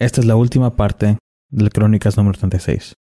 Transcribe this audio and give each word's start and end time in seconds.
Esta 0.00 0.20
es 0.20 0.28
la 0.28 0.36
última 0.36 0.76
parte 0.76 1.18
de 1.50 1.70
Crónicas 1.70 2.16
número 2.16 2.38
36. 2.38 2.94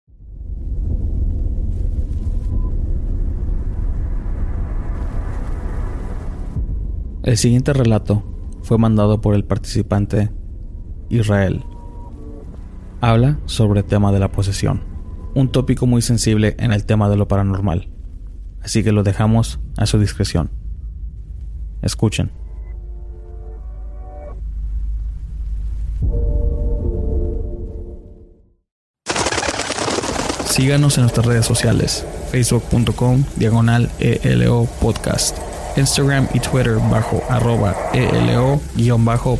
El 7.23 7.35
siguiente 7.35 7.73
relato 7.73 8.23
fue 8.61 8.77
mandado 8.77 9.19
por 9.19 9.35
el 9.35 9.43
participante 9.43 10.31
Israel. 11.09 11.65
Habla 13.01 13.39
sobre 13.43 13.81
el 13.81 13.85
tema 13.85 14.13
de 14.13 14.19
la 14.19 14.31
posesión, 14.31 14.81
un 15.33 15.51
tópico 15.51 15.87
muy 15.87 16.01
sensible 16.01 16.55
en 16.59 16.71
el 16.71 16.85
tema 16.85 17.09
de 17.09 17.17
lo 17.17 17.27
paranormal, 17.27 17.89
así 18.61 18.85
que 18.85 18.93
lo 18.93 19.03
dejamos 19.03 19.59
a 19.75 19.85
su 19.85 19.99
discreción. 19.99 20.49
Escuchen. 21.81 22.44
Síganos 30.55 30.95
en 30.97 31.01
nuestras 31.01 31.25
redes 31.25 31.45
sociales, 31.45 32.05
facebook.com 32.31 33.25
diagonal 33.35 33.89
ELO 33.99 34.69
podcast, 34.79 35.37
Instagram 35.75 36.29
y 36.33 36.39
Twitter 36.39 36.77
bajo 36.89 37.21
arroba 37.29 37.75
ELO-podcast 37.93 39.35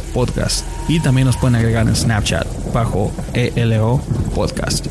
y 0.90 1.00
también 1.00 1.28
nos 1.28 1.38
pueden 1.38 1.56
agregar 1.56 1.88
en 1.88 1.96
Snapchat 1.96 2.46
bajo 2.74 3.14
ELO 3.34 4.02
podcast. 4.36 4.88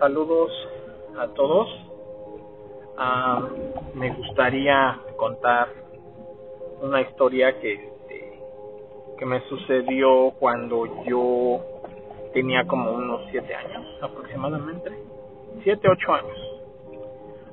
Saludos 0.00 0.50
a 1.18 1.28
todos. 1.28 1.68
Ah, 2.96 3.46
me 3.94 4.10
gustaría 4.14 4.98
contar 5.16 5.68
una 6.80 7.02
historia 7.02 7.60
que, 7.60 7.74
este, 7.74 8.40
que 9.18 9.26
me 9.26 9.40
sucedió 9.48 10.32
cuando 10.40 11.04
yo 11.04 11.60
tenía 12.32 12.66
como 12.66 12.92
unos 12.92 13.20
siete 13.30 13.54
años 13.54 13.86
aproximadamente, 14.00 14.90
siete, 15.62 15.86
ocho 15.86 16.14
años. 16.14 16.38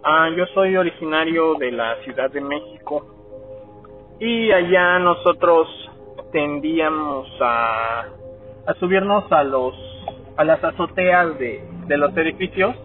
Ah, 0.03 0.29
yo 0.35 0.45
soy 0.53 0.77
originario 0.77 1.55
de 1.55 1.71
la 1.73 1.97
Ciudad 2.03 2.31
de 2.31 2.39
México 2.39 3.05
y 4.19 4.51
allá 4.53 4.99
nosotros 4.99 5.67
tendíamos 6.31 7.27
a, 7.41 8.05
a 8.67 8.73
subirnos 8.79 9.29
a 9.31 9.43
los 9.43 9.75
a 10.37 10.43
las 10.43 10.63
azoteas 10.63 11.37
de, 11.39 11.76
de 11.87 11.97
los 11.97 12.15
edificios 12.17 12.75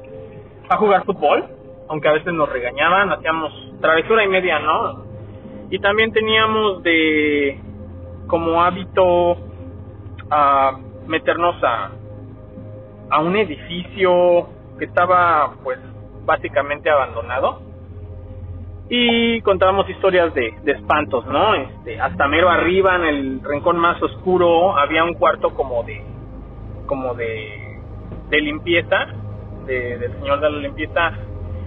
a 0.68 0.76
jugar 0.76 1.04
fútbol, 1.04 1.44
aunque 1.88 2.08
a 2.08 2.12
veces 2.12 2.32
nos 2.32 2.48
regañaban, 2.48 3.12
hacíamos 3.12 3.52
travesura 3.80 4.24
y 4.24 4.28
media, 4.28 4.58
¿no? 4.58 5.04
Y 5.70 5.78
también 5.78 6.12
teníamos 6.12 6.82
de 6.82 7.58
como 8.26 8.62
hábito 8.62 9.36
a 10.30 10.78
meternos 11.06 11.56
a, 11.62 11.90
a 13.10 13.20
un 13.20 13.36
edificio 13.36 14.48
que 14.78 14.86
estaba 14.86 15.54
pues 15.62 15.78
básicamente 16.24 16.88
abandonado 16.88 17.60
y 18.88 19.40
contábamos 19.42 19.88
historias 19.88 20.34
de, 20.34 20.54
de 20.64 20.72
espantos, 20.72 21.24
¿no? 21.26 21.54
Este, 21.54 22.00
hasta 22.00 22.28
mero 22.28 22.48
arriba 22.50 22.96
en 22.96 23.04
el 23.04 23.40
rincón 23.42 23.78
más 23.78 24.00
oscuro 24.02 24.76
había 24.76 25.04
un 25.04 25.14
cuarto 25.14 25.54
como 25.54 25.82
de 25.82 26.02
como 26.86 27.14
de, 27.14 27.61
de 28.32 28.40
limpieza, 28.40 29.06
de, 29.66 29.98
del 29.98 30.12
señor 30.14 30.40
de 30.40 30.50
la 30.50 30.58
limpieza, 30.58 31.12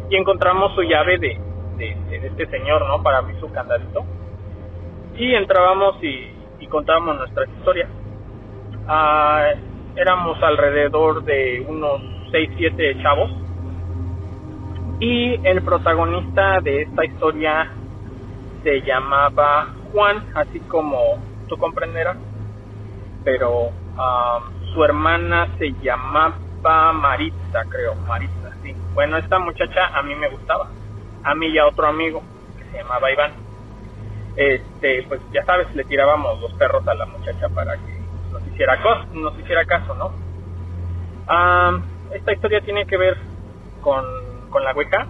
y 0.10 0.16
encontramos 0.16 0.74
su 0.74 0.82
llave 0.82 1.20
de, 1.20 1.40
de, 1.78 2.28
este 2.28 2.48
señor, 2.48 2.88
¿no? 2.88 3.04
Para 3.04 3.20
abrir 3.20 3.40
su 3.40 3.52
candadito. 3.52 4.04
Y 5.16 5.36
entrábamos 5.36 5.98
y, 6.02 6.68
contábamos 6.68 7.18
nuestras 7.18 7.48
historias. 7.50 7.88
Ah, 8.88 9.50
éramos 9.96 10.42
alrededor 10.42 11.24
de 11.24 11.64
unos 11.68 12.02
6, 12.32 12.50
7 12.58 12.98
chavos. 13.04 13.32
Y 15.00 15.36
el 15.48 15.62
protagonista 15.62 16.60
de 16.62 16.82
esta 16.82 17.06
historia 17.06 17.72
se 18.64 18.82
llamaba 18.82 19.68
Juan, 19.94 20.26
así 20.34 20.60
como 20.62 20.98
tú 21.48 21.58
comprenderás. 21.58 22.18
Pero 23.24 23.68
um, 23.68 24.74
su 24.74 24.84
hermana 24.84 25.50
se 25.60 25.72
llamaba 25.84 26.34
Maritza, 26.94 27.64
creo, 27.70 27.96
Maritza, 28.08 28.52
sí. 28.64 28.76
Bueno, 28.94 29.18
esta 29.18 29.40
muchacha 29.40 29.88
a 29.94 30.02
mí 30.02 30.16
me 30.16 30.30
gustaba, 30.30 30.70
a 31.24 31.36
mí 31.36 31.48
y 31.48 31.58
a 31.58 31.68
otro 31.68 31.88
amigo 31.88 32.22
que 32.58 32.64
se 32.66 32.78
llamaba 32.78 33.12
Iván. 33.12 33.34
Este, 34.36 35.04
pues 35.08 35.22
ya 35.32 35.46
sabes, 35.46 35.74
le 35.76 35.84
tirábamos 35.86 36.42
los 36.42 36.54
perros 36.54 36.86
a 36.88 36.94
la 36.94 37.06
muchacha 37.06 37.48
para 37.50 37.74
que 37.74 38.00
nos 38.32 38.46
hiciera, 38.48 38.78
hiciera 39.40 39.66
caso, 39.66 39.96
¿no? 39.96 40.26
esta 42.12 42.34
historia 42.34 42.62
tiene 42.62 42.86
que 42.86 42.98
ver 42.98 43.18
con, 43.82 44.06
con 44.52 44.64
la 44.64 44.74
hueca 44.74 45.08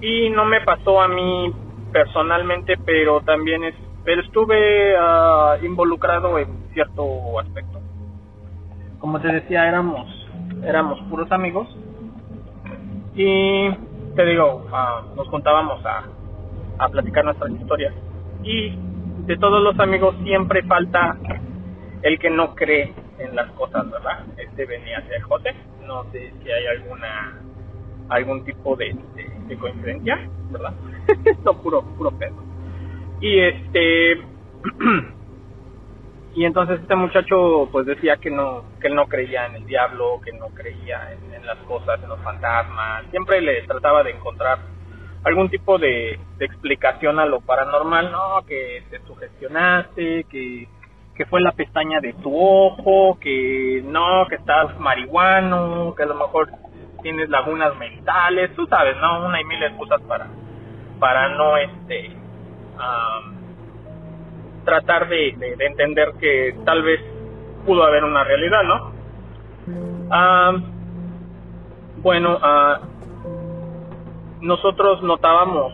y 0.00 0.30
no 0.30 0.44
me 0.44 0.60
pasó 0.60 1.00
a 1.00 1.08
mí 1.08 1.52
personalmente, 1.92 2.76
pero 2.84 3.20
también 3.22 3.64
es, 3.64 3.74
pero 4.04 4.22
estuve 4.22 4.96
ah, 4.96 5.56
involucrado 5.62 6.38
en 6.38 6.70
cierto 6.72 7.40
aspecto 7.40 7.80
como 9.00 9.18
te 9.18 9.28
decía, 9.28 9.66
éramos, 9.66 10.06
éramos 10.64 11.00
puros 11.08 11.30
amigos. 11.32 11.68
Y 13.14 13.70
te 14.14 14.24
digo, 14.24 14.66
ah, 14.72 15.02
nos 15.16 15.28
contábamos 15.28 15.84
a, 15.84 16.04
a 16.78 16.88
platicar 16.88 17.24
nuestras 17.24 17.50
historias. 17.52 17.94
Y 18.42 18.74
de 19.26 19.36
todos 19.36 19.62
los 19.62 19.78
amigos 19.78 20.14
siempre 20.22 20.62
falta 20.62 21.16
el 22.02 22.18
que 22.18 22.30
no 22.30 22.54
cree 22.54 22.94
en 23.18 23.36
las 23.36 23.50
cosas, 23.52 23.90
¿verdad? 23.90 24.24
Este 24.36 24.66
venía 24.66 24.98
a 24.98 25.02
ser 25.02 25.20
José. 25.22 25.54
No 25.86 26.04
sé 26.12 26.32
si 26.42 26.50
hay 26.50 26.66
alguna 26.66 27.40
algún 28.08 28.44
tipo 28.44 28.74
de, 28.74 28.96
de, 29.46 29.56
coincidencia, 29.56 30.18
¿verdad? 30.50 30.74
Esto 31.24 31.56
puro, 31.62 31.82
puro 31.96 32.10
pedo. 32.10 32.34
Y 33.20 33.38
este 33.38 34.14
y 36.34 36.44
entonces 36.44 36.80
este 36.80 36.94
muchacho 36.94 37.68
pues 37.72 37.86
decía 37.86 38.16
que 38.16 38.30
no 38.30 38.64
que 38.80 38.86
él 38.86 38.94
no 38.94 39.06
creía 39.06 39.46
en 39.46 39.56
el 39.56 39.66
diablo 39.66 40.20
que 40.24 40.32
no 40.32 40.48
creía 40.48 41.12
en, 41.12 41.44
las 41.44 41.58
cosas 41.58 42.00
en 42.02 42.08
los 42.08 42.20
fantasmas. 42.20 43.04
Siempre 43.10 43.40
le 43.40 43.62
trataba 43.62 44.04
de 44.04 44.10
encontrar 44.10 44.58
algún 45.24 45.48
tipo 45.48 45.78
de, 45.78 46.18
explicación 46.38 47.18
a 47.18 47.26
lo 47.26 47.40
paranormal, 47.40 48.12
no, 48.12 48.44
que 48.46 48.84
te 48.90 49.00
sugestionaste, 49.00 50.24
que, 50.24 50.68
que 51.14 51.26
fue 51.26 51.40
la 51.40 51.52
pestaña 51.52 52.00
de 52.00 52.12
tu 52.14 52.32
ojo, 52.34 53.18
que 53.20 53.82
no, 53.84 54.26
que 54.28 54.36
estás 54.36 54.78
marihuano, 54.78 55.94
que 55.96 56.04
a 56.04 56.06
lo 56.06 56.14
mejor 56.14 56.48
tienes 57.02 57.28
lagunas 57.28 57.76
mentales, 57.76 58.54
tú 58.54 58.66
sabes, 58.66 58.96
¿no? 58.98 59.26
Una 59.26 59.40
y 59.40 59.44
mil 59.44 59.62
excusas 59.62 60.00
para, 60.02 60.28
para 60.98 61.28
no, 61.30 61.56
este, 61.56 62.10
tratar 64.64 65.08
de, 65.08 65.34
de, 65.36 65.66
entender 65.66 66.12
que 66.20 66.54
tal 66.64 66.82
vez 66.82 67.00
pudo 67.66 67.84
haber 67.84 68.04
una 68.04 68.24
realidad, 68.24 68.62
¿no? 68.64 69.00
bueno, 72.02 72.38
uh, 72.38 72.84
nosotros 74.40 75.02
notábamos 75.02 75.72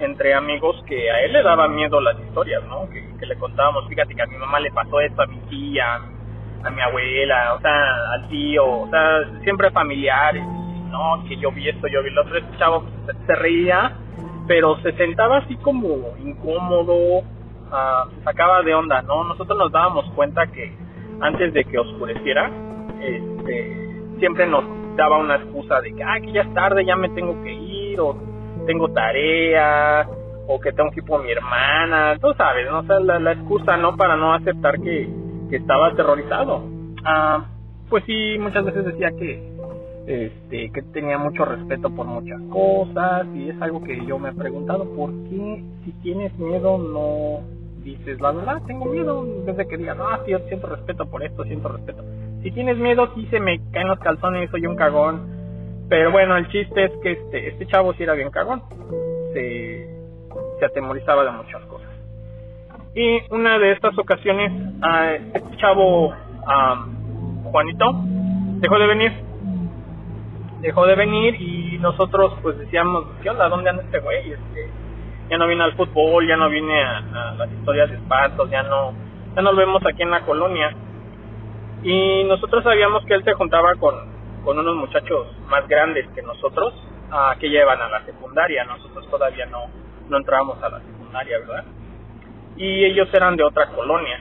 entre 0.00 0.34
amigos 0.34 0.82
que 0.86 1.10
a 1.10 1.20
él 1.22 1.32
le 1.32 1.42
daban 1.42 1.74
miedo 1.74 2.00
las 2.00 2.18
historias, 2.20 2.62
¿no? 2.64 2.88
Que, 2.90 3.04
le 3.24 3.36
contábamos, 3.36 3.88
fíjate 3.88 4.14
que 4.14 4.20
a 4.20 4.26
mi 4.26 4.36
mamá 4.36 4.60
le 4.60 4.70
pasó 4.70 5.00
esto, 5.00 5.22
a 5.22 5.26
mi 5.26 5.38
tía, 5.48 5.94
a 6.62 6.70
mi 6.70 6.82
abuela, 6.82 7.54
o 7.54 7.60
sea, 7.60 8.12
al 8.12 8.28
tío, 8.28 8.82
o 8.82 8.90
sea, 8.90 9.40
siempre 9.42 9.70
familiares, 9.70 10.44
¿no? 10.90 11.24
Que 11.26 11.38
yo 11.38 11.50
vi 11.50 11.70
esto, 11.70 11.86
yo 11.88 12.02
vi 12.02 12.10
lo 12.10 12.20
otro, 12.20 12.36
este 12.36 12.58
chavo 12.58 12.84
se, 13.26 13.34
reía, 13.34 13.92
pero 14.46 14.76
se 14.82 14.92
sentaba 14.92 15.38
así 15.38 15.56
como 15.56 16.14
incómodo, 16.22 17.22
uh, 17.74 18.22
sacaba 18.22 18.62
de 18.62 18.74
onda, 18.74 19.02
¿no? 19.02 19.24
Nosotros 19.24 19.58
nos 19.58 19.72
dábamos 19.72 20.08
cuenta 20.14 20.46
que 20.46 20.72
antes 21.20 21.52
de 21.52 21.64
que 21.64 21.78
oscureciera, 21.78 22.50
este, 23.00 23.94
siempre 24.18 24.46
nos 24.46 24.64
daba 24.96 25.18
una 25.18 25.36
excusa 25.36 25.80
de 25.80 25.94
que, 25.94 26.02
ah, 26.02 26.18
ya 26.32 26.42
es 26.42 26.54
tarde, 26.54 26.84
ya 26.84 26.96
me 26.96 27.08
tengo 27.10 27.42
que 27.42 27.52
ir, 27.52 28.00
o 28.00 28.16
tengo 28.66 28.88
tarea, 28.88 30.06
o 30.46 30.60
que 30.60 30.72
tengo 30.72 30.90
que 30.90 31.00
ir 31.00 31.06
por 31.06 31.22
mi 31.22 31.32
hermana, 31.32 32.16
tú 32.20 32.32
sabes, 32.36 32.70
¿no? 32.70 32.80
O 32.80 33.00
la, 33.00 33.32
excusa, 33.32 33.76
¿no? 33.76 33.96
Para 33.96 34.16
no 34.16 34.32
aceptar 34.32 34.80
que, 34.80 35.08
que 35.50 35.56
estaba 35.56 35.88
aterrorizado. 35.88 36.62
Ah, 37.04 37.46
pues 37.88 38.04
sí, 38.04 38.38
muchas 38.38 38.64
veces 38.64 38.84
decía 38.86 39.10
que, 39.18 39.54
este, 40.06 40.70
que 40.70 40.82
tenía 40.92 41.18
mucho 41.18 41.44
respeto 41.44 41.90
por 41.90 42.06
muchas 42.06 42.40
cosas, 42.50 43.26
y 43.34 43.50
es 43.50 43.60
algo 43.60 43.82
que 43.82 44.04
yo 44.06 44.18
me 44.18 44.30
he 44.30 44.34
preguntado, 44.34 44.84
¿por 44.94 45.10
qué 45.28 45.64
si 45.84 45.92
tienes 46.02 46.36
miedo 46.38 46.78
no 46.78 47.63
dices 47.84 48.20
la 48.20 48.32
verdad? 48.32 48.62
Tengo 48.66 48.86
miedo, 48.86 49.24
desde 49.44 49.68
que 49.68 49.76
digas, 49.76 49.96
ah, 50.00 50.20
sí, 50.26 50.32
siento 50.48 50.66
respeto 50.66 51.06
por 51.06 51.22
esto, 51.22 51.44
siento 51.44 51.68
respeto 51.68 52.02
si 52.44 52.50
tienes 52.50 52.76
miedo, 52.76 53.10
sí 53.14 53.26
se 53.30 53.40
me 53.40 53.58
caen 53.72 53.88
los 53.88 53.98
calzones, 54.00 54.50
soy 54.50 54.66
un 54.66 54.76
cagón. 54.76 55.86
Pero 55.88 56.12
bueno, 56.12 56.36
el 56.36 56.46
chiste 56.48 56.84
es 56.84 56.92
que 57.02 57.12
este, 57.12 57.48
este 57.48 57.66
chavo 57.66 57.94
sí 57.94 58.02
era 58.02 58.12
bien 58.12 58.30
cagón. 58.30 58.62
Se, 59.32 59.88
se 60.58 60.64
atemorizaba 60.66 61.24
de 61.24 61.30
muchas 61.30 61.62
cosas. 61.62 61.88
Y 62.94 63.20
una 63.30 63.58
de 63.58 63.72
estas 63.72 63.96
ocasiones, 63.98 64.52
este 65.32 65.56
chavo, 65.56 66.12
Juanito, 67.44 67.92
dejó 68.60 68.78
de 68.78 68.86
venir. 68.88 69.12
Dejó 70.60 70.86
de 70.86 70.96
venir 70.96 71.40
y 71.40 71.78
nosotros 71.78 72.34
pues 72.42 72.58
decíamos, 72.58 73.06
¿qué? 73.22 73.30
¿Dónde 73.30 73.70
anda 73.70 73.82
este 73.84 74.00
güey? 74.00 74.32
Este, 74.32 74.68
ya 75.30 75.38
no 75.38 75.46
viene 75.46 75.64
al 75.64 75.74
fútbol, 75.74 76.26
ya 76.26 76.36
no 76.36 76.48
viene 76.48 76.82
a, 76.82 77.34
las 77.36 77.50
historias 77.50 77.90
de 77.90 77.96
espantos, 77.96 78.50
ya 78.50 78.62
no, 78.62 78.92
ya 79.34 79.42
no 79.42 79.52
lo 79.52 79.58
vemos 79.58 79.82
aquí 79.86 80.02
en 80.02 80.10
la 80.10 80.20
colonia 80.20 80.74
y 81.84 82.24
nosotros 82.24 82.64
sabíamos 82.64 83.04
que 83.04 83.12
él 83.12 83.22
se 83.24 83.34
juntaba 83.34 83.74
con, 83.74 83.94
con 84.42 84.58
unos 84.58 84.74
muchachos 84.74 85.28
más 85.48 85.68
grandes 85.68 86.08
que 86.14 86.22
nosotros, 86.22 86.72
uh, 87.10 87.38
que 87.38 87.50
llevan 87.50 87.80
a 87.80 87.90
la 87.90 88.02
secundaria. 88.06 88.64
Nosotros 88.64 89.06
todavía 89.10 89.44
no, 89.46 89.66
no 90.08 90.16
entrábamos 90.16 90.62
a 90.62 90.70
la 90.70 90.80
secundaria, 90.80 91.38
¿verdad? 91.40 91.64
Y 92.56 92.86
ellos 92.86 93.08
eran 93.12 93.36
de 93.36 93.44
otra 93.44 93.68
colonia. 93.68 94.18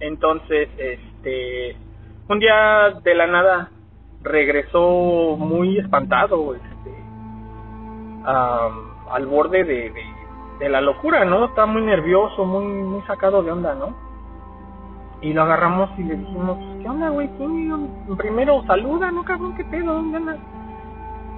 Entonces, 0.00 0.70
este, 0.78 1.76
un 2.26 2.38
día 2.38 2.94
de 3.02 3.14
la 3.14 3.26
nada 3.26 3.70
regresó 4.22 5.36
muy 5.38 5.78
espantado, 5.78 6.54
este, 6.54 7.04
al 8.24 9.26
borde 9.26 9.64
de, 9.64 9.90
de, 9.90 10.04
de, 10.58 10.68
la 10.68 10.80
locura, 10.80 11.24
¿no? 11.24 11.46
Está 11.46 11.66
muy 11.66 11.82
nervioso, 11.82 12.44
muy, 12.44 12.64
muy 12.64 13.02
sacado 13.02 13.42
de 13.42 13.50
onda, 13.50 13.74
¿no? 13.74 13.94
Y 15.20 15.32
lo 15.32 15.42
agarramos 15.42 15.90
y 15.98 16.04
le 16.04 16.16
dijimos, 16.16 16.58
¿qué 16.80 16.88
onda, 16.88 17.08
güey? 17.08 17.28
Primero 18.16 18.62
saluda, 18.66 19.10
¿no, 19.10 19.24
cabrón? 19.24 19.56
¿Qué 19.56 19.64
pedo? 19.64 19.94
¿Dónde 19.94 20.16
andas? 20.16 20.38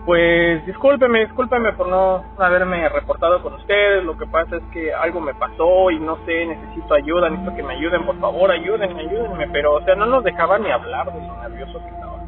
Pues 0.05 0.65
discúlpeme, 0.65 1.21
discúlpeme 1.21 1.73
por 1.75 1.87
no 1.89 2.25
haberme 2.39 2.89
reportado 2.89 3.43
con 3.43 3.55
ustedes. 3.55 4.03
Lo 4.05 4.17
que 4.17 4.27
pasa 4.27 4.57
es 4.57 4.63
que 4.73 4.93
algo 4.93 5.21
me 5.21 5.35
pasó 5.35 5.91
y 5.91 6.01
no 6.01 6.19
sé, 6.25 6.47
necesito 6.47 6.95
ayuda, 6.95 7.29
necesito 7.29 7.55
que 7.55 7.63
me 7.63 7.75
ayuden, 7.75 8.05
por 8.07 8.19
favor, 8.19 8.51
ayúdenme, 8.51 9.01
ayúdenme. 9.01 9.49
Pero, 9.53 9.75
o 9.75 9.85
sea, 9.85 9.95
no 9.95 10.07
nos 10.07 10.25
dejaba 10.25 10.59
ni 10.59 10.71
hablar 10.71 11.13
de 11.13 11.21
lo 11.21 11.37
nervioso 11.43 11.79
que 11.81 11.89
estaba. 11.89 12.25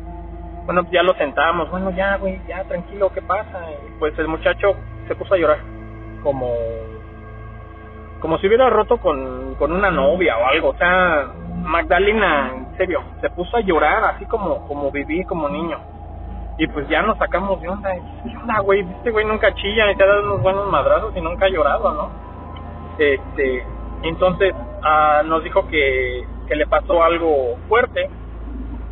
Bueno, 0.67 0.87
ya 0.93 1.03
lo 1.03 1.15
sentamos, 1.15 1.71
bueno, 1.71 1.91
ya, 1.91 2.19
güey, 2.19 2.41
ya, 2.47 2.62
tranquilo, 2.65 3.11
¿qué 3.12 3.23
pasa? 3.23 3.59
Y 3.73 3.99
pues 3.99 4.17
el 4.19 4.29
muchacho 4.29 4.77
se 5.09 5.15
puso 5.17 5.35
a 5.35 5.38
llorar, 5.38 5.59
como 6.23 6.49
como 8.23 8.39
si 8.39 8.47
hubiera 8.47 8.71
roto 8.71 8.99
con, 8.99 9.57
con 9.57 9.73
una 9.73 9.91
novia 9.91 10.39
o 10.39 10.47
algo. 10.47 10.69
O 10.69 10.77
sea, 10.77 11.27
Magdalena, 11.65 12.53
en 12.55 12.77
serio, 12.77 13.03
se 13.21 13.29
puso 13.31 13.57
a 13.57 13.61
llorar 13.61 14.05
así 14.05 14.25
como, 14.27 14.67
como 14.69 14.93
viví 14.93 15.25
como 15.25 15.49
niño. 15.49 15.79
Y 16.57 16.69
pues 16.69 16.87
ya 16.89 17.03
nos 17.03 17.19
sacamos 17.19 17.61
de 17.61 17.69
onda. 17.69 17.91
¿Qué 17.93 18.37
onda, 18.37 18.61
güey? 18.61 18.81
Este 18.81 19.11
güey 19.11 19.27
nunca 19.27 19.53
chilla 19.55 19.91
y 19.91 19.97
te 19.97 20.05
ha 20.05 20.07
dado 20.07 20.23
unos 20.23 20.43
buenos 20.43 20.71
madrazos 20.71 21.13
y 21.17 21.21
nunca 21.21 21.47
ha 21.47 21.49
llorado, 21.49 21.93
¿no? 21.93 22.11
Este, 22.97 23.67
entonces 24.05 24.55
ah, 24.85 25.23
nos 25.25 25.43
dijo 25.43 25.67
que, 25.67 26.25
que 26.47 26.55
le 26.55 26.67
pasó 26.67 27.03
algo 27.03 27.57
fuerte 27.69 28.09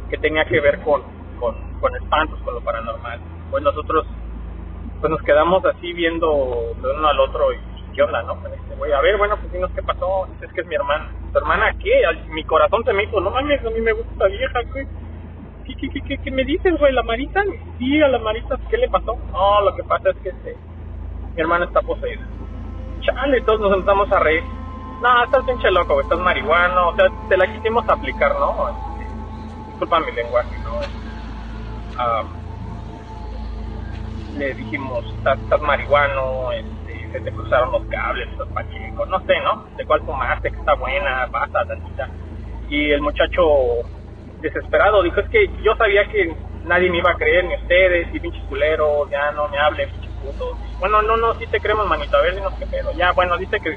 que 0.09 0.19
tenía 0.19 0.44
que 0.44 0.59
ver 0.59 0.81
con, 0.81 1.03
con, 1.38 1.55
con 1.81 1.94
espantos, 1.94 2.41
con 2.41 2.55
lo 2.55 2.61
paranormal. 2.62 3.21
Pues 3.53 3.62
nosotros 3.62 4.06
pues 5.00 5.11
nos 5.11 5.23
quedamos 5.23 5.64
así 5.64 5.93
viendo 5.93 6.75
de 6.82 6.91
uno 6.97 7.08
al 7.08 7.20
otro 7.20 7.52
y 7.52 7.58
¿qué 7.94 8.02
onda, 8.02 8.23
no? 8.23 8.35
Este 8.47 8.93
a 8.93 9.00
ver, 9.00 9.17
bueno, 9.19 9.37
pues 9.37 9.52
dinos 9.52 9.70
qué 9.75 9.82
pasó, 9.82 10.26
es 10.41 10.52
que 10.52 10.62
es 10.62 10.67
mi 10.67 10.75
hermana. 10.75 11.11
¿Tu 11.32 11.38
hermana 11.38 11.73
qué? 11.79 12.02
Mi 12.31 12.44
corazón 12.44 12.82
se 12.85 12.93
me 12.93 13.05
hizo, 13.05 13.20
no 13.20 13.31
mames, 13.31 13.64
a 13.64 13.70
mí 13.70 13.81
me 13.81 13.93
gusta 13.93 14.26
vieja, 14.26 14.61
güey. 14.73 14.87
¿Qué, 15.67 15.75
qué, 15.76 15.88
qué, 15.91 16.00
qué, 16.02 16.19
qué 16.19 16.31
me 16.31 16.44
dices, 16.44 16.79
güey? 16.79 16.93
¿La 16.93 17.02
Marita? 17.02 17.43
Sí, 17.79 18.02
a 18.02 18.08
la 18.08 18.19
Marita, 18.19 18.58
¿qué 18.69 18.79
le 18.79 18.88
pasó? 18.88 19.17
No, 19.31 19.61
lo 19.62 19.76
que 19.76 19.85
pasa 19.85 20.11
es 20.11 20.17
que 20.19 20.31
este, 20.31 20.56
mi 21.35 21.41
hermana 21.41 21.67
está 21.67 21.82
poseída. 21.82 22.26
Chale, 23.03 23.41
todos 23.43 23.61
nos 23.61 23.73
empezamos 23.75 24.11
a 24.12 24.19
reír. 24.19 24.43
No, 25.03 25.25
estás 25.25 25.44
pinche 25.44 25.70
loco, 25.70 25.94
güey, 25.94 26.05
estás 26.05 26.19
marihuano, 26.19 26.88
o 26.88 26.96
sea, 26.96 27.06
te 27.29 27.37
la 27.37 27.46
quisimos 27.46 27.88
aplicar, 27.88 28.32
¿no? 28.39 28.69
Este, 28.69 29.69
disculpa 29.69 30.01
mi 30.01 30.13
lenguaje, 30.13 30.58
¿no? 30.65 30.81
Ah, 31.96 32.24
le 34.37 34.55
dijimos, 34.55 35.05
estás, 35.17 35.39
estás 35.41 35.60
marihuano, 35.60 36.53
este, 36.53 37.13
se 37.13 37.20
te 37.20 37.32
cruzaron 37.32 37.72
los 37.72 37.84
cables, 37.87 38.29
los 38.37 38.49
pacheco, 38.49 39.06
no 39.06 39.20
sé, 39.27 39.41
¿no? 39.41 39.65
De 39.77 39.84
cuál 39.84 40.05
tomaste, 40.05 40.51
que 40.51 40.56
está 40.56 40.75
buena, 40.75 41.27
basta, 41.27 41.65
tantita. 41.67 42.08
Y 42.69 42.91
el 42.91 43.01
muchacho 43.01 43.43
desesperado 44.41 45.03
dijo, 45.03 45.20
es 45.20 45.29
que 45.29 45.51
yo 45.63 45.75
sabía 45.77 46.05
que 46.06 46.34
nadie 46.65 46.91
me 46.91 46.99
iba 46.99 47.10
a 47.10 47.17
creer, 47.17 47.44
ni 47.44 47.55
ustedes, 47.56 48.15
y 48.15 48.20
pinches 48.20 48.43
culeros, 48.44 49.10
ya 49.10 49.32
no 49.32 49.49
me 49.49 49.58
hablen, 49.58 49.91
pinches 49.91 50.13
putos. 50.22 50.56
Bueno, 50.79 51.03
no, 51.03 51.17
no, 51.17 51.34
sí 51.34 51.46
te 51.46 51.60
creemos, 51.60 51.87
manito, 51.87 52.17
a 52.17 52.22
ver, 52.22 52.34
dinos 52.37 52.55
qué 52.58 52.67
pedo. 52.67 52.93
Ya, 52.93 53.13
bueno, 53.13 53.37
dice 53.37 53.58
que 53.60 53.77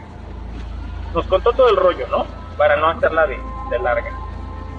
nos 1.13 1.25
contó 1.27 1.51
todo 1.53 1.69
el 1.69 1.77
rollo, 1.77 2.07
¿no? 2.07 2.25
Para 2.57 2.75
no 2.75 2.87
hacerla 2.87 3.25
de, 3.27 3.37
de 3.71 3.79
larga. 3.79 4.11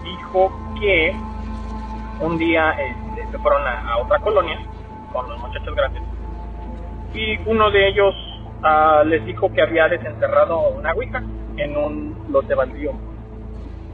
Dijo 0.04 0.52
que 0.78 1.14
un 2.21 2.38
día 2.38 2.71
este, 2.71 3.26
se 3.31 3.38
fueron 3.38 3.66
a, 3.66 3.93
a 3.93 3.99
otra 3.99 4.21
colonia 4.21 4.59
con 5.14 5.30
los 5.30 5.38
muchachos 5.38 5.75
grandes 5.75 6.02
y 7.14 7.38
uno 7.47 7.71
de 7.71 7.88
ellos 7.88 8.14
les 9.06 9.25
dijo 9.25 9.52
que 9.52 9.62
había 9.62 9.88
desenterrado 9.88 10.68
una 10.71 10.92
Ouija 10.92 11.23
en 11.56 11.76
un 11.76 12.26
lote 12.30 12.54
baldío. 12.54 12.92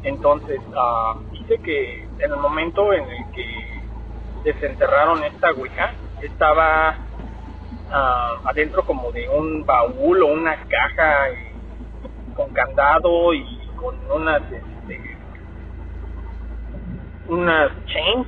Entonces, 0.03 0.61
dice 1.33 1.59
que 1.59 2.05
en 2.05 2.33
el 2.33 2.37
momento 2.37 2.93
en 2.93 3.03
el 3.03 3.31
que 3.33 3.83
desenterraron 4.45 5.23
esta 5.25 5.51
Ouija, 5.51 5.93
estaba 6.23 6.97
adentro 8.45 8.85
como 8.87 9.13
de 9.13 9.29
un 9.29 9.67
baúl 9.67 10.23
o 10.23 10.27
una 10.29 10.57
caja 10.69 11.27
con 12.35 12.51
candado 12.55 13.35
y 13.35 13.45
con 13.77 13.97
unas 14.11 14.43
este, 14.43 15.17
unas 17.29 17.71
chains 17.87 18.27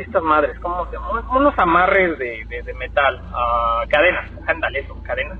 estas 0.00 0.22
madres, 0.22 0.58
¿cómo 0.60 0.86
se 0.86 0.96
llaman? 0.96 1.24
Unos 1.34 1.58
amarres 1.58 2.18
de, 2.18 2.62
de, 2.64 2.74
metal, 2.74 3.20
uh, 3.30 3.88
cadenas, 3.88 4.30
ándale 4.46 4.80
eso, 4.80 4.96
cadenas. 5.02 5.38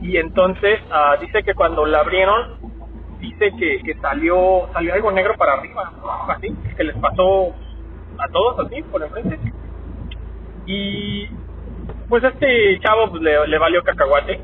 Y 0.00 0.16
entonces 0.16 0.80
uh, 0.90 1.20
dice 1.20 1.42
que 1.42 1.54
cuando 1.54 1.86
la 1.86 2.00
abrieron, 2.00 2.58
dice 3.20 3.52
que, 3.58 3.82
que 3.84 3.94
salió 4.00 4.68
salió 4.72 4.94
algo 4.94 5.12
negro 5.12 5.34
para 5.36 5.54
arriba, 5.54 5.92
así, 6.28 6.54
que 6.76 6.84
les 6.84 6.96
pasó 6.96 7.54
a 8.18 8.28
todos 8.28 8.66
así, 8.66 8.82
por 8.82 9.02
enfrente. 9.02 9.38
Y 10.66 11.28
pues 12.08 12.22
este 12.24 12.78
chavo 12.80 13.10
pues, 13.10 13.22
le, 13.22 13.58
valió 13.58 13.82
cacahuate 13.82 14.40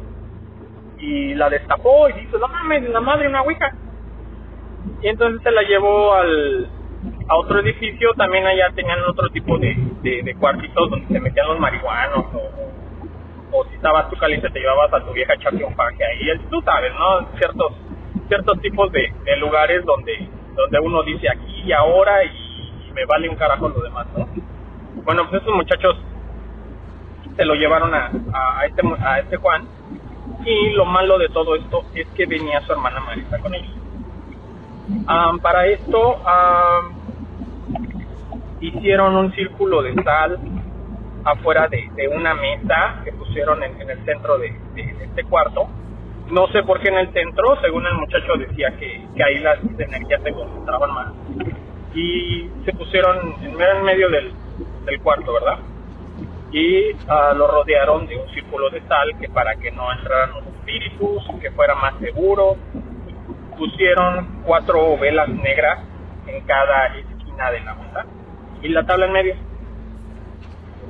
y 0.99 1.35
la 1.35 1.51
destapó 1.51 2.09
y 2.09 2.13
dijo, 2.15 2.39
no 2.39 2.49
mames, 2.49 2.89
la 2.91 3.01
madre 3.01 3.29
una 3.29 3.43
ouija. 3.43 3.73
Y 5.03 5.09
entonces 5.09 5.43
se 5.43 5.51
la 5.51 5.63
llevó 5.63 6.15
al, 6.15 6.69
a 7.29 7.37
otro 7.37 7.61
edificio, 7.61 8.13
también 8.15 8.47
allá 8.47 8.71
tenían 8.75 8.99
otro 9.07 9.29
tipo 9.31 9.59
de, 9.59 9.77
de, 10.03 10.35
cuartitos 10.37 10.91
donde 10.91 11.07
se 11.09 11.21
metían 11.21 11.49
los 11.49 11.61
marihuanos 11.61 12.25
o, 12.35 13.57
o 13.59 13.65
si 13.67 13.75
estabas 13.75 14.09
tú 14.09 14.17
caliente 14.17 14.49
te 14.51 14.61
llevabas 14.61 14.93
a 14.93 15.05
tu 15.05 15.13
vieja 15.13 15.35
echarte 15.35 15.63
un 15.63 15.75
paje 15.75 16.05
ahí, 16.05 16.27
tú 16.51 16.61
sabes, 16.63 16.93
¿no? 16.95 17.29
Ciertos 17.39 17.73
ciertos 18.29 18.61
tipos 18.61 18.91
de, 18.93 19.13
de 19.25 19.37
lugares 19.37 19.85
donde 19.85 20.29
donde 20.55 20.81
uno 20.81 21.03
dice 21.03 21.29
aquí 21.31 21.63
y 21.65 21.73
ahora 21.73 22.25
y, 22.25 22.93
me 22.93 23.05
vale 23.05 23.29
un 23.29 23.37
carajo 23.37 23.69
lo 23.69 23.81
demás, 23.81 24.07
¿no? 24.17 24.27
Bueno, 25.05 25.29
pues 25.31 25.41
esos 25.43 25.55
muchachos 25.55 25.97
se 27.37 27.45
lo 27.45 27.55
llevaron 27.55 27.95
a, 27.95 28.11
a, 28.33 28.67
este, 28.67 28.83
a 29.01 29.21
este 29.21 29.37
Juan 29.37 29.69
y 30.45 30.71
lo 30.71 30.85
malo 30.85 31.17
de 31.19 31.29
todo 31.29 31.55
esto 31.55 31.85
es 31.95 32.09
que 32.17 32.27
venía 32.27 32.61
su 32.63 32.73
hermana 32.73 32.99
Marisa 32.99 33.39
con 33.39 33.55
ellos. 33.55 33.71
para 35.43 35.67
esto 35.67 36.21
hicieron 38.61 39.17
un 39.17 39.33
círculo 39.33 39.83
de 39.83 39.95
sal 40.03 40.39
afuera 41.25 41.69
de, 41.69 42.09
una 42.09 42.35
mesa 42.35 43.03
que 43.05 43.13
pusieron 43.13 43.63
en, 43.63 43.89
el 43.89 44.05
centro 44.05 44.39
de, 44.39 44.55
este 44.77 45.25
cuarto. 45.25 45.69
No 46.31 46.47
sé 46.49 46.63
por 46.63 46.81
qué 46.81 46.89
en 46.89 46.99
el 46.99 47.13
centro, 47.13 47.61
según 47.61 47.87
el 47.87 47.95
muchacho 47.95 48.35
decía 48.39 48.71
que, 48.79 49.23
ahí 49.23 49.39
las 49.39 49.59
energías 49.79 50.23
se 50.23 50.33
concentraban 50.33 50.93
más. 50.93 51.13
Y 51.95 52.51
se 52.65 52.73
pusieron 52.73 53.35
en 53.43 53.83
medio 53.83 54.11
del, 54.11 54.33
del 54.85 55.01
cuarto, 55.01 55.33
¿verdad? 55.33 55.59
y 56.51 56.93
uh, 56.93 57.37
lo 57.37 57.47
rodearon 57.47 58.07
de 58.07 58.17
un 58.17 58.29
círculo 58.31 58.71
de 58.71 58.81
sal 58.89 59.19
que 59.21 59.29
para 59.29 59.55
que 59.57 59.71
no 59.71 59.93
entraran 59.93 60.31
los 60.31 60.47
espíritus, 60.47 61.23
que 61.43 61.51
fuera 61.51 61.75
más 61.75 61.95
seguro, 61.99 62.57
pusieron 63.57 64.43
cuatro 64.45 64.97
velas 64.97 65.29
negras 65.29 65.81
en 66.27 66.41
cada 66.47 66.87
esquina 66.97 67.51
de 67.51 67.61
la 67.61 67.75
mesa 67.75 68.07
y 68.63 68.69
la 68.69 68.85
tabla 68.85 69.07
en 69.07 69.13
medio. 69.13 69.35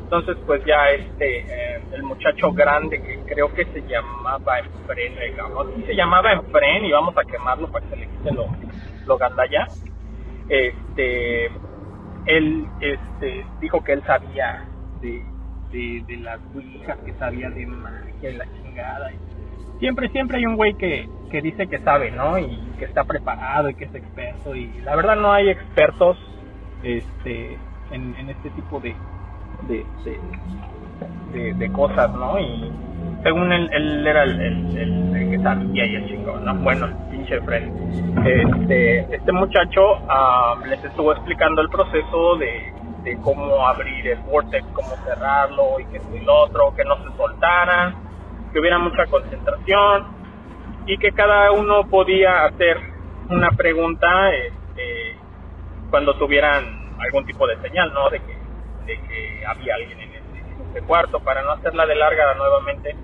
Entonces 0.05 0.37
pues 0.47 0.65
ya 0.65 0.91
este, 0.91 1.39
eh, 1.41 1.83
el 1.93 2.03
muchacho 2.03 2.53
grande 2.53 3.01
que 3.03 3.19
creo 3.33 3.53
que 3.53 3.65
se 3.67 3.83
llamaba 3.83 4.59
Enfren, 4.61 5.15
digamos, 5.31 5.67
se 5.87 5.95
llamaba 5.95 6.33
Enfren 6.33 6.85
y 6.85 6.93
vamos 6.93 7.17
a 7.17 7.25
quemarlo 7.25 7.71
para 7.71 7.85
que 7.85 7.91
se 7.91 7.97
le 7.97 8.07
quite 8.09 8.33
lo, 8.33 8.47
lo 9.07 9.19
gandalla, 9.19 9.67
este, 10.49 11.47
él 12.27 12.67
este, 12.81 13.45
dijo 13.61 13.85
que 13.85 13.93
él 13.93 14.03
sabía 14.07 14.67
de 15.03 15.23
de, 15.73 16.03
de 16.07 16.17
las 16.19 16.41
ouijas, 16.55 16.99
que 17.05 17.13
sabía 17.15 17.51
de 17.51 17.67
magia 17.67 18.31
y 18.31 18.37
la 18.37 18.47
chingada. 18.53 19.11
siempre, 19.79 20.09
siempre 20.09 20.39
hay 20.39 20.47
un 20.47 20.57
güey 20.57 20.75
que, 20.75 21.09
que 21.31 21.43
dice 21.43 21.67
que 21.69 21.79
sabe, 21.81 22.11
¿no? 22.11 22.39
Y 22.39 22.59
que 22.79 22.85
está 22.85 23.05
preparado 23.05 23.71
y 23.71 23.75
que 23.75 23.85
es 23.85 23.95
experto. 23.95 24.55
Y 24.55 24.73
la 24.85 24.97
verdad 24.97 25.17
no 25.17 25.33
hay 25.33 25.51
expertos 25.51 26.17
este 26.83 27.59
en, 27.91 28.15
este 28.29 28.51
tipo 28.51 28.81
de 28.81 28.95
de, 31.33 31.53
de, 31.55 31.73
cosas, 31.73 32.11
¿no? 32.15 32.39
Y 32.39 32.71
según 33.23 33.53
él, 33.53 33.69
él 33.73 34.07
era 34.07 34.23
el, 34.23 34.41
el, 34.41 35.31
que 35.31 35.39
sabía 35.43 35.87
y 35.87 35.95
el 35.97 36.07
chingón, 36.07 36.45
¿no? 36.45 36.55
Bueno, 36.55 36.89
pinche 37.11 37.41
friend. 37.41 38.27
Este, 38.27 39.15
este 39.15 39.33
muchacho 39.33 39.97
uh, 40.05 40.65
les 40.67 40.83
estuvo 40.85 41.13
explicando 41.13 41.61
el 41.61 41.69
proceso 41.69 42.37
de 42.37 42.73
de 43.03 43.17
cómo 43.23 43.67
abrir 43.67 44.07
el 44.07 44.19
vortex, 44.21 44.67
cómo 44.73 44.89
cerrarlo 45.05 45.81
y 45.81 45.85
que 45.87 45.99
esto 45.99 46.17
y 46.17 46.27
otro, 46.29 46.75
que 46.75 46.85
no 46.85 46.97
se 46.99 47.17
soltaran, 47.17 47.95
que 48.53 48.61
hubiera 48.61 48.79
mucha 48.79 49.07
concentración 49.07 50.07
y 50.87 50.99
que 50.99 51.13
cada 51.13 51.53
uno 51.53 51.87
podía 51.89 52.45
hacer 52.45 52.79
una 53.29 53.51
pregunta 53.51 54.35
este, 54.35 55.17
cuando 55.91 56.15
tuvieran 56.15 56.97
algún 56.99 57.25
tipo 57.27 57.47
de 57.47 57.57
señal, 57.61 57.93
¿no? 57.93 58.11
De 58.11 58.21
que, 58.21 58.37
de 58.87 59.01
que 59.01 59.47
había 59.47 59.75
alguien 59.75 60.01
en 60.01 60.15
este, 60.15 60.63
este 60.67 60.83
cuarto, 60.83 61.21
para 61.21 61.43
no 61.43 61.53
hacerla 61.53 61.87
de 61.87 61.95
larga 61.95 62.35
nuevamente. 62.35 62.97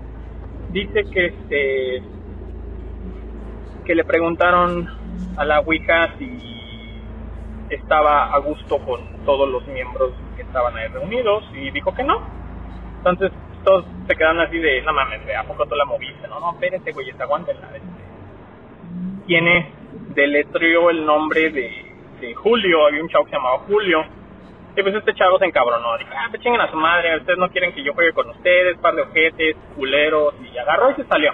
Dice 0.69 1.05
que 1.11 1.25
este 1.25 2.03
que 3.85 3.95
le 3.95 4.03
preguntaron 4.03 4.89
a 5.37 5.45
la 5.45 5.59
Ouija 5.59 6.15
si 6.17 6.45
estaba 7.69 8.33
a 8.33 8.37
gusto 8.39 8.79
con 8.79 8.99
todos 9.25 9.47
los 9.49 9.65
miembros 9.67 10.11
que 10.35 10.41
estaban 10.41 10.75
ahí 10.75 10.87
reunidos 10.87 11.43
y 11.53 11.71
dijo 11.71 11.93
que 11.93 12.03
no. 12.03 12.19
Entonces 12.97 13.31
todos 13.63 13.85
se 14.07 14.15
quedan 14.15 14.39
así 14.39 14.57
de, 14.57 14.81
no 14.81 14.93
mames, 14.93 15.21
¿a 15.35 15.43
poco 15.43 15.65
tú 15.65 15.75
la 15.75 15.85
moviste? 15.85 16.27
No, 16.27 16.39
no, 16.39 16.53
espérense, 16.53 16.91
güey, 16.91 17.11
aguántenla. 17.11 17.67
Este. 17.75 19.25
Tiene, 19.27 19.71
deletreó 20.15 20.89
el 20.89 21.05
nombre 21.05 21.49
de, 21.51 21.84
Julio, 22.33 22.87
había 22.87 23.01
un 23.01 23.09
chavo 23.09 23.25
que 23.25 23.31
se 23.31 23.37
llamaba 23.37 23.59
Julio. 23.59 24.03
Y 24.75 24.81
pues 24.81 24.93
este 24.95 25.13
chavo 25.13 25.39
se 25.39 25.45
encabronó, 25.45 25.97
dijo, 25.97 26.11
ah, 26.13 26.27
pues 26.29 26.41
chinguen 26.41 26.59
a 26.59 26.69
su 26.69 26.75
madre, 26.75 27.17
ustedes 27.17 27.39
no 27.39 27.49
quieren 27.49 27.73
que 27.73 27.81
yo 27.81 27.93
juegue 27.93 28.11
con 28.11 28.29
ustedes, 28.29 28.77
par 28.79 28.93
de 28.93 29.03
ojetes, 29.03 29.55
culeros, 29.75 30.33
y 30.41 30.57
agarró 30.57 30.91
y 30.91 30.95
se 30.95 31.05
salió. 31.05 31.31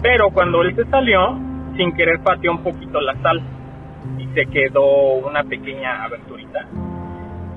Pero 0.00 0.30
cuando 0.30 0.62
él 0.62 0.76
se 0.76 0.84
salió, 0.84 1.36
sin 1.76 1.94
querer 1.96 2.20
pateó 2.22 2.52
un 2.52 2.62
poquito 2.62 3.00
la 3.00 3.14
sal 3.20 3.42
y 4.18 4.26
se 4.28 4.46
quedó 4.46 5.14
una 5.14 5.42
pequeña 5.42 6.04
aberturita. 6.04 6.68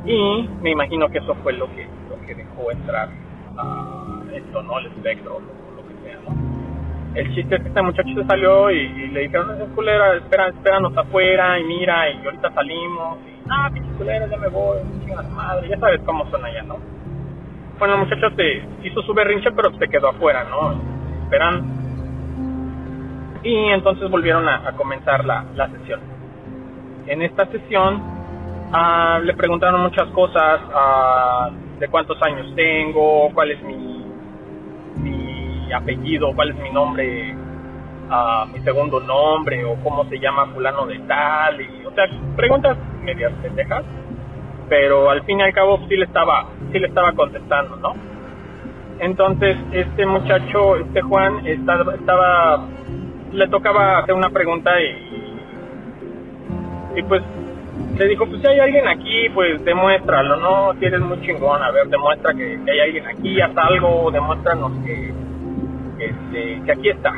Y 0.06 0.50
me 0.62 0.72
imagino 0.72 1.08
que 1.10 1.20
eso 1.20 1.36
fue 1.44 1.54
lo 1.54 1.68
que, 1.76 1.88
lo 2.10 2.26
que 2.26 2.34
dejó 2.34 2.72
entrar 2.72 3.10
¿no? 4.64 4.80
El 4.80 4.86
espectro, 4.88 5.42
El 7.16 7.34
chiste 7.34 7.56
es 7.56 7.62
que 7.62 7.68
este 7.70 7.82
muchacho 7.82 8.10
se 8.16 8.26
salió 8.26 8.72
y, 8.72 9.08
le 9.10 9.22
dijeron, 9.22 9.58
no, 9.58 9.66
culera, 9.76 10.16
espera, 10.16 10.50
espéranos 10.50 10.96
afuera 10.96 11.60
y 11.60 11.64
mira, 11.64 12.10
y 12.12 12.24
ahorita 12.24 12.54
salimos. 12.54 13.18
Y, 13.28 13.50
ah, 13.50 13.70
pinche 13.74 13.90
culera, 13.98 14.28
ya 14.28 14.38
me 14.38 14.48
voy, 14.48 14.78
madre, 15.36 15.70
ya 15.70 15.80
sabes 15.80 16.02
cómo 16.06 16.30
son 16.30 16.46
allá, 16.46 16.64
¿no? 16.64 16.78
Bueno, 17.80 17.96
el 17.96 18.02
muchacho 18.02 18.30
se 18.36 18.64
hizo 18.84 19.02
su 19.02 19.14
berrinche, 19.14 19.52
pero 19.52 19.72
se 19.78 19.88
quedó 19.88 20.10
afuera, 20.10 20.44
¿no? 20.44 20.80
Esperan. 21.24 21.80
Y 23.44 23.56
entonces 23.70 24.10
volvieron 24.10 24.48
a, 24.48 24.72
comenzar 24.74 25.26
la, 25.26 25.46
la 25.56 25.70
sesión 25.70 26.20
en 27.10 27.24
esta 27.24 27.46
sesión 27.48 27.96
uh, 28.72 29.20
le 29.24 29.34
preguntaron 29.34 29.82
muchas 29.82 30.08
cosas 30.10 30.62
uh, 30.70 31.80
de 31.80 31.88
cuántos 31.88 32.22
años 32.22 32.54
tengo, 32.56 33.30
cuál 33.34 33.52
es 33.52 33.62
mi, 33.64 33.99
apellido, 35.74 36.34
cuál 36.34 36.52
es 36.52 36.56
mi 36.58 36.72
nombre, 36.72 37.34
uh, 38.10 38.48
mi 38.52 38.60
segundo 38.62 39.00
nombre 39.00 39.64
o 39.66 39.76
cómo 39.84 40.06
se 40.06 40.20
llama 40.20 40.48
fulano 40.48 40.86
de 40.86 41.00
tal, 41.00 41.62
y, 41.62 41.86
o 41.86 41.92
sea, 41.92 42.06
preguntas 42.36 42.78
medias 43.04 43.32
pendejas, 43.42 43.84
pero 44.68 45.10
al 45.10 45.24
fin 45.24 45.40
y 45.40 45.44
al 45.44 45.54
cabo 45.54 45.80
sí 45.88 45.96
le 45.96 46.06
estaba, 46.06 46.48
sí 46.72 46.80
le 46.80 46.88
estaba 46.88 47.14
contestando, 47.14 47.76
¿no? 47.78 47.96
Entonces 49.00 49.58
este 49.72 50.06
muchacho, 50.06 50.76
este 50.76 51.02
Juan, 51.02 51.46
estaba, 51.48 51.96
estaba 51.96 52.66
le 53.32 53.48
tocaba 53.48 54.00
hacer 54.00 54.14
una 54.14 54.30
pregunta 54.30 54.72
y 54.82 55.20
y 56.96 57.04
pues 57.04 57.22
le 57.98 58.08
dijo, 58.08 58.26
pues 58.26 58.42
si 58.42 58.48
hay 58.48 58.60
alguien 58.60 58.88
aquí, 58.88 59.30
pues 59.34 59.64
demuéstralo, 59.64 60.38
¿no? 60.38 60.74
Si 60.80 60.86
eres 60.86 61.02
muy 61.02 61.20
chingón, 61.22 61.62
a 61.62 61.72
ver, 61.72 61.88
demuestra 61.88 62.34
que, 62.34 62.60
hay 62.68 62.80
alguien 62.80 63.08
aquí, 63.08 63.42
haz 63.42 63.52
algo, 63.58 64.10
demuéstranos 64.12 64.72
que, 64.86 65.14
este, 66.00 66.62
que 66.66 66.72
aquí 66.72 66.90
está. 66.90 67.14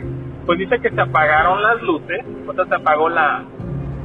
Pues 0.45 0.59
dice 0.59 0.79
que 0.79 0.89
se 0.89 1.01
apagaron 1.01 1.61
las 1.61 1.81
luces, 1.81 2.25
o 2.47 2.53
sea, 2.53 2.65
se 2.65 2.75
apagó 2.75 3.09
la, 3.09 3.43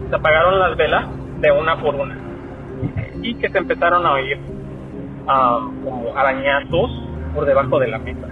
se 0.08 0.14
apagaron 0.16 0.58
las 0.58 0.76
velas 0.76 1.06
de 1.40 1.50
una 1.50 1.76
por 1.76 1.94
una. 1.94 2.16
Y 3.22 3.34
que 3.36 3.48
se 3.48 3.58
empezaron 3.58 4.04
a 4.06 4.12
oír 4.12 4.38
um, 4.38 5.84
como 5.84 6.16
arañazos 6.16 6.90
por 7.34 7.46
debajo 7.46 7.78
de 7.78 7.88
la 7.88 7.98
mesa. 7.98 8.28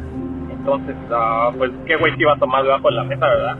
Entonces, 0.50 0.96
uh, 1.10 1.56
pues 1.56 1.70
qué 1.86 1.96
güey 1.96 2.14
se 2.14 2.22
iba 2.22 2.34
a 2.34 2.38
tomar 2.38 2.62
debajo 2.62 2.88
de 2.88 2.94
la 2.94 3.04
mesa, 3.04 3.26
¿verdad? 3.26 3.56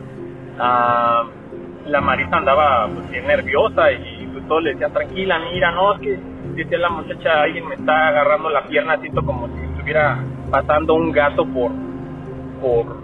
Uh, 0.56 1.44
la 1.90 2.00
Marisa 2.00 2.36
andaba 2.36 2.88
pues, 2.88 3.10
bien 3.10 3.26
nerviosa 3.26 3.92
y 3.92 4.26
pues 4.32 4.64
le 4.64 4.72
decía 4.72 4.88
tranquila, 4.90 5.38
mira, 5.52 5.70
no, 5.72 5.94
es 5.94 6.00
que 6.00 6.18
decía 6.54 6.78
la 6.78 6.88
muchacha, 6.90 7.42
alguien 7.42 7.68
me 7.68 7.74
está 7.74 8.08
agarrando 8.08 8.48
la 8.50 8.62
pierna, 8.64 8.98
siento 8.98 9.22
como 9.24 9.48
si 9.48 9.64
estuviera 9.64 10.18
pasando 10.50 10.94
un 10.94 11.12
gato 11.12 11.44
por, 11.46 11.70
por, 12.64 12.96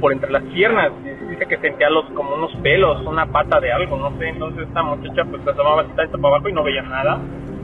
por 0.00 0.12
entre 0.12 0.32
las 0.32 0.42
piernas, 0.44 0.90
dice 1.28 1.46
que 1.46 1.56
sentía 1.58 1.88
los 1.90 2.04
como 2.06 2.34
unos 2.34 2.52
pelos, 2.56 3.00
una 3.06 3.26
pata 3.26 3.60
de 3.60 3.72
algo, 3.72 3.96
no 3.96 4.18
sé, 4.18 4.28
entonces 4.28 4.66
esta 4.66 4.82
muchacha 4.82 5.24
pues 5.30 5.42
se 5.44 5.52
tomaba 5.52 5.82
así 5.82 5.92
para 5.94 6.28
abajo 6.28 6.48
y 6.48 6.52
no 6.52 6.64
veía 6.64 6.82
nada, 6.82 7.20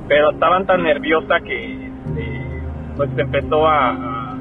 pero 0.07 0.31
estaban 0.31 0.67
tan 0.67 0.85
nerviosa 0.85 1.41
que 1.41 1.87
este, 1.87 2.63
pues 2.97 3.11
empezó 3.17 3.67
a, 3.67 3.91
a, 3.91 4.37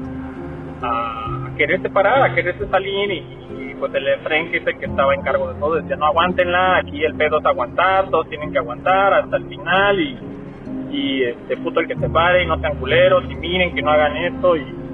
a 0.82 1.56
quererse 1.56 1.90
parar, 1.90 2.22
a 2.22 2.34
quererse 2.34 2.68
salir 2.68 3.10
y, 3.10 3.74
pues 3.80 3.92
el 3.92 4.08
Efren, 4.08 4.50
que 4.50 4.58
es 4.58 4.66
el 4.66 4.78
que 4.78 4.86
estaba 4.86 5.12
en 5.12 5.20
cargo 5.20 5.52
de 5.52 5.60
todo, 5.60 5.74
decía, 5.74 5.96
no 5.96 6.06
aguántenla, 6.06 6.78
aquí 6.78 7.04
el 7.04 7.14
pedo 7.14 7.40
es 7.40 7.44
aguantar, 7.44 8.08
todos 8.08 8.26
tienen 8.28 8.50
que 8.52 8.58
aguantar 8.58 9.12
hasta 9.12 9.36
el 9.36 9.44
final 9.48 10.00
y, 10.00 10.18
y 10.92 11.24
este 11.24 11.58
puto 11.58 11.80
el 11.80 11.88
que 11.88 11.96
se 11.96 12.08
pare 12.08 12.44
y 12.44 12.46
no 12.46 12.58
sean 12.58 12.76
culeros 12.76 13.24
y 13.28 13.34
miren 13.34 13.74
que 13.74 13.82
no 13.82 13.90
hagan 13.90 14.16
esto 14.16 14.56
y 14.56 14.85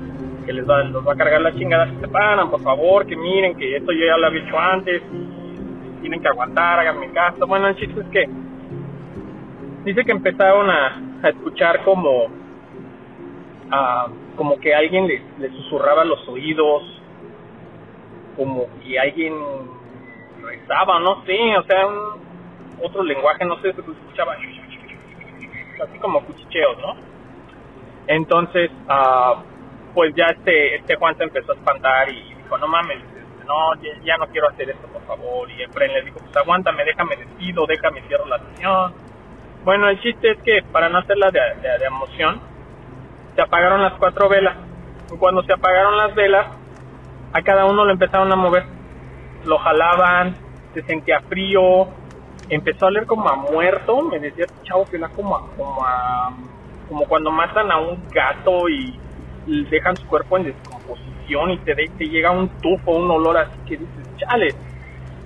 que 0.45 0.53
les 0.53 0.69
va, 0.69 0.83
los 0.85 1.07
va 1.07 1.13
a 1.13 1.17
cargar 1.17 1.41
la 1.41 1.53
chingada 1.53 1.89
si 1.89 1.97
se 1.97 2.09
paran, 2.09 2.51
por 2.51 2.63
favor, 2.63 3.07
que 3.07 3.17
miren 3.17 3.57
que 3.57 3.77
esto 3.77 3.93
yo 3.93 4.07
ya 4.07 4.17
lo 4.17 4.27
había 4.27 4.43
hecho 4.43 4.59
antes 4.59 5.03
tienen 6.03 6.21
que 6.21 6.29
aguantar, 6.29 6.81
háganme 6.81 7.11
caso. 7.13 7.47
Bueno, 7.47 7.69
el 7.69 7.77
chiste 7.77 8.01
es 8.01 8.07
que 8.09 8.29
dice 9.85 10.05
que 10.05 10.13
empezaron 10.13 10.69
a, 10.69 11.01
a 11.23 11.29
escuchar 11.31 11.83
como 11.85 12.27
a, 13.71 14.09
como 14.37 14.59
que 14.59 14.75
alguien 14.75 15.07
le, 15.07 15.23
le 15.39 15.49
susurraba 15.51 16.05
los 16.05 16.27
oídos, 16.29 16.83
como 18.37 18.67
que 18.83 18.99
alguien 18.99 19.35
rezaba, 20.43 20.99
no 21.01 21.25
sé, 21.25 21.57
o 21.57 21.63
sea, 21.63 21.87
otro 22.83 23.05
lenguaje, 23.05 23.45
no 23.45 23.57
sé, 23.57 23.73
se 23.73 23.81
escuchaba 23.81 24.35
así 25.83 25.99
como 25.99 26.25
cuchicheos, 26.25 26.79
¿no? 26.79 26.95
Entonces, 28.09 28.71
uh, 28.89 29.41
pues 29.95 30.15
ya 30.15 30.27
este, 30.27 30.77
este 30.77 30.97
Juan 30.97 31.17
se 31.17 31.25
empezó 31.25 31.53
a 31.53 31.55
espantar 31.57 32.09
y 32.09 32.35
dijo, 32.35 32.59
no 32.59 32.67
mames, 32.67 32.99
este, 32.99 33.45
no, 33.45 33.55
ya, 34.05 34.17
no 34.17 34.27
quiero 34.29 34.49
hacer 34.49 34.71
esto, 34.71 34.87
por 34.89 35.03
favor. 35.03 35.51
Y 35.51 35.63
Efraín 35.63 35.93
le 35.93 36.03
dijo, 36.03 36.19
pues 36.19 36.37
aguántame, 36.37 36.85
déjame 36.85 37.17
despido, 37.17 37.67
déjame 37.67 38.03
cierro 38.03 38.27
la 38.27 38.39
sesión. 38.39 38.95
Bueno, 39.65 39.89
el 39.89 40.01
chiste 40.01 40.33
es 40.33 40.39
que 40.43 40.63
para 40.73 40.89
no 40.89 40.99
hacerla 40.99 41.31
de, 41.31 41.41
de, 41.79 41.85
emoción, 41.85 42.41
se 43.35 43.43
apagaron 43.43 43.83
las 43.83 43.95
cuatro 43.95 44.29
velas. 44.29 44.57
Y 45.13 45.17
cuando 45.17 45.43
se 45.43 45.53
apagaron 45.53 45.97
las 45.97 46.15
velas, 46.15 46.47
a 47.33 47.43
cada 47.43 47.67
uno 47.67 47.85
lo 47.85 47.93
empezaron 47.93 48.33
a 48.33 48.37
mover. 48.37 48.65
Lo 49.45 49.59
jalaban, 49.59 50.37
se 50.75 50.83
sentía 50.83 51.21
frío, 51.21 51.89
empezó 52.49 52.87
a 52.87 52.91
leer 52.91 53.07
como 53.07 53.29
a 53.29 53.37
muerto, 53.37 54.03
me 54.03 54.19
decía 54.19 54.45
este 54.45 54.63
chavo 54.65 54.85
que 54.89 54.97
era 54.97 55.09
como 55.09 55.49
como 55.57 55.85
como 56.89 57.07
cuando 57.07 57.31
matan 57.31 57.71
a 57.71 57.79
un 57.79 58.07
gato 58.11 58.69
y, 58.69 58.99
dejan 59.47 59.97
su 59.97 60.07
cuerpo 60.07 60.37
en 60.37 60.45
descomposición 60.45 61.51
y 61.51 61.59
te, 61.59 61.75
llega 61.99 62.31
un 62.31 62.49
tufo, 62.61 62.93
un 62.93 63.11
olor 63.11 63.39
así 63.39 63.59
que 63.67 63.77
dices, 63.77 64.17
chale, 64.19 64.55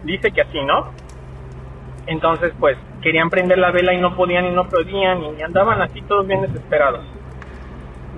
dice 0.05 0.31
que 0.31 0.43
así, 0.43 0.63
¿no? 0.63 0.91
Entonces, 2.07 2.53
pues, 2.59 2.77
querían 3.03 3.31
prender 3.31 3.59
la 3.59 3.71
vela 3.71 3.93
y 3.93 4.01
no 4.01 4.15
podían 4.17 4.47
y 4.47 4.51
no 4.51 4.69
podían 4.69 5.39
y 5.39 5.43
andaban 5.43 5.83
así 5.83 6.01
todos 6.03 6.27
bien 6.27 6.43
desesperados. 6.43 7.05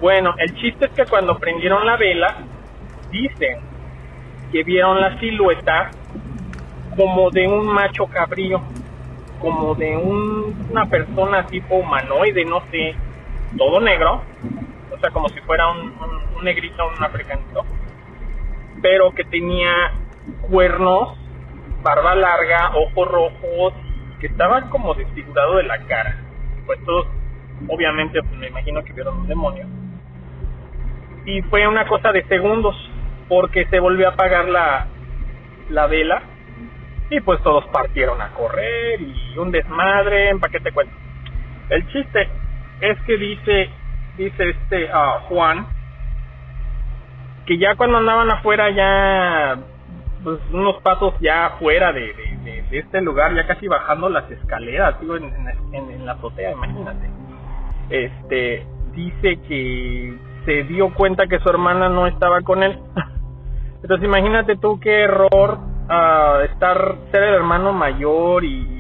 Bueno, 0.01 0.35
el 0.39 0.55
chiste 0.55 0.87
es 0.87 0.93
que 0.93 1.07
cuando 1.07 1.39
prendieron 1.39 1.85
la 1.85 1.97
vela, 1.97 2.37
dicen 3.11 3.59
que 4.53 4.63
vieron 4.63 5.01
la 5.01 5.19
silueta 5.19 5.91
como 6.97 7.31
de 7.31 7.47
un 7.47 7.67
macho 7.67 8.07
cabrío 8.07 8.63
como 9.41 9.75
de 9.75 9.97
un, 9.97 10.69
una 10.71 10.87
persona 10.87 11.47
tipo 11.47 11.77
humanoide, 11.77 12.45
no 12.45 12.61
sé, 12.71 12.95
todo 13.57 13.81
negro, 13.81 14.23
como 15.13 15.29
si 15.29 15.41
fuera 15.41 15.71
un, 15.71 15.95
un, 16.37 16.45
negrito, 16.45 16.87
un 16.87 17.03
africanito, 17.03 17.65
pero 18.83 19.13
que 19.13 19.25
tenía 19.25 19.93
cuernos, 20.51 21.17
barba 21.83 22.15
larga, 22.15 22.73
ojos 22.75 23.09
rojos, 23.09 23.75
que 24.21 24.27
estaba 24.27 24.69
como 24.71 24.95
desfigurado 24.95 25.57
de 25.57 25.65
la 25.65 25.79
cara. 25.87 26.17
Pues 26.67 26.85
todos, 26.85 27.07
obviamente, 27.69 28.21
pues, 28.23 28.35
me 28.39 28.49
imagino 28.49 28.83
que 28.85 28.93
vieron 28.93 29.19
un 29.19 29.29
demonio. 29.29 29.67
Y 31.25 31.43
fue 31.43 31.67
una 31.67 31.87
cosa 31.87 32.13
de 32.13 32.25
segundos, 32.25 32.75
porque 33.29 33.67
se 33.67 33.79
volvió 33.79 34.09
a 34.09 34.13
apagar 34.13 34.49
la, 34.49 34.87
la 35.71 35.87
vela 35.87 36.23
y 37.11 37.21
pues 37.21 37.43
todos 37.43 37.65
partieron 37.69 38.21
a 38.21 38.31
correr 38.31 39.01
y 39.01 39.39
un 39.39 39.51
desmadre, 39.51 40.35
¿para 40.39 40.53
qué 40.53 40.61
te 40.61 40.73
cuento? 40.73 40.95
El 41.71 41.87
chiste 41.89 42.29
es 42.81 43.01
que 43.03 43.17
dice, 43.17 43.71
dice 44.19 44.51
este 44.51 44.85
uh, 44.87 45.21
Juan, 45.29 45.67
que 47.47 47.57
ya 47.57 47.77
cuando 47.77 47.99
andaban 47.99 48.31
afuera 48.31 48.69
ya, 48.71 49.59
pues 50.23 50.39
unos 50.53 50.83
pasos 50.83 51.15
ya 51.21 51.47
afuera 51.47 51.93
de, 51.93 52.15
este 52.71 53.01
lugar, 53.01 53.35
ya 53.35 53.47
casi 53.47 53.67
bajando 53.67 54.11
las 54.11 54.31
escaleras, 54.31 55.01
digo, 55.01 55.17
en, 55.17 56.05
la 56.05 56.13
azotea, 56.13 56.53
imagínate. 56.53 57.09
Este, 57.89 58.67
dice 58.93 59.41
que 59.49 60.19
se 60.45 60.65
dio 60.65 60.93
cuenta 60.93 61.27
que 61.27 61.39
su 61.39 61.49
hermana 61.49 61.89
no 61.89 62.07
estaba 62.07 62.43
con 62.43 62.63
él. 62.63 62.79
Entonces 63.83 64.05
imagínate 64.05 64.57
tú 64.57 64.79
qué 64.81 65.05
error 65.05 65.59
uh, 65.89 66.41
estar 66.43 66.97
ser 67.13 67.23
el 67.23 67.35
hermano 67.35 67.73
mayor 67.73 68.45
y, 68.45 68.77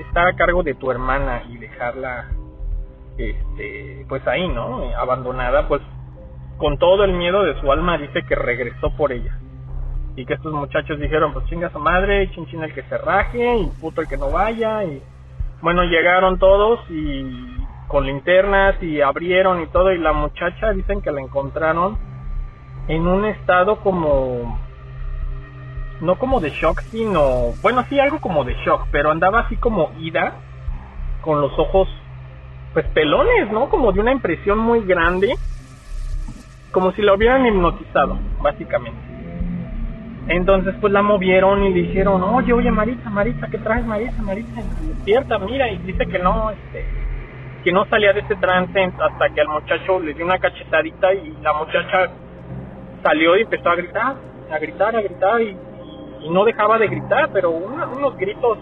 estar 0.00 0.26
a 0.26 0.34
cargo 0.34 0.64
de 0.64 0.74
tu 0.74 0.90
hermana 0.90 1.42
y 1.48 1.56
dejarla 1.58 2.30
este 3.22 4.06
pues 4.08 4.26
ahí 4.26 4.48
no 4.48 4.82
abandonada 4.96 5.68
pues 5.68 5.82
con 6.58 6.78
todo 6.78 7.04
el 7.04 7.12
miedo 7.12 7.42
de 7.44 7.58
su 7.60 7.70
alma 7.70 7.98
dice 7.98 8.22
que 8.28 8.34
regresó 8.34 8.90
por 8.96 9.12
ella. 9.12 9.38
Y 10.16 10.26
que 10.26 10.34
estos 10.34 10.52
muchachos 10.52 10.98
dijeron 10.98 11.32
pues 11.32 11.46
chinga 11.46 11.70
su 11.70 11.78
madre 11.78 12.30
chinchina 12.32 12.66
el 12.66 12.74
que 12.74 12.82
se 12.82 12.98
raje 12.98 13.56
y 13.56 13.66
puto 13.80 14.00
el 14.00 14.08
que 14.08 14.16
no 14.16 14.30
vaya 14.30 14.84
y 14.84 15.02
bueno 15.62 15.84
llegaron 15.84 16.38
todos 16.38 16.80
y 16.90 17.56
con 17.88 18.06
linternas 18.06 18.82
y 18.82 19.00
abrieron 19.00 19.62
y 19.62 19.66
todo 19.66 19.92
y 19.92 19.98
la 19.98 20.12
muchacha 20.12 20.72
dicen 20.72 21.02
que 21.02 21.10
la 21.10 21.20
encontraron 21.20 21.98
en 22.88 23.06
un 23.06 23.24
estado 23.24 23.80
como 23.80 24.58
no 26.00 26.18
como 26.18 26.40
de 26.40 26.50
shock, 26.50 26.80
sino, 26.90 27.52
bueno, 27.62 27.84
sí, 27.88 27.98
algo 28.00 28.20
como 28.20 28.44
de 28.44 28.54
shock, 28.64 28.86
pero 28.90 29.10
andaba 29.10 29.40
así 29.40 29.56
como 29.56 29.90
ida, 29.98 30.34
con 31.20 31.40
los 31.40 31.56
ojos, 31.58 31.88
pues 32.72 32.86
pelones, 32.86 33.50
¿no? 33.50 33.68
Como 33.68 33.92
de 33.92 34.00
una 34.00 34.12
impresión 34.12 34.58
muy 34.58 34.84
grande, 34.84 35.34
como 36.72 36.92
si 36.92 37.02
la 37.02 37.14
hubieran 37.14 37.46
hipnotizado, 37.46 38.18
básicamente. 38.40 39.00
Entonces, 40.28 40.74
pues 40.80 40.92
la 40.92 41.02
movieron 41.02 41.64
y 41.64 41.74
le 41.74 41.82
dijeron, 41.82 42.22
oye, 42.22 42.52
oye, 42.52 42.70
Marita, 42.70 43.10
Marita, 43.10 43.48
¿qué 43.48 43.58
traes, 43.58 43.84
Marita, 43.84 44.22
Marita? 44.22 44.62
Despierta, 44.82 45.38
mira, 45.38 45.68
y 45.70 45.78
dice 45.78 46.06
que 46.06 46.18
no, 46.18 46.50
este, 46.50 46.86
que 47.64 47.72
no 47.72 47.84
salía 47.86 48.12
de 48.12 48.20
ese 48.20 48.36
trance 48.36 48.92
hasta 49.00 49.30
que 49.30 49.40
al 49.40 49.48
muchacho 49.48 49.98
le 49.98 50.14
dio 50.14 50.24
una 50.24 50.38
cachetadita 50.38 51.12
y 51.14 51.36
la 51.42 51.52
muchacha 51.54 52.10
salió 53.02 53.36
y 53.36 53.42
empezó 53.42 53.70
a 53.70 53.76
gritar, 53.76 54.16
a 54.52 54.58
gritar, 54.58 54.94
a 54.94 55.02
gritar 55.02 55.40
y 55.40 55.56
y 56.22 56.28
no 56.28 56.44
dejaba 56.44 56.78
de 56.78 56.88
gritar, 56.88 57.30
pero 57.32 57.50
unos 57.50 58.16
gritos 58.16 58.58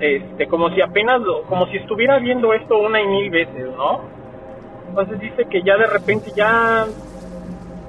este 0.00 0.46
como 0.46 0.70
si 0.70 0.80
apenas 0.80 1.20
lo, 1.20 1.42
como 1.42 1.66
si 1.66 1.78
estuviera 1.78 2.18
viendo 2.18 2.52
esto 2.52 2.78
una 2.78 3.00
y 3.00 3.06
mil 3.06 3.30
veces, 3.30 3.66
¿no? 3.76 4.00
Entonces 4.88 5.18
dice 5.20 5.44
que 5.46 5.62
ya 5.62 5.76
de 5.76 5.86
repente 5.86 6.30
ya 6.34 6.86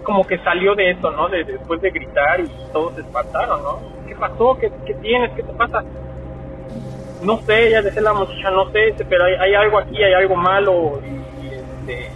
como 0.03 0.25
que 0.25 0.37
salió 0.39 0.73
de 0.75 0.91
eso, 0.91 1.11
¿no? 1.11 1.27
De, 1.27 1.43
después 1.43 1.81
de 1.81 1.91
gritar 1.91 2.39
y 2.39 2.49
todos 2.71 2.95
se 2.95 3.01
espantaron, 3.01 3.61
¿no? 3.61 3.79
¿Qué 4.07 4.15
pasó? 4.15 4.57
¿Qué, 4.59 4.71
qué 4.85 4.93
tienes? 4.95 5.31
¿Qué 5.31 5.43
te 5.43 5.53
pasa? 5.53 5.83
No 7.23 7.37
sé, 7.39 7.67
ella 7.67 7.81
decía 7.81 8.01
la 8.01 8.13
muchacha, 8.13 8.51
no 8.51 8.69
sé, 8.71 8.95
pero 9.09 9.25
hay, 9.25 9.33
hay 9.33 9.53
algo 9.55 9.79
aquí, 9.79 10.01
hay 10.01 10.13
algo 10.13 10.35
malo 10.35 10.99
y, 11.03 11.47
este, 11.47 12.11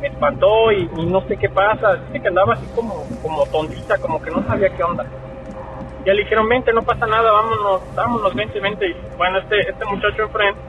me 0.00 0.06
espantó 0.06 0.72
y, 0.72 0.88
y, 0.96 1.06
no 1.06 1.20
sé 1.22 1.36
qué 1.36 1.48
pasa. 1.50 1.96
Dice 2.06 2.20
que 2.20 2.28
andaba 2.28 2.54
así 2.54 2.66
como, 2.74 3.04
como 3.22 3.44
tontita, 3.46 3.98
como 3.98 4.22
que 4.22 4.30
no 4.30 4.42
sabía 4.46 4.70
qué 4.70 4.82
onda 4.82 5.04
ya 6.04 6.14
le 6.14 6.22
dijeron, 6.22 6.48
vente, 6.48 6.72
no 6.72 6.82
pasa 6.82 7.06
nada, 7.06 7.30
vámonos, 7.30 7.94
vámonos, 7.94 8.34
vente, 8.34 8.60
vente. 8.60 8.86
Y 8.88 8.96
bueno, 9.16 9.38
este, 9.38 9.60
este 9.60 9.84
muchacho 9.84 10.22
enfrente 10.22 10.60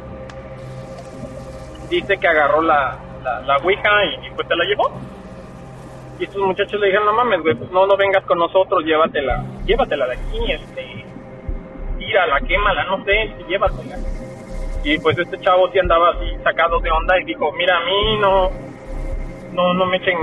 dice 1.89 2.17
que 2.17 2.28
agarró 2.28 2.62
la, 2.62 2.98
la, 3.24 3.41
la 3.41 3.58
ouija 3.58 3.89
y, 4.06 4.30
pues 4.32 4.48
te 4.48 4.56
la 4.56 4.65
llevó. 4.65 4.91
Y 6.20 6.26
estos 6.26 6.41
muchachos 6.41 6.80
le 6.80 6.88
dijeron, 6.88 7.06
no 7.06 7.13
mames, 7.13 7.41
güey, 7.41 7.56
pues 7.56 7.72
no, 7.72 7.86
no 7.86 7.98
vengas 7.98 8.24
con 8.26 8.38
nosotros, 8.38 8.84
llévatela, 8.84 9.44
llévatela 9.65 10.08
de 10.08 10.13
aquí, 10.13 10.52
este, 10.52 11.06
tírala, 11.98 12.39
quémala, 12.41 12.84
no 12.86 13.04
sé, 13.06 13.34
llévatela. 13.48 13.98
Y 14.84 14.98
pues 15.00 15.17
este 15.17 15.39
chavo 15.39 15.70
sí 15.72 15.80
andaba 15.80 16.10
así 16.10 16.26
sacado 16.44 16.80
de 16.80 16.91
onda 16.91 17.20
y 17.20 17.26
dijo, 17.26 17.52
mira, 17.54 17.78
a 17.78 17.86
mí 17.86 18.17
no, 18.20 18.52
no, 19.54 19.74
no 19.74 19.86
me 19.86 19.98
echen 19.98 20.17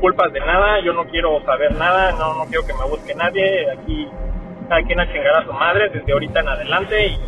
culpas 0.00 0.32
de 0.32 0.40
nada, 0.40 0.80
yo 0.80 0.92
no 0.92 1.04
quiero 1.04 1.40
saber 1.44 1.72
nada, 1.76 2.12
no, 2.12 2.34
no 2.34 2.44
quiero 2.46 2.66
que 2.66 2.74
me 2.74 2.84
busque 2.84 3.14
nadie, 3.14 3.70
aquí 3.70 4.08
cada 4.68 4.82
quien 4.82 5.00
a 5.00 5.12
chingar 5.12 5.36
a 5.36 5.44
su 5.44 5.52
madre 5.52 5.88
desde 5.90 6.12
ahorita 6.12 6.40
en 6.40 6.48
adelante 6.48 7.06
y, 7.06 7.18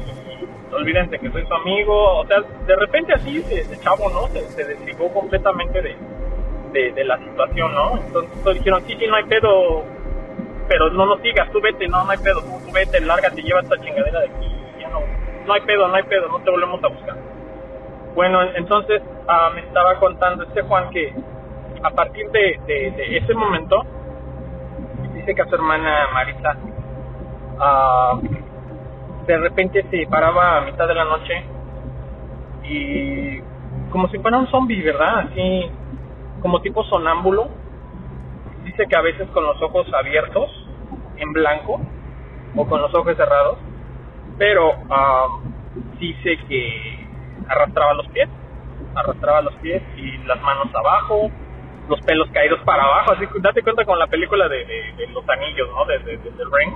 olvídense 0.75 1.19
que 1.19 1.31
soy 1.31 1.47
su 1.47 1.55
amigo, 1.55 2.19
o 2.19 2.27
sea, 2.27 2.41
de 2.41 2.77
repente 2.77 3.15
así 3.15 3.39
ese 3.39 3.79
chavo, 3.81 4.11
¿no? 4.11 4.27
Se, 4.29 4.41
se 4.41 4.65
desligó 4.65 5.13
completamente 5.13 5.81
de, 5.81 6.93
de, 6.93 7.05
la 7.05 7.17
situación, 7.19 7.73
¿no? 7.75 7.97
Entonces 7.99 8.55
dijeron, 8.55 8.83
sí, 8.87 8.97
sí, 8.99 9.07
no 9.07 9.15
hay 9.15 9.25
pedo, 9.25 9.85
pero 10.69 10.91
no 10.91 11.07
nos 11.07 11.21
sigas, 11.21 11.51
tú 11.53 11.61
vete, 11.61 11.87
no, 11.87 12.05
no 12.05 12.11
hay 12.11 12.19
pedo, 12.19 12.41
tú, 12.41 12.73
vete, 12.73 13.01
lárgate, 13.01 13.43
lleva 13.43 13.61
esta 13.61 13.77
chingadera 13.81 14.21
de 14.21 14.27
aquí, 14.27 14.57
ya 14.81 14.89
no, 14.89 15.01
no 15.47 15.53
hay 15.53 15.61
pedo, 15.61 15.87
no 15.87 15.95
hay 15.95 16.03
pedo, 16.03 16.29
no 16.29 16.41
te 16.41 16.51
volvemos 16.51 16.83
a 16.83 16.89
buscar. 16.89 17.17
Bueno, 18.15 18.43
entonces 18.55 19.03
ah, 19.29 19.51
me 19.55 19.61
estaba 19.61 19.99
contando 20.01 20.45
este 20.45 20.63
Juan 20.63 20.91
que 20.91 21.15
a 21.83 21.91
partir 21.91 22.29
de, 22.31 22.59
de, 22.67 22.91
de 22.91 23.17
ese 23.19 23.35
momento, 23.35 23.85
dice 25.15 25.35
que 25.35 25.43
a 25.43 25.47
su 25.47 25.55
hermana 25.55 26.09
Marisa 26.13 26.57
uh, 27.59 28.21
de 29.27 29.39
repente 29.39 29.85
se 29.91 30.07
paraba 30.07 30.59
a 30.59 30.61
mitad 30.63 30.87
de 30.87 30.95
la 30.95 31.05
noche 31.05 31.45
y 32.65 33.41
como 33.91 34.09
si 34.09 34.19
fuera 34.19 34.39
un 34.39 34.49
zombie, 34.49 34.83
¿verdad? 34.83 35.21
Así 35.21 35.71
como 36.41 36.61
tipo 36.61 36.85
sonámbulo. 36.85 37.49
Dice 38.65 38.87
que 38.89 38.97
a 38.97 39.03
veces 39.03 39.29
con 39.31 39.45
los 39.45 39.61
ojos 39.63 39.87
abiertos, 39.95 40.51
en 41.17 41.33
blanco, 41.33 41.81
o 42.57 42.67
con 42.67 42.81
los 42.81 42.95
ojos 42.95 43.17
cerrados, 43.17 43.59
pero 44.39 44.73
dice 45.99 46.39
que 46.49 47.07
arrastraba 47.49 47.95
los 47.95 48.09
pies, 48.09 48.29
arrastraba 48.95 49.43
los 49.43 49.55
pies 49.57 49.83
y 49.97 50.19
las 50.27 50.41
manos 50.43 50.75
abajo, 50.75 51.31
los 51.89 52.01
pelos 52.03 52.29
caídos 52.33 52.61
para 52.65 52.85
abajo, 52.85 53.13
así 53.13 53.27
que 53.27 53.41
date 53.41 53.63
cuenta 53.63 53.85
con 53.85 53.99
la 53.99 54.07
película 54.07 54.49
de, 54.49 54.65
los 55.13 55.29
anillos, 55.29 55.69
¿no? 55.71 55.85
De, 55.85 55.99
de, 55.99 56.17
The 56.19 56.45
Ring 56.53 56.75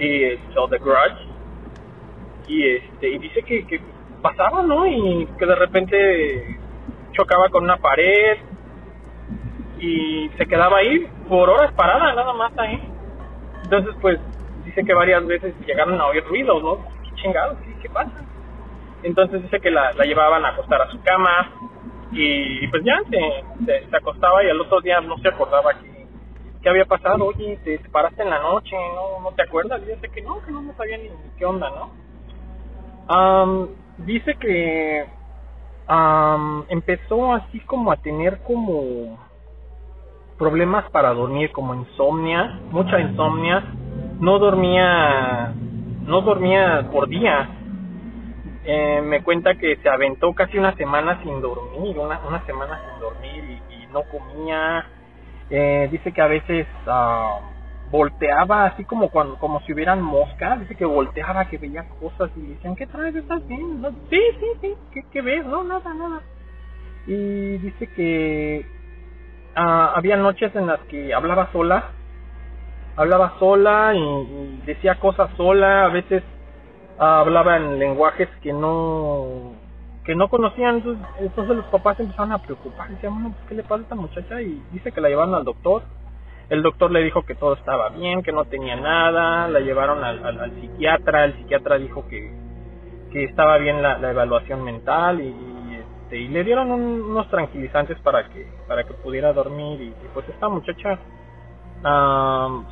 y 0.00 0.38
o 0.56 0.68
The 0.68 0.78
Grudge 0.78 1.28
y 2.48 2.66
este 2.66 3.08
y 3.08 3.18
dice 3.18 3.42
que, 3.42 3.66
que 3.66 3.80
pasaba, 4.22 4.62
¿no? 4.62 4.86
Y 4.86 5.26
que 5.38 5.46
de 5.46 5.54
repente 5.54 6.58
chocaba 7.12 7.48
con 7.50 7.64
una 7.64 7.76
pared 7.76 8.38
y 9.78 10.30
se 10.36 10.46
quedaba 10.46 10.78
ahí 10.78 11.06
por 11.28 11.48
horas 11.48 11.72
parada, 11.72 12.12
nada 12.14 12.32
más 12.32 12.52
ahí. 12.58 12.80
Entonces, 13.64 13.94
pues, 14.00 14.18
dice 14.64 14.84
que 14.84 14.94
varias 14.94 15.26
veces 15.26 15.54
llegaron 15.66 16.00
a 16.00 16.06
oír 16.06 16.24
ruidos, 16.24 16.62
¿no? 16.62 16.78
¿Qué 17.02 17.22
chingados? 17.22 17.56
¿Qué, 17.80 17.88
pasa? 17.88 18.12
Entonces 19.02 19.42
dice 19.42 19.60
que 19.60 19.70
la, 19.70 19.92
llevaban 19.92 20.44
a 20.44 20.50
acostar 20.50 20.82
a 20.82 20.90
su 20.90 21.00
cama 21.02 21.50
y 22.12 22.66
pues 22.68 22.82
ya 22.84 23.00
se, 23.08 23.86
se, 23.88 23.96
acostaba 23.96 24.44
y 24.44 24.50
al 24.50 24.60
otro 24.60 24.80
día 24.80 25.00
no 25.00 25.16
se 25.18 25.28
acordaba 25.28 25.72
que, 25.74 25.89
qué 26.62 26.68
había 26.68 26.84
pasado. 26.84 27.26
Oye, 27.26 27.58
te, 27.64 27.78
paraste 27.90 28.22
en 28.22 28.30
la 28.30 28.40
noche, 28.40 28.76
¿no? 28.94 29.20
¿No 29.20 29.34
te 29.34 29.42
acuerdas? 29.42 29.80
Y 29.82 29.86
dice 29.86 30.08
que 30.08 30.22
no, 30.22 30.42
que 30.42 30.50
no, 30.50 30.62
no 30.62 30.74
sabía 30.74 30.98
ni, 30.98 31.10
qué 31.38 31.44
onda, 31.44 31.70
¿no? 31.70 32.10
dice 33.98 34.36
que 34.36 35.04
empezó 36.68 37.34
así 37.34 37.58
como 37.60 37.90
a 37.90 37.96
tener 37.96 38.40
como 38.42 39.18
problemas 40.38 40.88
para 40.90 41.12
dormir, 41.12 41.52
como 41.52 41.74
insomnia, 41.74 42.60
mucha 42.70 42.98
insomnia, 43.00 43.62
no 44.20 44.38
dormía, 44.38 45.52
no 46.06 46.20
dormía 46.22 46.88
por 46.90 47.08
día. 47.08 47.48
Eh, 48.64 49.02
me 49.02 49.22
cuenta 49.22 49.54
que 49.56 49.76
se 49.76 49.88
aventó 49.88 50.32
casi 50.34 50.56
una 50.56 50.74
semana 50.76 51.20
sin 51.22 51.40
dormir, 51.40 51.98
una, 51.98 52.20
una 52.26 52.44
semana 52.46 52.80
sin 52.88 53.00
dormir 53.00 53.60
y, 53.70 53.86
no 53.92 54.02
comía. 54.04 54.86
Eh, 55.50 55.88
dice 55.90 56.12
que 56.12 56.22
a 56.22 56.28
veces 56.28 56.66
uh, 56.86 57.40
volteaba 57.90 58.66
así 58.66 58.84
como 58.84 59.08
cuando 59.10 59.36
como 59.36 59.60
si 59.62 59.72
hubieran 59.72 60.00
moscas, 60.00 60.60
dice 60.60 60.76
que 60.76 60.84
volteaba, 60.84 61.46
que 61.46 61.58
veía 61.58 61.88
cosas 62.00 62.30
y 62.36 62.40
decían, 62.40 62.76
¿qué 62.76 62.86
traes? 62.86 63.16
¿Estás 63.16 63.46
bien? 63.48 63.84
sí, 64.08 64.20
sí, 64.38 64.46
sí, 64.60 64.74
¿Qué, 64.92 65.04
¿qué, 65.12 65.22
ves? 65.22 65.44
No, 65.44 65.64
nada, 65.64 65.92
nada. 65.92 66.20
Y 67.06 67.58
dice 67.58 67.88
que 67.88 68.64
ah, 69.56 69.92
había 69.96 70.16
noches 70.16 70.54
en 70.54 70.68
las 70.68 70.80
que 70.82 71.12
hablaba 71.12 71.50
sola, 71.50 71.90
hablaba 72.96 73.34
sola 73.40 73.92
y, 73.94 74.62
decía 74.66 75.00
cosas 75.00 75.30
sola, 75.36 75.86
a 75.86 75.88
veces 75.88 76.22
ah, 76.98 77.20
hablaba 77.20 77.56
en 77.56 77.80
lenguajes 77.80 78.28
que 78.40 78.52
no 78.52 79.54
que 80.10 80.16
no 80.16 80.28
conocían, 80.28 80.78
entonces, 80.78 81.06
entonces 81.20 81.56
los 81.56 81.66
papás 81.66 82.00
empezaron 82.00 82.32
a 82.32 82.38
preocupar, 82.38 82.88
decían, 82.88 83.14
bueno, 83.14 83.30
pues, 83.30 83.48
¿qué 83.48 83.54
le 83.54 83.62
pasa 83.62 83.76
a 83.76 83.82
esta 83.82 83.94
muchacha? 83.94 84.42
Y 84.42 84.60
dice 84.72 84.90
que 84.90 85.00
la 85.00 85.08
llevaron 85.08 85.36
al 85.36 85.44
doctor 85.44 85.84
el 86.50 86.62
doctor 86.62 86.90
le 86.90 87.04
dijo 87.04 87.22
que 87.22 87.36
todo 87.36 87.54
estaba 87.54 87.90
bien, 87.90 88.24
que 88.24 88.32
no 88.32 88.44
tenía 88.44 88.74
nada, 88.74 89.46
la 89.46 89.60
llevaron 89.60 90.02
al, 90.02 90.26
al, 90.26 90.50
psiquiatra, 90.60 91.26
el 91.26 91.34
psiquiatra 91.34 91.78
dijo 91.78 92.08
que, 92.08 92.28
que 93.12 93.22
estaba 93.22 93.56
bien 93.58 93.80
la, 93.80 93.98
evaluación 94.10 94.64
mental 94.64 95.20
y, 95.20 95.32
este, 95.76 96.18
y 96.18 96.26
le 96.26 96.42
dieron 96.42 96.72
unos 96.72 97.28
tranquilizantes 97.28 98.00
para 98.00 98.28
que, 98.30 98.48
para 98.66 98.82
que 98.82 98.94
pudiera 98.94 99.32
dormir 99.32 99.80
y, 99.80 99.94
pues 100.12 100.28
esta 100.28 100.48
muchacha 100.48 100.98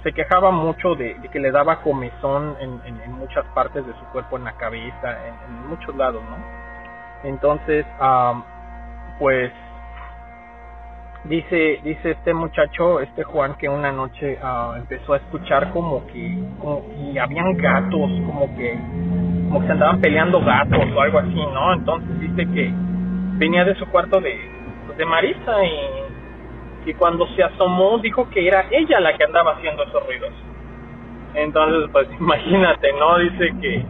se 0.03 0.13
quejaba 0.13 0.51
mucho 0.51 0.97
de, 0.97 1.17
que 1.33 1.39
le 1.39 1.53
daba 1.53 1.81
comezón 1.81 2.57
en, 2.59 2.81
en, 2.85 3.13
muchas 3.13 3.47
partes 3.55 3.87
de 3.87 3.93
su 3.93 4.05
cuerpo, 4.07 4.37
en 4.37 4.45
la 4.45 4.57
cabeza, 4.57 5.19
en, 5.25 5.69
muchos 5.69 5.95
lados, 5.95 6.21
¿no? 6.25 6.68
Entonces, 7.25 7.87
pues 9.19 9.53
Dice, 11.25 11.81
dice 11.83 12.13
este 12.13 12.33
muchacho, 12.33 13.01
este 13.01 13.25
Juan, 13.25 13.55
que 13.59 13.69
una 13.69 13.91
noche 13.91 14.39
uh, 14.41 14.77
empezó 14.77 15.15
a 15.15 15.17
escuchar 15.17 15.71
como 15.73 16.07
que, 16.07 16.39
como 16.59 16.83
que 16.89 17.21
habían 17.21 17.55
gatos, 17.57 18.09
como 18.25 18.49
que, 18.57 18.79
como 19.49 19.61
que 19.61 19.67
se 19.67 19.73
andaban 19.73 20.01
peleando 20.01 20.41
gatos 20.41 20.81
o 20.95 21.01
algo 21.01 21.19
así, 21.19 21.35
¿no? 21.35 21.75
Entonces 21.75 22.21
dice 22.21 22.47
que 22.55 22.71
venía 23.37 23.65
de 23.65 23.75
su 23.75 23.85
cuarto 23.91 24.21
de, 24.21 24.39
de 24.97 25.05
Marisa 25.05 25.65
y, 25.67 26.91
y 26.91 26.95
cuando 26.95 27.27
se 27.35 27.43
asomó 27.43 27.99
dijo 27.99 28.31
que 28.31 28.47
era 28.47 28.65
ella 28.71 29.01
la 29.01 29.15
que 29.15 29.25
andaba 29.25 29.53
haciendo 29.53 29.83
esos 29.83 30.07
ruidos. 30.07 30.33
Entonces, 31.35 31.91
pues 31.93 32.09
imagínate, 32.21 32.93
¿no? 32.93 33.19
Dice 33.19 33.53
que 33.61 33.85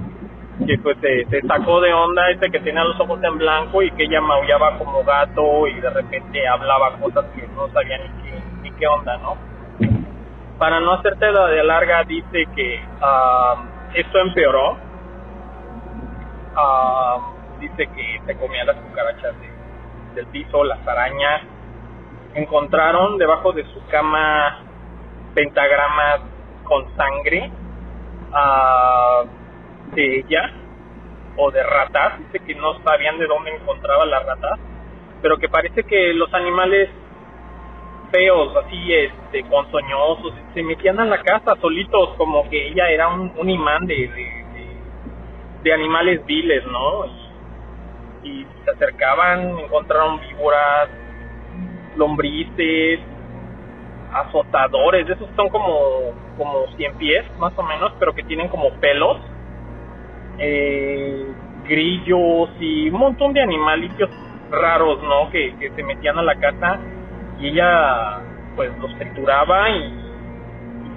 que 0.67 0.79
pues 0.79 0.97
se, 1.01 1.41
sacó 1.47 1.81
de 1.81 1.93
onda 1.93 2.31
este 2.31 2.51
que 2.51 2.61
tenía 2.61 2.85
los 2.85 2.99
ojos 3.01 3.23
en 3.23 3.39
blanco 3.39 3.83
y 3.83 3.91
que 3.93 4.05
ella 4.05 4.21
maullaba 4.21 4.77
como 4.79 5.05
gato 5.05 5.67
y 5.67 5.81
de 5.81 5.91
repente 5.91 6.47
hablaba 6.49 6.97
cosas 6.99 7.25
que 7.35 7.47
no 7.49 7.69
sabía 7.69 7.99
ni 7.99 8.23
qué, 8.23 8.43
ni 8.63 8.71
qué 8.73 8.87
onda, 8.87 9.17
¿no? 9.19 9.37
Para 10.59 10.81
no 10.81 10.95
hacerte 10.95 11.31
la 11.31 11.47
de 11.47 11.63
larga, 11.63 12.03
dice 12.05 12.45
que 12.57 12.81
uh, 13.01 13.59
esto 13.95 14.19
empeoró. 14.19 14.77
Uh, 16.57 17.61
dice 17.61 17.87
que 17.95 18.21
se 18.27 18.37
comía 18.37 18.65
las 18.65 18.77
cucarachas 18.77 19.35
del 20.17 20.27
piso, 20.27 20.65
las 20.65 20.87
arañas. 20.87 21.43
Encontraron 22.35 23.19
debajo 23.19 23.53
de 23.53 23.65
su 23.73 23.87
cama 23.87 24.59
pentagramas 25.35 26.21
con 26.65 26.85
sangre. 26.97 27.53
Uh, 28.33 29.38
de 29.95 30.21
ella 30.21 30.53
o 31.37 31.51
de 31.51 31.63
ratas, 31.63 32.19
dice 32.19 32.41
que 32.45 32.55
no 32.55 32.81
sabían 32.83 33.19
de 33.19 33.27
dónde 33.27 33.55
encontraba 33.55 34.05
las 34.07 34.27
ratas, 34.27 34.59
pero 35.23 35.39
que 35.39 35.49
parece 35.49 35.85
que 35.85 36.13
los 36.15 36.33
animales 36.35 36.91
feos, 38.11 38.57
así, 38.57 38.93
este, 38.93 39.45
ponzoñosos, 39.45 40.35
se 40.55 40.63
metían 40.63 40.99
a 40.99 41.05
la 41.05 41.23
casa 41.23 41.57
solitos, 41.61 42.15
como 42.17 42.49
que 42.49 42.69
ella 42.69 42.89
era 42.91 43.09
un, 43.09 43.49
imán 43.49 43.87
de, 43.87 44.11
de, 45.63 45.73
animales 45.73 46.25
viles, 46.25 46.65
¿no? 46.67 47.05
Y, 48.25 48.41
y, 48.41 48.47
se 48.65 48.71
acercaban, 48.71 49.59
encontraron 49.59 50.19
víboras, 50.21 50.89
lombrices, 51.97 53.01
azotadores, 54.13 55.09
esos 55.09 55.29
son 55.37 55.51
como, 55.51 56.15
como 56.39 56.67
100 56.77 56.95
pies, 56.97 57.25
más 57.39 57.53
o 57.57 57.63
menos, 57.63 57.93
pero 57.99 58.15
que 58.15 58.23
tienen 58.23 58.49
como 58.49 58.71
pelos, 58.81 59.19
eh, 60.39 61.27
grillos 61.69 62.51
y 62.61 62.91
un 62.91 62.99
montón 62.99 63.33
de 63.33 63.43
animalitos 63.43 64.11
raros, 64.51 65.03
¿no? 65.03 65.31
Que, 65.31 65.55
que 65.59 65.71
se 65.71 65.83
metían 65.83 66.19
a 66.19 66.23
la 66.23 66.35
casa 66.37 66.79
y 67.39 67.49
ella 67.49 68.21
pues 68.57 68.71
los 68.79 68.95
trituraba 68.99 69.71
y, 69.71 70.09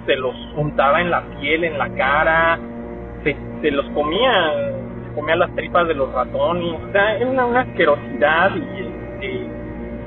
se 0.06 0.16
los 0.16 0.34
untaba 0.56 1.00
en 1.00 1.10
la 1.10 1.22
piel, 1.40 1.64
en 1.64 1.78
la 1.78 1.88
cara, 1.90 2.58
se, 3.22 3.36
se 3.60 3.70
los 3.70 3.86
comía, 3.90 4.32
se 5.06 5.14
comía 5.14 5.36
las 5.36 5.54
tripas 5.54 5.86
de 5.86 5.94
los 5.94 6.12
ratones, 6.12 6.74
o 6.88 6.92
sea, 6.92 7.16
era 7.16 7.26
una, 7.28 7.60
asquerosidad 7.60 8.50
y 8.56 8.80
este, 8.80 9.46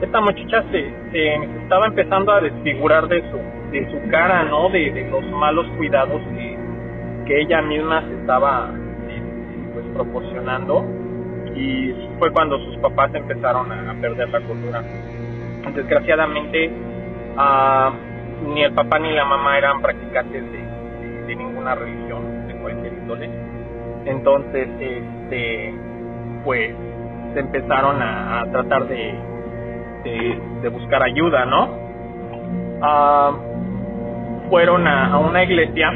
esta 0.02 0.20
muchacha 0.20 0.64
se, 0.72 0.94
se, 1.12 1.36
estaba 1.62 1.88
empezando 1.88 2.32
a 2.34 2.42
desfigurar 2.42 3.08
de 3.08 3.22
su, 3.32 3.38
de 3.72 3.90
su 3.90 4.10
cara, 4.10 4.44
¿no? 4.44 4.70
De, 4.70 4.92
de 4.92 5.10
los 5.10 5.24
malos 5.32 5.66
cuidados 5.78 6.22
que, 6.36 6.58
que 7.26 7.42
ella 7.42 7.62
misma 7.62 8.02
se 8.02 8.14
estaba 8.16 8.70
proporcionando 9.94 10.86
y 11.56 11.94
fue 12.20 12.32
cuando 12.32 12.60
sus 12.60 12.78
papás 12.78 13.14
empezaron 13.14 13.72
a, 13.72 13.94
perder 14.02 14.30
la 14.30 14.42
cultura. 14.42 14.84
Desgraciadamente 15.74 16.70
uh, 17.38 18.54
ni 18.54 18.64
el 18.64 18.74
papá 18.74 19.00
ni 19.00 19.12
la 19.12 19.26
mamá 19.26 19.58
eran 19.58 19.82
practicantes 19.82 20.44
de, 20.52 20.66
ninguna 21.36 21.76
religión 21.76 22.48
de 22.48 22.56
cualquier 22.56 22.94
índole. 22.94 23.30
Entonces, 24.06 24.70
este, 24.80 25.74
pues 26.44 26.74
se 27.34 27.40
empezaron 27.40 28.02
a, 28.02 28.46
tratar 28.52 28.88
de, 28.88 29.14
de, 30.62 30.70
buscar 30.70 31.04
ayuda, 31.04 31.46
¿no? 31.46 31.70
Uh, 32.80 34.50
fueron 34.50 34.88
a, 34.88 35.18
una 35.18 35.44
iglesia 35.44 35.92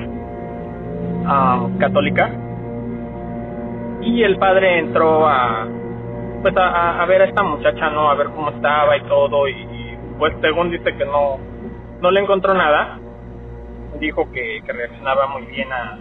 uh, 1.24 1.78
católica 1.78 2.32
y 4.02 4.24
el 4.24 4.38
padre 4.38 4.80
entró 4.80 5.28
a 5.28 5.68
pues 6.42 6.56
a, 6.56 7.02
a, 7.02 7.06
ver 7.06 7.22
a 7.22 7.26
esta 7.26 7.44
muchacha 7.44 7.90
no 7.90 8.10
a 8.10 8.16
ver 8.16 8.28
cómo 8.28 8.50
estaba 8.52 8.96
y 8.96 9.02
todo 9.02 9.48
y, 9.48 9.98
pues 10.18 10.34
según 10.42 10.72
dice 10.72 10.96
que 10.96 11.06
no 11.06 11.38
no 12.02 12.12
le 12.12 12.22
encontró 12.22 12.54
nada 12.54 13.00
dijo 14.00 14.32
que, 14.32 14.62
que 14.66 14.72
reaccionaba 14.72 15.28
muy 15.28 15.44
bien 15.44 15.70
a, 15.72 15.98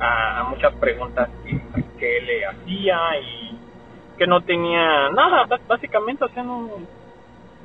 a, 0.00 0.44
muchas 0.44 0.74
preguntas 0.74 1.28
que, 1.44 1.60
que 1.98 2.20
le 2.20 2.46
hacía 2.46 2.98
y 3.20 3.58
que 4.18 4.26
no 4.26 4.42
tenía 4.42 5.10
nada, 5.10 5.46
básicamente, 5.66 6.24
o 6.24 6.28
sea, 6.28 6.42
no, 6.42 6.68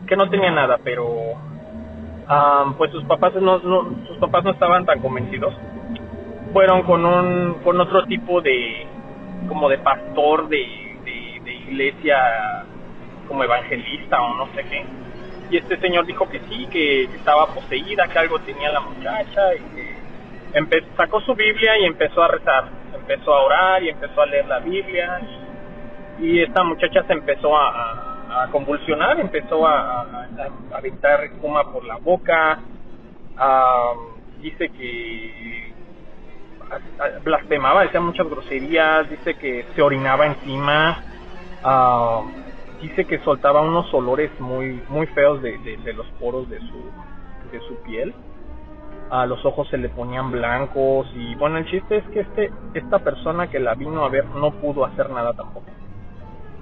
que 0.08 0.16
no 0.16 0.30
tenía 0.30 0.52
nada, 0.52 0.80
pero 0.84 1.06
pues 2.78 2.92
sus 2.92 3.04
papás 3.06 3.34
no, 3.36 3.60
no, 3.60 4.08
sus 4.08 4.18
papás 4.18 4.44
no 4.44 4.52
estaban 4.52 4.86
tan 4.86 5.00
convencidos. 5.00 5.54
Fueron 6.54 6.84
con 6.84 7.06
un, 7.06 7.56
con 7.64 7.80
otro 7.80 8.06
tipo 8.06 8.42
de, 8.42 8.88
como 9.48 9.70
de 9.70 9.78
pastor 9.80 10.48
de, 10.50 10.98
de, 11.04 11.42
de 11.44 11.54
iglesia, 11.54 12.66
como 13.28 13.44
evangelista 13.44 14.22
o 14.22 14.36
no 14.36 14.48
sé 14.54 14.64
qué. 14.64 14.86
Y 15.50 15.58
este 15.58 15.78
señor 15.78 16.06
dijo 16.06 16.28
que 16.30 16.40
sí, 16.42 16.68
que 16.72 17.04
estaba 17.04 17.48
poseída, 17.48 18.08
que 18.08 18.20
algo 18.20 18.40
tenía 18.40 18.72
la 18.72 18.82
muchacha 18.82 19.56
y 19.56 19.60
que 19.76 19.98
sacó 20.96 21.22
su 21.22 21.36
Biblia 21.36 21.78
y 21.80 21.86
empezó 21.86 22.24
a 22.24 22.28
rezar, 22.30 22.66
empezó 22.94 23.34
a 23.34 23.44
orar 23.44 23.84
y 23.84 23.90
empezó 23.90 24.22
a 24.22 24.26
leer 24.26 24.46
la 24.48 24.60
Biblia 24.60 25.22
y, 26.20 26.42
esta 26.42 26.64
muchacha 26.64 27.04
se 27.04 27.14
empezó 27.14 27.56
a, 27.56 28.48
convulsionar, 28.52 29.20
empezó 29.20 29.66
a, 29.66 30.02
a, 30.02 30.28
a, 30.74 31.24
espuma 31.24 31.72
por 31.72 31.86
la 31.86 31.98
boca, 31.98 32.60
dice 34.42 34.70
que 34.70 35.74
blasfemaba, 37.24 37.84
decía 37.84 38.02
muchas 38.02 38.28
groserías, 38.28 39.10
dice 39.10 39.36
que 39.36 39.66
se 39.76 39.82
orinaba 39.82 40.28
encima, 40.28 41.02
dice 42.82 43.06
que 43.06 43.20
soltaba 43.20 43.62
unos 43.62 43.94
olores 43.94 44.32
muy 44.40 44.82
muy 44.90 45.08
feos 45.08 45.42
de, 45.42 45.58
de 45.58 45.94
los 45.94 46.08
poros 46.20 46.50
de 46.50 46.60
su 46.60 46.92
de 47.52 47.60
su 47.68 47.76
piel. 47.84 48.14
A 49.10 49.26
los 49.26 49.44
ojos 49.46 49.70
se 49.70 49.78
le 49.78 49.88
ponían 49.88 50.32
blancos 50.32 51.10
y 51.16 51.36
bueno 51.36 51.58
el 51.58 51.66
chiste 51.66 51.98
es 51.98 52.04
que 52.10 52.20
este 52.22 52.52
esta 52.74 53.00
persona 53.00 53.48
que 53.48 53.60
la 53.60 53.74
vino 53.74 54.04
a 54.04 54.10
ver 54.10 54.26
no 54.26 54.52
pudo 54.52 54.86
hacer 54.86 55.10
nada 55.10 55.34
tampoco. 55.34 55.68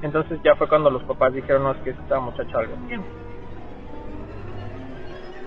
Entonces 0.01 0.39
ya 0.43 0.55
fue 0.55 0.67
cuando 0.67 0.91
los 0.91 1.03
papás 1.03 1.33
dijeron 1.33 1.63
no 1.63 1.71
es 1.71 1.77
que 1.77 1.89
esta 1.91 2.19
muchacha 2.19 2.59
algo 2.59 2.75
tiene 2.87 3.03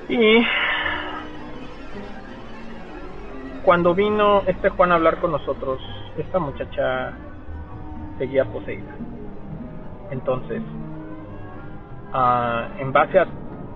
y 0.09 0.43
cuando 3.65 3.95
vino 3.95 4.43
este 4.47 4.69
Juan 4.71 4.93
a 4.93 4.97
hablar 4.97 5.19
con 5.19 5.33
nosotros 5.33 5.81
esta 6.17 6.39
muchacha 6.39 7.13
seguía 8.19 8.45
poseída. 8.45 8.95
Entonces 10.11 10.63
uh, 12.13 12.81
en 12.81 12.93
base 12.93 13.19
a 13.19 13.27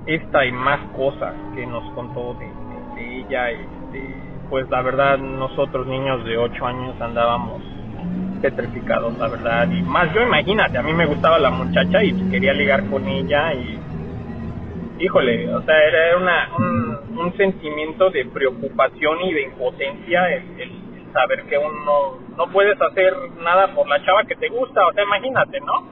esta 0.06 0.44
y 0.44 0.52
más 0.52 0.80
cosas 0.96 1.34
que 1.54 1.66
nos 1.66 1.88
contó 1.92 2.34
de 2.34 3.20
ella, 3.20 3.50
este, 3.50 4.16
pues 4.50 4.68
la 4.70 4.82
verdad 4.82 5.18
nosotros 5.18 5.86
niños 5.86 6.24
de 6.24 6.36
8 6.36 6.66
años 6.66 7.00
andábamos 7.00 7.62
petrificados, 8.40 9.16
la 9.18 9.28
verdad, 9.28 9.70
y 9.70 9.82
más 9.82 10.12
yo 10.12 10.20
imagínate, 10.20 10.76
a 10.76 10.82
mí 10.82 10.92
me 10.92 11.06
gustaba 11.06 11.38
la 11.38 11.50
muchacha 11.50 12.02
y 12.02 12.12
quería 12.28 12.52
ligar 12.52 12.84
con 12.86 13.06
ella 13.06 13.54
y 13.54 13.78
híjole, 15.02 15.52
o 15.52 15.62
sea, 15.62 15.74
era 15.84 16.16
una, 16.16 16.48
un, 16.56 17.36
sentimiento 17.36 18.10
de 18.10 18.24
preocupación 18.26 19.22
y 19.22 19.32
de 19.34 19.42
impotencia 19.42 20.28
el, 20.28 20.80
saber 21.12 21.42
que 21.44 21.58
uno 21.58 22.18
no 22.36 22.46
puedes 22.52 22.80
hacer 22.80 23.14
nada 23.38 23.74
por 23.74 23.86
la 23.86 24.02
chava 24.04 24.24
que 24.24 24.36
te 24.36 24.48
gusta, 24.48 24.86
o 24.86 24.92
sea, 24.92 25.02
imagínate, 25.02 25.60
¿no? 25.60 25.86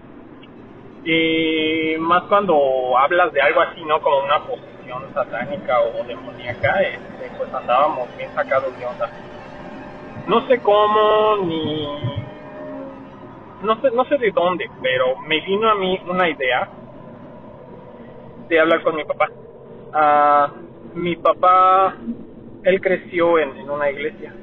Y 1.05 1.97
más 1.99 2.23
cuando 2.23 2.97
hablas 2.97 3.33
de 3.33 3.43
algo 3.43 3.61
así, 3.61 3.85
¿no? 3.85 4.01
Como 4.01 4.25
una 4.25 4.39
posesión 4.39 5.13
satánica 5.13 5.81
o 5.81 6.05
demoníaca, 6.05 6.81
este, 6.83 7.31
pues 7.37 7.53
andábamos 7.53 8.09
bien 8.17 8.31
sacados 8.35 8.79
de 8.79 8.87
onda. 8.87 9.11
No 10.27 10.47
sé 10.47 10.59
cómo 10.61 11.37
ni 11.45 11.87
no 13.63 13.79
sé 13.83 13.91
no 13.91 14.05
sé 14.05 14.17
de 14.17 14.31
dónde, 14.31 14.71
pero 14.81 15.19
me 15.27 15.41
vino 15.41 15.69
a 15.69 15.75
mí 15.75 16.01
una 16.09 16.31
idea 16.31 16.71
de 18.51 18.61
hablar 18.61 18.83
con 18.83 18.97
mi 18.97 19.05
papá. 19.05 19.31
Uh, 19.93 20.99
mi 20.99 21.17
papá 21.17 21.95
él 22.65 22.81
creció 22.81 23.39
en, 23.39 23.71
una 23.71 23.91
iglesia 23.91 24.35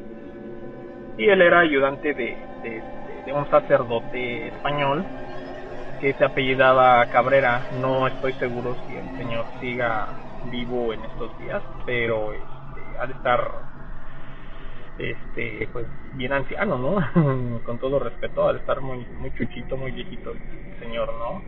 y 1.17 1.29
él 1.29 1.41
era 1.41 1.59
ayudante 1.59 2.13
de, 2.13 2.37
un 3.33 3.49
sacerdote 3.49 4.47
español 4.47 5.03
que 5.99 6.13
se 6.13 6.23
apellidaba 6.23 7.05
Cabrera. 7.07 7.61
No 7.81 8.07
estoy 8.07 8.31
seguro 8.33 8.75
si 8.87 8.95
el 8.95 9.17
señor 9.17 9.45
siga 9.59 10.07
vivo 10.49 10.93
en 10.93 11.03
estos 11.03 11.37
días, 11.39 11.61
pero 11.85 12.31
este, 12.31 12.99
ha 12.99 13.03
estar 13.03 13.51
este 14.97 15.67
pues 15.73 15.85
bien 16.13 16.31
anciano, 16.31 16.77
¿no? 16.77 17.61
Con 17.65 17.77
todo 17.79 17.99
respeto, 17.99 18.51
de 18.53 18.59
estar 18.59 18.79
muy 18.79 19.05
muy 19.19 19.33
chuchito, 19.35 19.75
muy 19.75 19.91
viejito 19.91 20.31
el 20.31 20.79
señor, 20.79 21.13
¿no? 21.19 21.41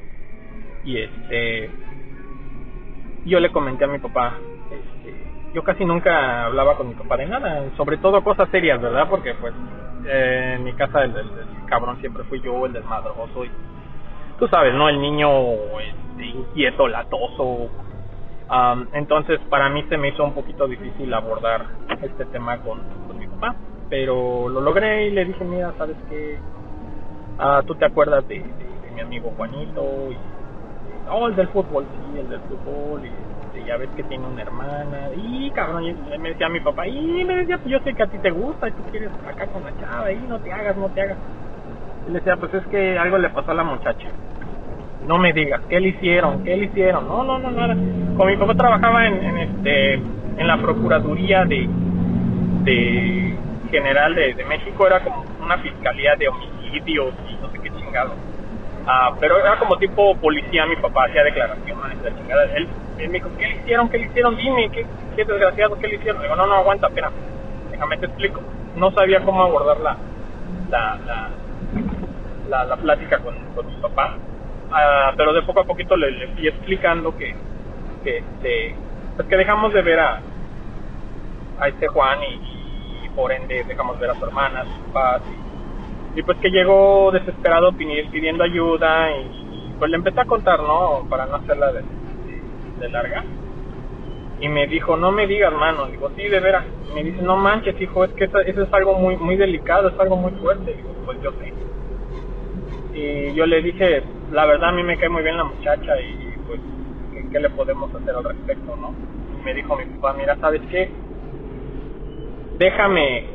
Y 0.83 0.97
este 0.97 1.71
yo 3.25 3.39
le 3.39 3.51
comenté 3.51 3.85
a 3.85 3.87
mi 3.87 3.99
papá, 3.99 4.39
este, 4.71 5.13
yo 5.53 5.63
casi 5.63 5.85
nunca 5.85 6.45
hablaba 6.45 6.75
con 6.75 6.89
mi 6.89 6.95
papá 6.95 7.17
de 7.17 7.25
nada, 7.25 7.63
sobre 7.75 7.97
todo 7.97 8.23
cosas 8.23 8.49
serias, 8.49 8.81
¿verdad? 8.81 9.07
Porque 9.09 9.33
pues 9.35 9.53
eh, 10.05 10.55
en 10.57 10.63
mi 10.63 10.73
casa 10.73 11.03
el, 11.03 11.13
cabrón 11.67 11.97
siempre 11.99 12.23
fui 12.23 12.41
yo 12.41 12.65
el 12.65 12.73
desmadroso 12.73 13.45
y 13.45 13.51
tú 14.39 14.47
sabes, 14.47 14.73
¿no? 14.73 14.89
El 14.89 14.99
niño 14.99 15.29
este, 15.79 16.25
inquieto, 16.25 16.87
latoso. 16.87 17.69
entonces, 18.93 19.39
para 19.49 19.69
mí 19.69 19.83
se 19.89 19.97
me 19.97 20.09
hizo 20.09 20.23
un 20.23 20.33
poquito 20.33 20.67
difícil 20.67 21.13
abordar 21.13 21.65
este 22.01 22.25
tema 22.25 22.57
con, 22.59 22.79
mi 23.17 23.27
papá. 23.27 23.55
Pero 23.89 24.49
lo 24.49 24.61
logré 24.61 25.07
y 25.07 25.11
le 25.11 25.25
dije, 25.25 25.43
mira, 25.43 25.73
¿sabes 25.77 25.97
qué? 26.09 26.39
Ah, 27.39 27.63
¿Tú 27.65 27.75
te 27.75 27.85
acuerdas 27.85 28.27
de, 28.27 28.43
mi 28.93 29.01
amigo 29.01 29.31
Juanito? 29.35 30.11
Y, 30.11 30.17
oh, 31.11 31.27
el 31.27 31.35
del 31.35 31.47
fútbol, 31.49 31.85
sí, 31.85 32.19
el 32.19 32.29
del 32.29 32.39
fútbol. 32.41 33.05
Y 33.05 33.07
este, 33.07 33.67
ya 33.67 33.77
ves 33.77 33.89
que 33.95 34.03
tiene 34.03 34.25
una 34.25 34.41
hermana. 34.41 35.09
Y 35.15 35.49
cabrón, 35.51 35.83
me 36.19 36.29
decía 36.29 36.49
mi 36.49 36.59
papá, 36.59 36.87
y 36.87 37.23
me 37.25 37.35
decía, 37.35 37.57
pues 37.57 37.71
yo 37.71 37.79
sé 37.79 37.93
que 37.93 38.03
a 38.03 38.07
ti 38.07 38.17
te 38.19 38.31
gusta 38.31 38.67
y 38.67 38.71
tú 38.71 38.83
quieres 38.91 39.09
acá 39.27 39.47
con 39.47 39.63
la 39.63 39.71
chava. 39.79 40.11
Y 40.11 40.19
no 40.27 40.39
te 40.39 40.51
hagas, 40.51 40.77
no 40.77 40.87
te 40.89 41.01
hagas. 41.01 41.17
Y 42.07 42.11
le 42.11 42.19
decía, 42.19 42.37
pues 42.37 42.53
es 42.53 42.65
que 42.67 42.97
algo 42.97 43.17
le 43.17 43.29
pasó 43.29 43.51
a 43.51 43.55
la 43.55 43.63
muchacha. 43.63 44.07
No 45.07 45.17
me 45.17 45.33
digas, 45.33 45.61
¿qué 45.69 45.79
le 45.79 45.89
hicieron? 45.89 46.43
¿Qué 46.43 46.55
le 46.55 46.65
hicieron? 46.65 47.07
No, 47.07 47.23
no, 47.23 47.39
no, 47.39 47.51
nada. 47.51 47.75
Con 48.17 48.27
mi 48.27 48.37
papá 48.37 48.53
trabajaba 48.55 49.07
en, 49.07 49.23
en 49.23 49.37
este 49.37 49.93
en 50.39 50.47
la 50.47 50.57
Procuraduría 50.57 51.43
de, 51.43 51.67
de 52.63 53.35
General 53.69 54.15
de, 54.15 54.33
de, 54.33 54.45
México, 54.45 54.87
era 54.87 55.01
como 55.01 55.25
una 55.43 55.57
fiscalía 55.57 56.15
de 56.15 56.29
homicidios 56.29 57.13
y 57.29 57.41
no 57.41 57.51
sé 57.51 57.59
qué 57.59 57.69
chingado. 57.71 58.13
Ah, 58.85 59.13
pero 59.19 59.37
era 59.39 59.57
como 59.59 59.77
tipo 59.77 60.15
policía, 60.17 60.65
mi 60.65 60.75
papá 60.77 61.05
hacía 61.05 61.23
declaraciones, 61.23 62.01
la 62.03 62.15
chingada. 62.15 62.43
Él, 62.55 62.67
me 62.97 63.07
dijo, 63.07 63.29
¿qué 63.37 63.47
le 63.47 63.55
hicieron? 63.57 63.89
¿Qué 63.89 63.97
le 63.97 64.05
hicieron? 64.07 64.35
Dime, 64.35 64.69
¿qué, 64.71 64.85
qué 65.15 65.25
desgraciado? 65.25 65.77
¿Qué 65.79 65.87
le 65.87 65.95
hicieron? 65.95 66.21
digo, 66.21 66.35
no, 66.35 66.47
no, 66.47 66.55
aguanta, 66.55 66.87
espera, 66.87 67.11
déjame 67.71 67.97
te 67.97 68.05
explico. 68.07 68.41
No 68.75 68.91
sabía 68.91 69.21
cómo 69.21 69.43
abordar 69.43 69.79
la, 69.79 69.97
la, 70.69 71.29
la, 72.47 72.65
la, 72.65 72.75
plática 72.77 73.19
con, 73.19 73.35
con 73.55 73.67
mi 73.67 73.75
papá, 73.81 74.15
uh, 74.69 75.15
pero 75.17 75.33
de 75.33 75.41
poco 75.43 75.61
a 75.61 75.65
poquito 75.65 75.95
le, 75.95 76.27
fui 76.29 76.47
explicando 76.47 77.15
que, 77.17 77.35
que, 78.03 78.17
este, 78.17 78.75
pues 79.15 79.27
que 79.27 79.37
dejamos 79.37 79.73
de 79.73 79.81
ver 79.81 79.99
a, 79.99 80.21
a 81.59 81.67
este 81.67 81.87
Juan 81.87 82.19
y, 82.23 83.09
por 83.15 83.31
ende 83.31 83.63
dejamos 83.67 83.99
ver 83.99 84.11
a 84.11 84.15
su 84.15 84.25
hermana, 84.25 84.61
a 84.61 84.65
sus 84.65 84.77
papás, 84.93 85.21
y, 86.15 86.23
pues 86.23 86.37
que 86.39 86.49
llegó 86.49 87.11
desesperado 87.11 87.71
pidiendo 87.73 88.43
ayuda 88.43 89.11
y, 89.17 89.75
pues 89.77 89.89
le 89.91 89.97
empecé 89.97 90.21
a 90.21 90.25
contar, 90.25 90.59
¿no? 90.61 91.05
Para 91.09 91.25
no 91.25 91.35
hacerla 91.35 91.71
de, 91.71 92.89
larga 92.89 93.23
y 94.41 94.47
me 94.47 94.67
dijo, 94.67 94.95
no 94.95 95.11
me 95.11 95.27
digas, 95.27 95.51
mano. 95.51 95.87
Digo, 95.87 96.11
sí, 96.15 96.23
de 96.23 96.39
veras. 96.39 96.63
Me 96.95 97.03
dice, 97.03 97.21
no 97.21 97.35
manches, 97.35 97.79
hijo, 97.81 98.05
es 98.05 98.11
que 98.11 98.23
eso, 98.23 98.39
es 98.39 98.73
algo 98.73 98.93
muy 98.95 99.17
muy 99.17 99.35
delicado, 99.35 99.89
es 99.89 99.99
algo 99.99 100.15
muy 100.15 100.31
fuerte. 100.33 100.73
Digo, 100.73 100.89
pues 101.05 101.21
yo 101.21 101.31
sé 101.33 101.53
y 102.99 103.33
yo 103.33 103.45
le 103.45 103.61
dije, 103.61 104.03
la 104.31 104.45
verdad 104.45 104.69
a 104.69 104.71
mí 104.73 104.83
me 104.83 104.97
cae 104.97 105.09
muy 105.09 105.23
bien 105.23 105.37
la 105.37 105.43
muchacha 105.43 105.99
y 106.01 106.33
pues, 106.47 106.59
¿qué, 107.31 107.39
le 107.39 107.49
podemos 107.51 107.93
hacer 107.93 108.15
al 108.15 108.23
respecto, 108.23 108.75
no? 108.75 108.93
Y 109.39 109.45
me 109.45 109.53
dijo 109.53 109.77
mi 109.77 109.85
papá, 109.85 110.15
mira, 110.17 110.35
¿sabes 110.41 110.61
qué? 110.69 110.89
Déjame, 112.57 113.25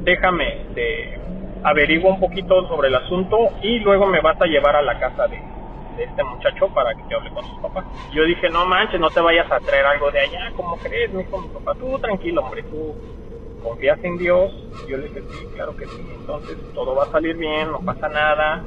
déjame, 0.00 0.64
de, 0.74 1.20
averiguo 1.62 2.10
un 2.10 2.20
poquito 2.20 2.66
sobre 2.68 2.88
el 2.88 2.94
asunto 2.94 3.36
y 3.62 3.78
luego 3.80 4.06
me 4.06 4.20
vas 4.20 4.40
a 4.40 4.46
llevar 4.46 4.76
a 4.76 4.82
la 4.82 4.98
casa 4.98 5.26
de, 5.28 5.40
este 5.98 6.24
muchacho 6.24 6.68
para 6.68 6.94
que 6.94 7.02
te 7.02 7.14
hable 7.14 7.30
con 7.30 7.44
sus 7.44 7.58
papás. 7.58 7.84
Yo 8.14 8.24
dije, 8.24 8.48
no 8.48 8.64
manches, 8.64 8.98
no 8.98 9.10
te 9.10 9.20
vayas 9.20 9.50
a 9.52 9.60
traer 9.60 9.84
algo 9.84 10.10
de 10.10 10.20
allá, 10.20 10.50
¿cómo 10.56 10.76
crees? 10.78 11.12
Me 11.12 11.24
dijo 11.24 11.38
mi 11.38 11.48
papá, 11.48 11.74
tú 11.78 11.98
tranquilo, 11.98 12.42
hombre, 12.42 12.62
tú 12.62 12.94
confías 13.62 14.02
en 14.02 14.16
Dios. 14.16 14.50
Yo 14.88 14.96
le 14.96 15.08
dije, 15.08 15.20
sí, 15.20 15.46
claro 15.54 15.76
que 15.76 15.86
sí. 15.86 16.00
Entonces 16.18 16.56
todo 16.74 16.94
va 16.94 17.04
a 17.04 17.10
salir 17.10 17.36
bien, 17.36 17.70
no 17.70 17.80
pasa 17.80 18.08
nada. 18.08 18.64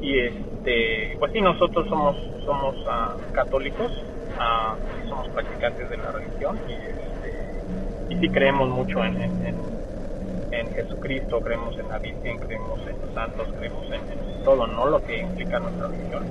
Y 0.00 0.20
este, 0.20 1.16
pues 1.18 1.32
sí, 1.32 1.40
nosotros 1.40 1.88
somos 1.88 2.16
somos 2.46 2.76
uh, 2.86 3.32
católicos, 3.32 3.90
uh, 4.38 5.08
somos 5.08 5.28
practicantes 5.30 5.90
de 5.90 5.96
la 5.96 6.12
religión 6.12 6.58
y, 6.68 6.72
este, 6.72 8.14
y 8.14 8.16
sí 8.20 8.28
creemos 8.28 8.68
mucho 8.68 9.04
en, 9.04 9.20
en, 9.20 9.46
en 9.46 9.65
Jesucristo, 10.74 11.40
creemos 11.40 11.78
en 11.78 11.88
la 11.88 11.98
Virgen, 11.98 12.38
creemos 12.38 12.80
en 12.80 13.00
los 13.00 13.14
santos, 13.14 13.48
creemos 13.58 13.84
en, 13.90 14.44
todo, 14.44 14.66
¿no? 14.66 14.86
Lo 14.86 15.04
que 15.04 15.18
implica 15.18 15.58
nuestra 15.58 15.88
religión. 15.88 16.24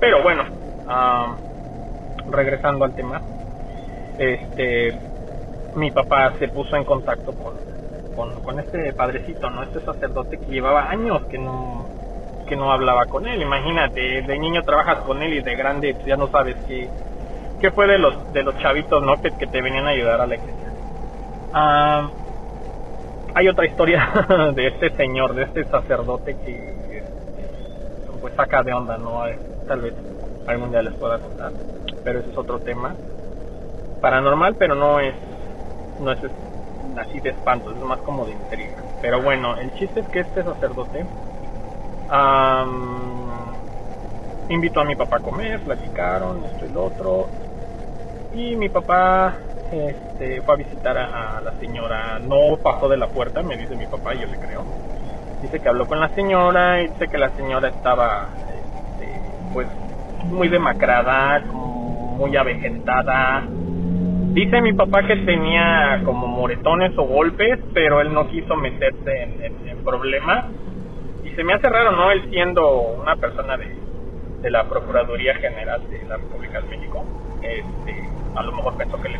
Pero 0.00 0.22
bueno, 0.22 0.44
regresando 2.30 2.84
al 2.84 2.94
tema, 2.94 3.22
este, 4.18 4.98
mi 5.74 5.90
papá 5.90 6.32
se 6.38 6.48
puso 6.48 6.76
en 6.76 6.84
contacto 6.84 7.32
con, 7.32 8.42
con, 8.42 8.58
este 8.60 8.92
padrecito, 8.92 9.48
¿no? 9.50 9.62
Este 9.62 9.80
sacerdote 9.80 10.38
que 10.38 10.46
llevaba 10.46 10.90
años 10.90 11.24
que 11.26 11.38
no 11.38 11.86
que 12.46 12.56
no 12.56 12.72
hablaba 12.72 13.06
con 13.06 13.26
él. 13.26 13.42
Imagínate, 13.42 14.22
de 14.22 14.38
niño 14.38 14.62
trabajas 14.62 14.98
con 15.00 15.22
él 15.22 15.34
y 15.34 15.42
de 15.42 15.54
grande 15.54 15.94
pues, 15.94 16.06
ya 16.06 16.16
no 16.16 16.28
sabes 16.28 16.56
qué, 16.66 16.88
qué 17.60 17.70
fue 17.70 17.86
de 17.86 17.98
los 17.98 18.32
de 18.32 18.42
los 18.42 18.58
chavitos, 18.58 19.02
¿no? 19.02 19.20
Que, 19.20 19.30
que 19.32 19.46
te 19.46 19.62
venían 19.62 19.86
a 19.86 19.90
ayudar 19.90 20.20
a 20.20 20.26
la 20.26 20.34
iglesia. 20.34 20.72
Ah, 21.52 22.10
hay 23.38 23.46
otra 23.46 23.66
historia 23.66 24.10
de 24.56 24.66
este 24.66 24.90
señor, 24.96 25.32
de 25.32 25.44
este 25.44 25.64
sacerdote 25.66 26.34
que 26.44 27.04
pues 28.20 28.34
saca 28.34 28.64
de 28.64 28.72
onda, 28.72 28.98
¿no? 28.98 29.22
Tal 29.68 29.80
vez 29.80 29.94
algún 30.48 30.72
día 30.72 30.82
les 30.82 30.94
pueda 30.94 31.20
contar, 31.20 31.52
pero 32.02 32.18
ese 32.18 32.30
es 32.30 32.36
otro 32.36 32.58
tema 32.58 32.96
paranormal, 34.00 34.56
pero 34.56 34.74
no 34.74 34.98
es 34.98 35.14
no 36.00 36.10
es 36.10 36.18
así 36.96 37.20
de 37.20 37.30
espanto, 37.30 37.70
es 37.70 37.76
más 37.76 38.00
como 38.00 38.26
de 38.26 38.32
intriga. 38.32 38.82
Pero 39.00 39.22
bueno, 39.22 39.56
el 39.56 39.72
chiste 39.74 40.00
es 40.00 40.08
que 40.08 40.20
este 40.20 40.42
sacerdote 40.42 41.06
invitó 44.48 44.80
a 44.80 44.84
mi 44.84 44.96
papá 44.96 45.18
a 45.18 45.20
comer, 45.20 45.60
platicaron, 45.60 46.44
esto 46.44 46.66
y 46.66 46.72
lo 46.72 46.86
otro, 46.86 47.28
y 48.34 48.56
mi 48.56 48.68
papá 48.68 49.36
este, 49.72 50.42
fue 50.42 50.54
a 50.54 50.56
visitar 50.56 50.96
a, 50.98 51.40
la 51.40 51.52
señora, 51.60 52.18
no 52.18 52.56
pasó 52.62 52.88
de 52.88 52.96
la 52.96 53.08
puerta, 53.08 53.42
me 53.42 53.56
dice 53.56 53.76
mi 53.76 53.86
papá, 53.86 54.14
yo 54.14 54.26
le 54.26 54.38
creo. 54.38 54.64
Dice 55.42 55.60
que 55.60 55.68
habló 55.68 55.86
con 55.86 56.00
la 56.00 56.08
señora 56.10 56.82
y 56.82 56.88
dice 56.88 57.08
que 57.08 57.18
la 57.18 57.30
señora 57.30 57.68
estaba, 57.68 58.28
este, 58.48 59.20
pues, 59.52 59.68
muy 60.24 60.48
demacrada, 60.48 61.40
muy 61.40 62.36
avejentada. 62.36 63.44
Dice 64.32 64.60
mi 64.60 64.72
papá 64.72 65.06
que 65.06 65.16
tenía 65.16 66.02
como 66.04 66.26
moretones 66.26 66.96
o 66.98 67.04
golpes, 67.04 67.58
pero 67.72 68.00
él 68.00 68.12
no 68.12 68.28
quiso 68.28 68.56
meterse 68.56 69.22
en, 69.22 69.68
en 69.68 69.84
problemas. 69.84 70.46
Y 71.24 71.30
se 71.30 71.44
me 71.44 71.54
hace 71.54 71.68
raro, 71.68 71.92
¿no? 71.92 72.10
Él 72.10 72.28
siendo 72.30 72.80
una 73.00 73.16
persona 73.16 73.56
de, 73.56 73.74
de 74.42 74.50
la 74.50 74.64
Procuraduría 74.64 75.34
General 75.36 75.80
de 75.90 76.04
la 76.06 76.16
República 76.16 76.60
de 76.60 76.68
México, 76.68 77.04
este, 77.42 78.08
a 78.34 78.42
lo 78.42 78.52
mejor 78.52 78.76
pensó 78.76 79.00
que 79.00 79.08
le 79.08 79.18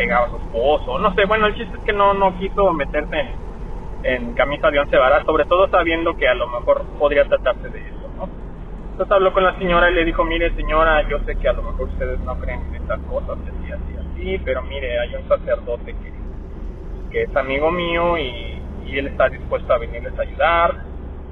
pegaba 0.00 0.26
a 0.26 0.30
su 0.30 0.36
esposo, 0.36 0.98
no 0.98 1.14
sé, 1.14 1.26
bueno, 1.26 1.46
el 1.46 1.54
chiste 1.54 1.76
es 1.76 1.84
que 1.84 1.92
no, 1.92 2.14
no 2.14 2.38
quiso 2.38 2.72
meterse 2.72 3.34
en, 4.02 4.32
camisa 4.32 4.70
de 4.70 4.78
once 4.78 4.96
varas, 4.96 5.26
sobre 5.26 5.44
todo 5.44 5.68
sabiendo 5.68 6.16
que 6.16 6.26
a 6.26 6.34
lo 6.34 6.48
mejor 6.48 6.86
podría 6.98 7.26
tratarse 7.26 7.68
de 7.68 7.80
eso, 7.80 8.08
¿no? 8.16 8.26
Entonces 8.92 9.12
habló 9.12 9.34
con 9.34 9.44
la 9.44 9.58
señora 9.58 9.90
y 9.90 9.94
le 9.94 10.06
dijo, 10.06 10.24
mire 10.24 10.54
señora, 10.54 11.06
yo 11.06 11.18
sé 11.26 11.36
que 11.36 11.48
a 11.48 11.52
lo 11.52 11.62
mejor 11.62 11.88
ustedes 11.88 12.18
no 12.20 12.34
creen 12.38 12.62
en 12.68 12.76
estas 12.76 12.98
cosas, 13.00 13.36
así, 13.42 13.72
así, 13.72 13.96
así, 13.98 14.42
pero 14.42 14.62
mire, 14.62 14.98
hay 15.00 15.14
un 15.16 15.28
sacerdote 15.28 15.94
que, 15.94 16.12
que 17.10 17.22
es 17.24 17.36
amigo 17.36 17.70
mío 17.70 18.16
y, 18.16 18.58
y 18.86 18.98
él 18.98 19.08
está 19.08 19.28
dispuesto 19.28 19.70
a 19.74 19.78
venirles 19.78 20.18
a 20.18 20.22
ayudar, 20.22 20.76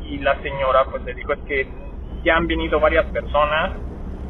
y 0.05 0.19
la 0.19 0.37
señora 0.43 0.85
pues 0.91 1.03
le 1.05 1.15
dijo, 1.15 1.33
es 1.33 1.41
que 1.41 1.67
ya 2.23 2.37
han 2.37 2.47
venido 2.47 2.81
varias 2.81 3.07
personas, 3.07 3.73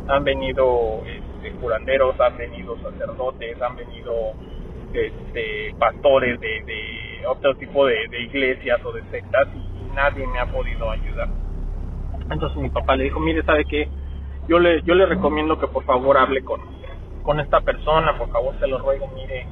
han 0.06 0.22
venido 0.22 1.02
este, 1.38 1.52
curanderos, 1.52 2.18
han 2.20 2.36
venido 2.36 2.76
sacerdotes, 2.82 3.60
han 3.62 3.76
venido 3.76 4.32
este, 4.92 5.74
pastores 5.78 6.40
de, 6.40 7.22
otro 7.28 7.54
tipo 7.56 7.86
de, 7.86 8.06
iglesias 8.20 8.80
o 8.84 8.92
de 8.92 9.02
sectas 9.10 9.48
y 9.54 9.94
nadie 9.94 10.26
me 10.26 10.38
ha 10.38 10.46
podido 10.46 10.90
ayudar. 10.90 11.28
Entonces 12.30 12.58
mi 12.58 12.70
papá 12.70 12.96
le 12.96 13.04
dijo, 13.04 13.20
mire, 13.20 13.42
¿sabe 13.42 13.64
qué? 13.64 13.88
Yo 14.48 14.58
le, 14.58 14.82
yo 14.82 14.94
le 14.94 15.06
recomiendo 15.06 15.58
que 15.58 15.66
por 15.68 15.84
favor 15.84 16.16
hable 16.16 16.42
con, 16.42 16.60
con 17.22 17.40
esta 17.40 17.60
persona, 17.60 18.16
por 18.16 18.30
favor 18.30 18.54
se 18.58 18.66
lo 18.66 18.78
ruego, 18.78 19.08
mire, 19.14 19.46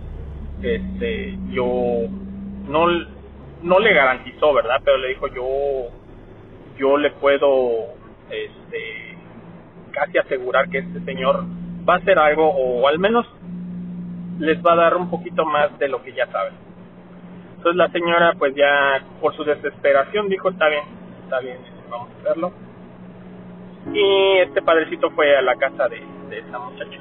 este, 0.63 1.37
yo 1.51 1.67
no, 2.69 2.87
no 3.63 3.79
le 3.79 3.95
garantizó, 3.95 4.55
¿verdad? 4.55 4.81
Pero 4.85 4.99
le 4.99 5.09
dijo, 5.09 5.27
yo, 5.29 5.47
yo 6.79 6.97
le 6.97 7.11
puedo, 7.13 7.95
este, 8.31 9.19
casi 9.93 10.19
asegurar 10.19 10.69
que 10.69 10.79
este 10.79 11.01
señor 11.01 11.45
va 11.89 11.95
a 11.95 11.97
hacer 11.99 12.19
algo 12.19 12.49
o 12.49 12.89
al 12.89 12.99
menos 12.99 13.27
les 14.39 14.63
va 14.65 14.73
a 14.73 14.77
dar 14.77 14.97
un 14.97 15.09
poquito 15.09 15.45
más 15.45 15.79
de 15.79 15.89
lo 15.89 16.03
que 16.03 16.13
ya 16.13 16.27
saben. 16.27 16.55
Entonces 17.57 17.77
la 17.77 17.89
señora 17.89 18.35
pues 18.39 18.55
ya 18.55 19.03
por 19.21 19.35
su 19.35 19.45
desesperación 19.45 20.29
dijo, 20.29 20.51
está 20.51 20.69
bien, 20.69 20.85
está 21.25 21.41
bien, 21.41 21.59
vamos 21.91 22.09
a 22.11 22.21
hacerlo. 22.21 22.53
Y 23.93 24.39
este 24.39 24.63
padrecito 24.63 25.11
fue 25.11 25.37
a 25.37 25.43
la 25.43 25.57
casa 25.57 25.89
de, 25.89 26.03
de 26.29 26.39
esa 26.39 26.59
muchacha. 26.59 26.99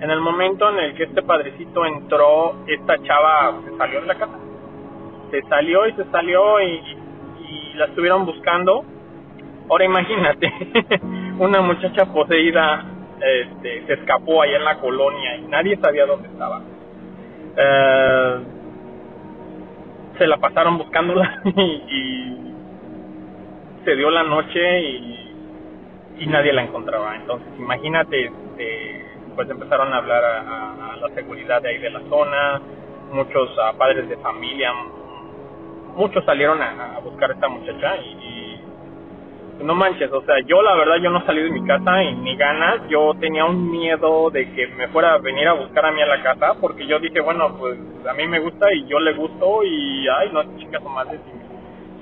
En 0.00 0.10
el 0.10 0.20
momento 0.20 0.68
en 0.70 0.78
el 0.78 0.94
que 0.94 1.04
este 1.04 1.22
padrecito 1.22 1.84
entró, 1.86 2.56
esta 2.66 3.02
chava 3.02 3.60
se 3.64 3.76
salió 3.76 4.00
de 4.00 4.06
la 4.06 4.14
casa. 4.14 4.38
Se 5.30 5.42
salió 5.42 5.86
y 5.86 5.92
se 5.94 6.04
salió 6.10 6.60
y, 6.60 6.80
y 7.40 7.74
la 7.74 7.86
estuvieron 7.86 8.24
buscando. 8.24 8.84
Ahora 9.68 9.84
imagínate, 9.84 10.52
una 11.38 11.60
muchacha 11.60 12.06
poseída 12.06 12.84
este, 13.20 13.86
se 13.86 13.92
escapó 13.94 14.42
allá 14.42 14.56
en 14.56 14.64
la 14.64 14.78
colonia 14.78 15.36
y 15.36 15.42
nadie 15.42 15.76
sabía 15.78 16.06
dónde 16.06 16.28
estaba. 16.28 16.60
Eh, 17.56 18.38
se 20.18 20.26
la 20.26 20.36
pasaron 20.38 20.78
buscándola 20.78 21.42
y, 21.44 22.34
se 23.84 23.96
dio 23.96 24.10
la 24.10 24.22
noche 24.22 24.80
y, 24.80 25.34
y, 26.18 26.26
nadie 26.26 26.52
la 26.52 26.62
encontraba. 26.62 27.16
Entonces, 27.16 27.48
imagínate, 27.58 28.26
este, 28.26 29.06
pues 29.34 29.48
empezaron 29.48 29.94
a 29.94 29.98
hablar 29.98 30.24
a, 30.24 30.96
la 31.00 31.14
seguridad 31.14 31.62
de 31.62 31.68
ahí 31.68 31.78
de 31.78 31.90
la 31.90 32.00
zona, 32.08 32.60
muchos 33.12 33.48
padres 33.78 34.08
de 34.08 34.16
familia, 34.16 34.72
muchos 35.94 36.24
salieron 36.24 36.60
a, 36.60 36.98
buscar 37.04 37.30
a 37.30 37.34
esta 37.34 37.48
muchacha 37.48 37.96
y 37.98 38.17
no 39.60 39.74
manches, 39.74 40.10
o 40.12 40.22
sea, 40.22 40.36
yo 40.46 40.62
la 40.62 40.74
verdad 40.76 40.96
yo 41.02 41.10
no 41.10 41.24
salí 41.26 41.42
de 41.42 41.50
mi 41.50 41.64
casa 41.66 42.02
y 42.04 42.14
ni 42.14 42.36
ganas, 42.36 42.88
yo 42.88 43.12
tenía 43.18 43.44
un 43.44 43.70
miedo 43.70 44.30
de 44.30 44.52
que 44.52 44.68
me 44.68 44.88
fuera 44.88 45.14
a 45.14 45.18
venir 45.18 45.48
a 45.48 45.54
buscar 45.54 45.84
a 45.86 45.90
mí 45.90 46.00
a 46.00 46.06
la 46.06 46.22
casa, 46.22 46.54
porque 46.60 46.86
yo 46.86 46.98
dije, 47.00 47.20
bueno, 47.20 47.56
pues 47.58 47.78
a 48.08 48.14
mí 48.14 48.26
me 48.28 48.38
gusta 48.38 48.72
y 48.72 48.86
yo 48.86 49.00
le 49.00 49.14
gusto 49.14 49.64
y, 49.64 50.06
ay, 50.08 50.30
no, 50.32 50.56
chicas 50.58 50.80
o 50.84 50.88
más 50.88 51.08
si, 51.08 51.18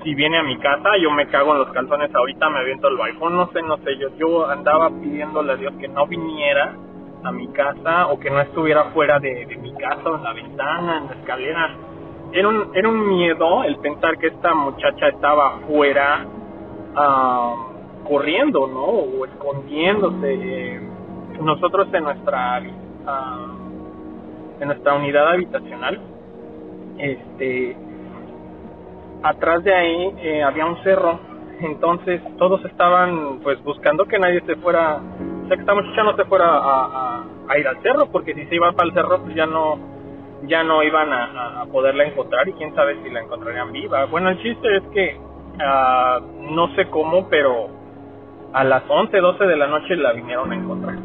si 0.03 0.15
viene 0.15 0.37
a 0.37 0.43
mi 0.43 0.57
casa, 0.59 0.89
yo 1.01 1.09
me 1.11 1.27
cago 1.27 1.53
en 1.53 1.59
los 1.59 1.71
calzones 1.71 2.13
ahorita, 2.13 2.49
me 2.49 2.59
aviento 2.59 2.89
el 2.89 2.97
balcón, 2.97 3.35
no 3.35 3.49
sé, 3.51 3.61
no 3.63 3.77
sé, 3.77 3.97
yo, 3.97 4.09
yo 4.17 4.47
andaba 4.47 4.89
pidiéndole 4.89 5.53
a 5.53 5.55
Dios 5.55 5.73
que 5.79 5.87
no 5.87 6.05
viniera 6.05 6.75
a 7.23 7.31
mi 7.31 7.47
casa 7.47 8.07
o 8.07 8.19
que 8.19 8.29
no 8.29 8.39
estuviera 8.39 8.85
fuera 8.91 9.19
de, 9.19 9.47
de 9.47 9.57
mi 9.57 9.73
casa, 9.73 10.03
en 10.05 10.23
la 10.23 10.33
ventana, 10.33 10.97
en 10.99 11.05
la 11.07 11.13
escalera. 11.13 11.75
Era 12.33 12.47
un, 12.49 12.71
era 12.75 12.87
un 12.87 13.07
miedo 13.07 13.63
el 13.63 13.77
pensar 13.77 14.17
que 14.19 14.27
esta 14.27 14.53
muchacha 14.53 15.07
estaba 15.07 15.59
fuera 15.67 16.25
corriendo, 18.07 18.67
¿no? 18.67 18.85
O 18.85 19.25
escondiéndose. 19.25 20.81
Nosotros 21.41 21.87
en 21.93 22.03
nuestra 22.03 22.61
en 24.59 24.67
nuestra 24.67 24.93
unidad 24.95 25.29
habitacional, 25.29 25.99
este, 26.97 27.75
atrás 29.23 29.63
de 29.63 29.73
ahí 29.73 30.13
eh, 30.17 30.43
había 30.43 30.65
un 30.65 30.81
cerro, 30.83 31.19
entonces 31.61 32.21
todos 32.37 32.63
estaban 32.65 33.39
pues 33.43 33.61
buscando 33.63 34.05
que 34.05 34.19
nadie 34.19 34.41
se 34.45 34.55
fuera, 34.57 34.95
o 34.95 35.47
sea 35.47 35.55
que 35.55 35.61
esta 35.61 35.73
muchacha 35.73 36.03
no 36.03 36.15
se 36.15 36.25
fuera 36.25 36.45
a, 36.47 37.23
a, 37.47 37.57
ir 37.57 37.67
al 37.67 37.81
cerro, 37.81 38.07
porque 38.11 38.33
si 38.33 38.45
se 38.45 38.55
iba 38.55 38.71
para 38.71 38.89
el 38.89 38.93
cerro 38.93 39.21
pues 39.21 39.35
ya 39.35 39.45
no 39.45 39.77
ya 40.43 40.63
no 40.63 40.83
iban 40.83 41.11
a, 41.11 41.61
a, 41.61 41.65
poderla 41.65 42.03
encontrar 42.03 42.47
y 42.47 42.53
quién 42.53 42.73
sabe 42.75 43.01
si 43.03 43.09
la 43.09 43.21
encontrarían 43.21 43.71
viva. 43.71 44.05
Bueno, 44.05 44.29
el 44.29 44.41
chiste 44.41 44.77
es 44.77 44.83
que 44.93 45.19
uh, 45.57 46.53
no 46.53 46.73
sé 46.75 46.89
cómo, 46.89 47.27
pero 47.29 47.69
a 48.53 48.63
las 48.63 48.83
11, 48.87 49.17
12 49.17 49.45
de 49.45 49.55
la 49.55 49.67
noche 49.67 49.95
la 49.95 50.13
vinieron 50.13 50.51
a 50.51 50.55
encontrar. 50.55 50.95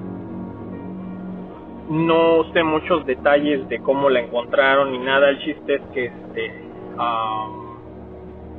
No 1.88 2.44
sé 2.52 2.62
muchos 2.62 3.04
detalles 3.04 3.68
de 3.68 3.80
cómo 3.80 4.08
la 4.08 4.20
encontraron 4.20 4.92
ni 4.92 4.98
nada. 4.98 5.28
El 5.28 5.38
chiste 5.40 5.74
es 5.74 5.82
que 5.92 6.06
este 6.06 6.72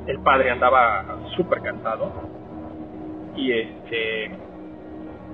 el 0.06 0.18
padre 0.20 0.50
andaba 0.50 1.04
súper 1.36 1.62
cansado 1.62 2.12
y 3.36 3.52
este 3.52 4.38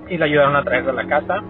y 0.09 0.17
la 0.17 0.25
ayudaron 0.25 0.55
a 0.55 0.63
traer 0.63 0.87
a 0.89 0.93
la 0.93 1.07
casa 1.07 1.43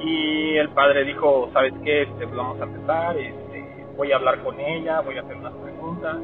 y 0.00 0.56
el 0.56 0.68
padre 0.70 1.04
dijo 1.04 1.48
sabes 1.52 1.72
qué 1.84 2.02
este 2.02 2.26
pues 2.26 2.36
vamos 2.36 2.60
a 2.60 2.64
empezar 2.64 3.16
este 3.16 3.86
voy 3.96 4.12
a 4.12 4.16
hablar 4.16 4.42
con 4.42 4.58
ella 4.58 5.00
voy 5.00 5.16
a 5.16 5.20
hacer 5.20 5.36
unas 5.36 5.52
preguntas 5.54 6.16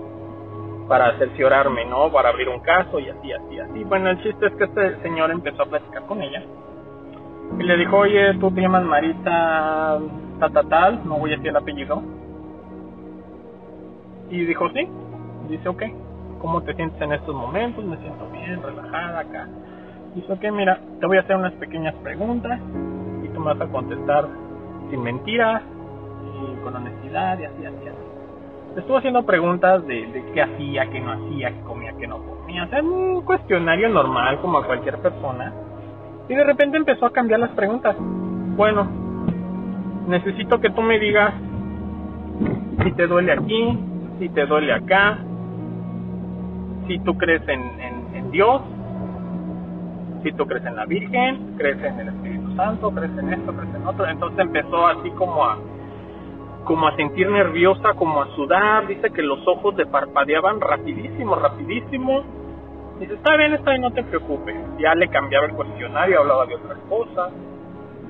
para 0.89 1.16
cerciorarme, 1.18 1.84
¿no? 1.84 2.11
Para 2.12 2.28
abrir 2.28 2.49
un 2.49 2.61
caso 2.61 2.99
y 2.99 3.09
así, 3.09 3.32
así, 3.32 3.59
así. 3.59 3.84
Bueno, 3.84 4.11
el 4.11 4.22
chiste 4.22 4.47
es 4.47 4.55
que 4.55 4.64
este 4.64 5.03
señor 5.03 5.30
empezó 5.30 5.62
a 5.62 5.66
platicar 5.66 6.07
con 6.07 6.22
ella 6.22 6.43
y 7.59 7.62
le 7.62 7.76
dijo, 7.76 7.99
oye, 7.99 8.34
tú 8.34 8.51
te 8.51 8.61
llamas 8.61 8.84
Marita 8.84 9.99
tal, 10.39 10.53
tal, 10.53 10.68
tal, 10.68 11.09
no 11.09 11.18
voy 11.18 11.32
a 11.32 11.37
decir 11.37 11.49
el 11.49 11.57
apellido. 11.57 12.03
Y 14.30 14.45
dijo, 14.45 14.68
sí. 14.70 14.89
Dice, 15.49 15.68
ok, 15.68 15.82
¿cómo 16.41 16.62
te 16.62 16.74
sientes 16.74 17.01
en 17.01 17.12
estos 17.12 17.34
momentos? 17.34 17.84
Me 17.84 17.97
siento 17.99 18.28
bien, 18.30 18.62
relajada 18.62 19.20
acá. 19.20 19.49
Dice, 20.14 20.32
ok, 20.32 20.45
mira, 20.53 20.80
te 21.01 21.07
voy 21.07 21.18
a 21.18 21.20
hacer 21.20 21.37
unas 21.37 21.53
pequeñas 21.55 21.95
preguntas 22.03 22.61
y 23.22 23.28
tú 23.28 23.41
me 23.41 23.55
vas 23.55 23.61
a 23.61 23.70
contestar 23.70 24.26
sin 24.91 25.03
mentiras 25.03 25.62
y 26.24 26.64
con 26.64 26.74
honestidad 26.74 27.39
y 27.39 27.45
así, 27.45 27.64
así, 27.64 27.89
así. 27.89 28.16
Estuvo 28.77 28.99
haciendo 28.99 29.24
preguntas 29.24 29.87
de, 29.87 30.07
de 30.07 30.24
qué 30.33 30.43
hacía, 30.43 30.87
qué 30.91 31.01
no 31.01 31.12
hacía, 31.12 31.51
qué 31.51 31.61
comía, 31.62 31.95
qué 31.99 32.07
no 32.07 32.18
comía. 32.18 32.64
O 32.64 32.68
sea, 32.68 32.83
un 32.83 33.22
cuestionario 33.22 33.89
normal 33.89 34.39
como 34.41 34.59
a 34.59 34.66
cualquier 34.66 34.99
persona. 34.99 35.53
Y 36.29 36.35
de 36.35 36.45
repente 36.45 36.77
empezó 36.77 37.07
a 37.07 37.12
cambiar 37.12 37.41
las 37.41 37.51
preguntas. 37.51 37.97
Bueno, 37.99 38.87
necesito 40.09 40.61
que 40.61 40.70
tú 40.70 40.83
me 40.83 40.99
digas 40.99 41.35
si 42.85 42.93
te 42.93 43.07
duele 43.07 43.33
aquí, 43.33 43.79
si 44.18 44.29
te 44.29 44.47
duele 44.47 44.72
acá, 44.72 45.18
si 46.87 46.99
tú 47.01 47.16
crees 47.16 47.43
en, 47.49 47.81
en, 47.81 48.31
Dios, 48.31 48.61
si 50.22 50.33
tú 50.33 50.47
crees 50.47 50.64
en 50.66 50.77
la 50.77 50.85
Virgen, 50.85 51.55
crees 51.57 51.83
en 51.83 52.01
el 52.01 52.09
Espíritu 52.09 52.55
Santo, 52.57 52.91
crees 52.91 53.16
en 53.16 53.33
esto, 53.33 53.53
crees 53.53 53.74
en 53.74 53.87
otro. 53.87 54.07
Entonces 54.07 54.41
empezó 54.41 54.87
así 54.87 55.11
como 55.11 55.45
a 55.45 55.59
como 56.67 56.89
a 56.89 56.97
sentir 56.97 57.31
nerviosa, 57.31 57.95
como 57.95 58.21
a 58.21 58.27
sudar, 58.35 58.89
dice 58.89 59.11
que 59.12 59.23
los 59.23 59.39
ojos 59.47 59.75
le 59.77 59.87
parpadeaban 59.87 60.61
rapidísimo, 60.61 61.37
rapidísimo. 61.37 62.25
Dice, 62.99 63.14
está 63.14 63.37
bien, 63.37 63.55
está 63.55 63.71
bien, 63.71 63.83
no 63.83 63.93
te 63.93 64.03
preocupes. 64.03 64.57
Ya 64.79 64.95
le 64.97 65.09
cambiaba 65.09 65.47
el 65.47 65.53
cuestionario, 65.53 66.21
hablaba 66.21 66.45
de 66.47 66.57
otras 66.57 66.79
cosas. 66.89 67.33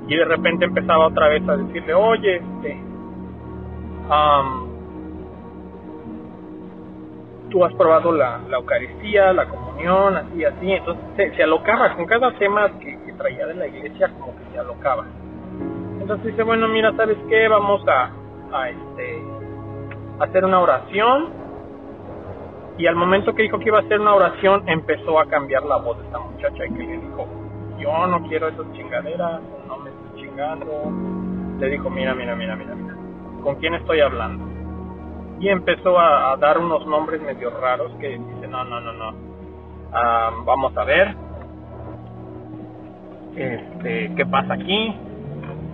Y 0.09 0.17
de 0.17 0.25
repente 0.25 0.65
empezaba 0.65 1.09
otra 1.09 1.29
vez 1.29 1.47
a 1.47 1.57
decirle, 1.57 1.93
oye, 1.93 2.37
este, 2.37 2.81
tú 7.51 7.65
has 7.65 7.75
probado 7.75 8.11
la, 8.13 8.41
la, 8.49 8.57
Eucaristía, 8.57 9.35
la 9.35 9.47
comunión, 9.49 10.17
así, 10.17 10.45
así. 10.45 10.73
Entonces 10.73 11.05
se, 11.17 11.37
se 11.37 11.43
alocaba 11.43 11.95
con 11.95 12.07
cada 12.07 12.33
tema 12.39 12.71
que, 12.79 12.99
que 13.05 13.13
traía 13.13 13.47
de 13.47 13.55
la 13.55 13.67
iglesia, 13.67 14.11
como 14.19 14.35
que 14.35 14.45
se 14.51 14.59
alocaba. 14.59 15.05
Entonces 16.01 16.27
dice, 16.29 16.43
bueno, 16.43 16.69
mira, 16.69 16.93
¿sabes 16.97 17.19
qué? 17.29 17.49
Vamos 17.49 17.83
a, 17.89 18.11
a 18.53 18.71
este 18.71 19.23
hacer 20.21 20.45
una 20.45 20.61
oración. 20.61 21.47
Y 22.79 22.87
al 22.87 22.95
momento 22.95 23.35
que 23.35 23.43
dijo 23.43 23.59
que 23.59 23.69
iba 23.69 23.79
a 23.79 23.83
hacer 23.83 24.01
una 24.01 24.15
oración 24.15 24.69
empezó 24.69 25.19
a 25.19 25.27
cambiar 25.27 25.65
la 25.65 25.77
voz 25.77 25.99
de 25.99 26.05
esta 26.05 26.19
muchacha 26.19 26.67
y 26.67 26.73
que 26.75 26.83
le 26.83 26.99
dijo 26.99 27.27
yo 27.79 28.07
no 28.07 28.27
quiero 28.29 28.49
esas 28.49 28.71
chingaderas 28.73 29.41
no 29.67 29.79
me 29.79 29.91
estoy 29.91 30.23
chingando 30.23 30.93
le 31.59 31.71
dijo 31.71 31.91
mira 31.91 32.15
mira 32.15 32.35
mira 32.35 32.57
mira 32.57 32.75
mira 32.75 32.95
con 33.43 33.57
quién 33.57 33.75
estoy 33.75 34.01
hablando 34.01 34.45
y 35.39 35.49
empezó 35.49 35.99
a, 35.99 36.37
dar 36.39 36.59
unos 36.59 36.87
nombres 36.87 37.21
medio 37.23 37.51
raros 37.51 37.93
que 38.01 38.09
dice 38.09 38.49
no 38.49 38.65
no 38.65 38.81
no 38.81 38.93
no 38.93 39.15
ah, 39.93 40.31
vamos 40.45 40.77
a 40.77 40.85
ver 40.85 41.15
este 43.37 44.13
qué 44.17 44.27
pasa 44.27 44.55
aquí 44.55 44.95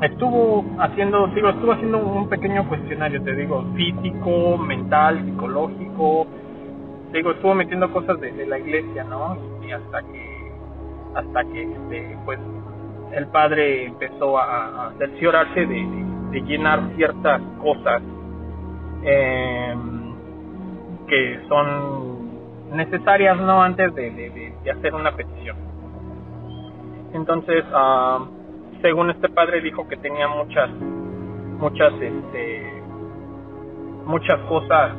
estuvo 0.06 0.64
haciendo, 0.78 1.28
digo, 1.28 1.50
estuvo 1.50 1.72
haciendo 1.72 1.98
un 1.98 2.28
pequeño 2.28 2.68
cuestionario, 2.68 3.22
te 3.22 3.34
digo, 3.34 3.64
físico, 3.74 4.58
mental, 4.58 5.24
psicológico, 5.24 6.26
te 7.10 7.18
digo, 7.18 7.32
estuvo 7.32 7.54
metiendo 7.54 7.92
cosas 7.92 8.20
de, 8.20 8.46
la 8.46 8.58
iglesia, 8.58 9.04
¿no? 9.04 9.36
Y 9.62 9.70
hasta 9.70 10.02
que, 10.02 10.52
hasta 11.14 11.44
que, 11.44 11.62
este, 11.62 12.18
pues, 12.24 12.38
el 13.12 13.26
padre 13.28 13.86
empezó 13.86 14.38
a, 14.38 14.92
cerciorarse 14.98 15.66
de, 15.66 16.40
llenar 16.46 16.80
ciertas 16.96 17.42
cosas 17.60 18.02
eh, 19.04 19.74
que 21.06 21.40
son 21.46 22.74
necesarias, 22.74 23.38
¿no? 23.38 23.62
Antes 23.62 23.94
de, 23.94 24.52
hacer 24.70 24.94
una 24.94 25.12
petición. 25.12 25.56
Entonces, 27.12 27.64
uh, 27.66 28.41
según 28.82 29.10
este 29.10 29.28
padre 29.28 29.60
dijo 29.60 29.88
que 29.88 29.96
tenía 29.96 30.28
muchas 30.28 30.68
muchas 31.58 31.92
este 31.94 32.82
muchas 34.04 34.40
cosas 34.48 34.92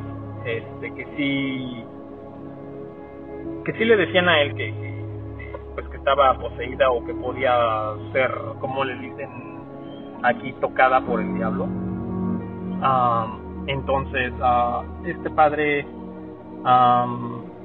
este 0.44 0.94
que 0.94 1.06
sí 1.16 1.84
que 3.64 3.72
sí 3.74 3.84
le 3.84 3.96
decían 3.96 4.28
a 4.28 4.42
él 4.42 4.54
que, 4.54 4.72
pues 5.74 5.86
que 5.88 5.96
estaba 5.96 6.34
poseída 6.38 6.90
o 6.90 7.04
que 7.04 7.14
podía 7.14 7.52
ser 8.12 8.30
como 8.60 8.84
le 8.84 8.96
dicen 8.98 9.30
aquí 10.22 10.52
tocada 10.54 11.00
por 11.02 11.20
el 11.20 11.34
diablo. 11.34 11.68
Entonces 13.66 14.32
uh, 14.40 15.06
este 15.06 15.30
padre 15.30 15.86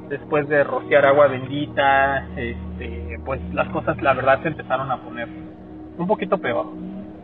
después 0.10 0.48
de 0.50 0.64
rociar 0.64 1.06
agua 1.06 1.28
bendita 1.28 2.28
este 2.36 3.20
pues 3.26 3.42
las 3.54 3.70
cosas 3.70 4.02
la 4.02 4.14
verdad 4.14 4.42
se 4.42 4.50
empezaron 4.50 4.92
a 4.92 4.98
poner 4.98 5.49
un 6.00 6.08
poquito 6.08 6.40
peor. 6.40 6.66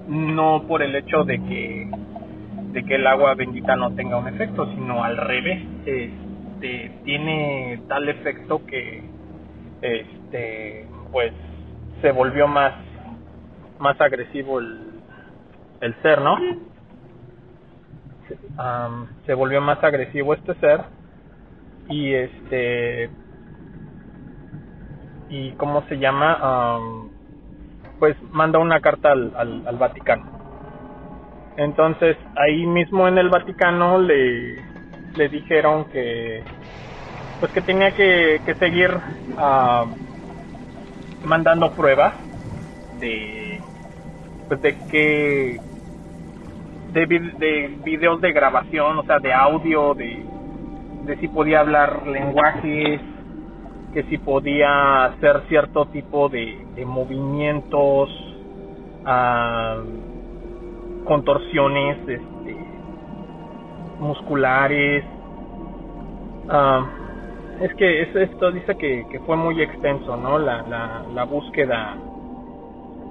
No 0.07 0.63
por 0.67 0.83
el 0.83 0.95
hecho 0.95 1.23
de 1.23 1.39
que 1.39 1.89
de 2.71 2.83
que 2.83 2.95
el 2.95 3.07
agua 3.07 3.33
bendita 3.35 3.75
no 3.77 3.95
tenga 3.95 4.17
un 4.17 4.27
efecto, 4.27 4.69
sino 4.73 5.03
al 5.03 5.15
revés, 5.15 5.63
este 5.85 6.91
tiene 7.05 7.79
tal 7.87 8.09
efecto 8.09 8.65
que 8.65 9.01
este 9.81 10.87
pues 11.11 11.31
se 12.01 12.11
volvió 12.11 12.47
más 12.47 12.73
más 13.79 13.99
agresivo 14.01 14.59
el, 14.59 15.01
el 15.81 15.95
ser, 16.01 16.21
¿no? 16.21 16.37
se 19.25 19.33
volvió 19.33 19.61
más 19.61 19.83
agresivo 19.83 20.33
este 20.33 20.55
ser 20.55 20.81
y 21.89 22.13
este 22.13 23.09
y 25.29 25.51
cómo 25.51 25.83
se 25.87 25.97
llama 25.97 26.79
pues 27.99 28.15
manda 28.31 28.59
una 28.59 28.79
carta 28.81 29.11
al, 29.11 29.33
al, 29.35 29.77
Vaticano. 29.77 30.25
Entonces 31.57 32.17
ahí 32.35 32.65
mismo 32.65 33.07
en 33.07 33.17
el 33.17 33.29
Vaticano 33.29 33.99
le, 33.99 34.55
le 35.15 35.29
dijeron 35.29 35.85
que 35.85 36.43
pues 37.39 37.51
que 37.51 37.61
tenía 37.61 37.91
que, 37.91 38.41
que 38.45 38.55
seguir 38.55 38.91
uh, 39.37 39.85
mandando 41.25 41.71
pruebas 41.71 42.13
de 42.99 43.61
pues 44.47 44.61
de 44.61 44.77
que 44.89 45.59
de, 46.95 47.05
de 47.05 47.77
videos 47.83 48.21
de 48.21 48.31
grabación, 48.31 48.97
o 48.97 49.03
sea, 49.03 49.19
de 49.19 49.33
audio, 49.33 49.93
de, 49.95 50.23
de 51.03 51.17
si 51.17 51.27
podía 51.27 51.59
hablar 51.59 52.07
lenguajes, 52.07 53.01
que 53.95 54.03
si 54.03 54.17
podía 54.17 55.05
hacer 55.05 55.43
cierto 55.47 55.85
tipo 55.85 56.27
de, 56.27 56.67
movimientos, 56.85 58.09
ah, 59.05 59.77
contorsiones 61.05 61.99
este, 61.99 62.57
musculares. 64.01 65.05
Ah, 66.49 66.85
es 67.61 67.73
que 67.75 68.01
esto 68.01 68.51
dice 68.51 68.75
que, 68.75 69.21
fue 69.25 69.37
muy 69.37 69.61
extenso, 69.61 70.17
¿no? 70.17 70.39
La, 70.39 70.61
la, 70.63 71.05
la, 71.13 71.23
búsqueda 71.23 71.95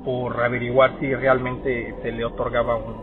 por 0.05 0.39
averiguar 0.39 0.99
si 1.01 1.14
realmente 1.14 1.95
se 2.03 2.12
le 2.12 2.26
otorgaba 2.26 2.76
un, 2.76 2.95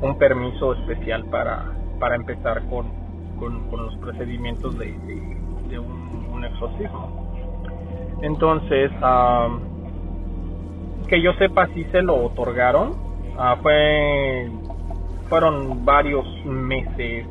un 0.00 0.16
permiso 0.16 0.72
especial 0.72 1.26
para, 1.26 1.72
para 2.00 2.16
empezar 2.16 2.62
con, 2.70 2.86
con, 3.38 3.68
los 3.70 3.94
procedimientos 3.96 4.78
de, 4.78 4.94
de 5.68 5.78
un 5.78 6.25
un 6.36 6.44
exorcismo. 6.44 7.26
Entonces, 8.22 8.90
que 11.08 11.22
yo 11.22 11.32
sepa 11.34 11.68
si 11.68 11.84
se 11.84 12.02
lo 12.02 12.16
otorgaron, 12.24 12.94
ah, 13.38 13.56
fue 13.62 14.50
fueron 15.28 15.84
varios 15.84 16.24
meses 16.44 17.26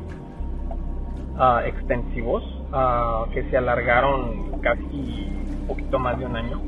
ah, 1.38 1.62
extensivos 1.64 2.44
ah, 2.72 3.24
que 3.32 3.42
se 3.50 3.56
alargaron 3.56 4.60
casi 4.60 5.28
un 5.60 5.66
poquito 5.66 5.98
más 5.98 6.18
de 6.18 6.26
un 6.26 6.36
año. 6.36 6.60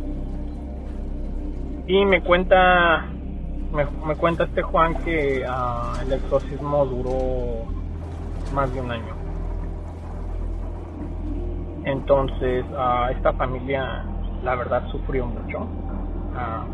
Y 1.87 2.05
me 2.05 2.21
cuenta 2.23 3.07
me 4.07 4.17
cuenta 4.17 4.45
este 4.45 4.63
Juan 4.63 4.95
que 5.05 5.43
el 5.43 6.13
exorcismo 6.13 6.87
duró 6.87 7.67
más 8.55 8.73
de 8.73 8.81
un 8.81 8.91
año. 8.91 9.18
Entonces, 11.89 12.67
a 12.77 13.11
esta 13.13 13.33
familia, 13.33 14.05
la 14.45 14.55
verdad, 14.57 14.87
sufrió 14.91 15.25
mucho, 15.25 15.67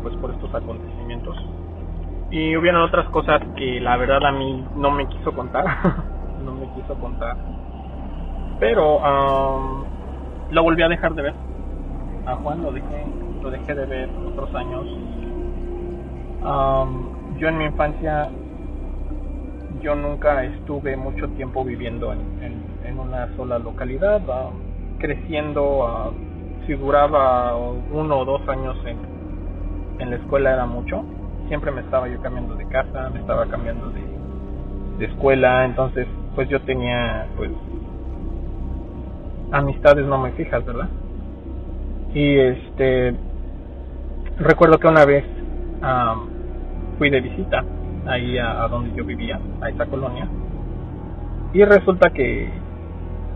pues 0.03 0.13
por 0.17 0.31
estos 0.31 0.53
acontecimientos. 0.53 1.37
Y 2.31 2.57
hubieron 2.57 2.81
otras 2.81 3.07
cosas 3.09 3.41
que 3.55 3.79
la 3.79 3.95
verdad 3.95 4.25
a 4.25 4.33
mí 4.33 4.65
no 4.75 4.91
me 4.91 5.07
quiso 5.07 5.31
contar, 5.31 5.65
no 6.43 6.51
me 6.51 6.67
quiso 6.73 6.95
contar. 6.95 7.37
Pero 8.59 8.99
lo 10.51 10.63
volví 10.63 10.83
a 10.83 10.89
dejar 10.89 11.13
de 11.13 11.21
ver. 11.21 11.33
A 12.25 12.35
Juan 12.35 12.61
lo 12.61 12.73
dejé, 12.73 13.05
lo 13.41 13.51
dejé 13.51 13.73
de 13.73 13.85
ver 13.85 14.09
otros 14.27 14.53
años. 14.53 14.85
yo 17.37 17.47
en 17.47 17.57
mi 17.57 17.65
infancia, 17.65 18.29
yo 19.81 19.95
nunca 19.95 20.43
estuve 20.43 20.97
mucho 20.97 21.29
tiempo 21.29 21.63
viviendo 21.63 22.11
en, 22.11 22.19
en, 22.83 22.99
una 22.99 23.33
sola 23.35 23.59
localidad, 23.59 24.21
creciendo, 25.05 26.13
si 26.65 26.73
duraba 26.73 27.55
uno 27.55 28.17
o 28.17 28.25
dos 28.25 28.41
años 28.49 28.75
en, 28.85 28.97
en 29.99 30.09
la 30.09 30.15
escuela 30.15 30.51
era 30.51 30.65
mucho, 30.65 31.03
siempre 31.47 31.69
me 31.69 31.81
estaba 31.81 32.07
yo 32.07 32.19
cambiando 32.21 32.55
de 32.55 32.67
casa, 32.69 33.11
me 33.11 33.19
estaba 33.19 33.45
cambiando 33.45 33.91
de, 33.91 34.01
de 34.97 35.05
escuela, 35.05 35.65
entonces 35.65 36.07
pues 36.33 36.49
yo 36.49 36.59
tenía 36.61 37.27
pues 37.37 37.51
amistades 39.51 40.07
no 40.07 40.17
me 40.17 40.31
fijas, 40.31 40.65
¿verdad? 40.65 40.89
Y 42.15 42.37
este 42.39 43.15
recuerdo 44.39 44.79
que 44.79 44.87
una 44.87 45.05
vez 45.05 45.23
fui 46.97 47.11
de 47.11 47.21
visita 47.21 47.63
ahí 48.07 48.39
a, 48.39 48.67
donde 48.69 48.95
yo 48.95 49.05
vivía, 49.05 49.39
a 49.61 49.69
esa 49.69 49.85
colonia, 49.85 50.27
y 51.53 51.63
resulta 51.63 52.09
que 52.09 52.49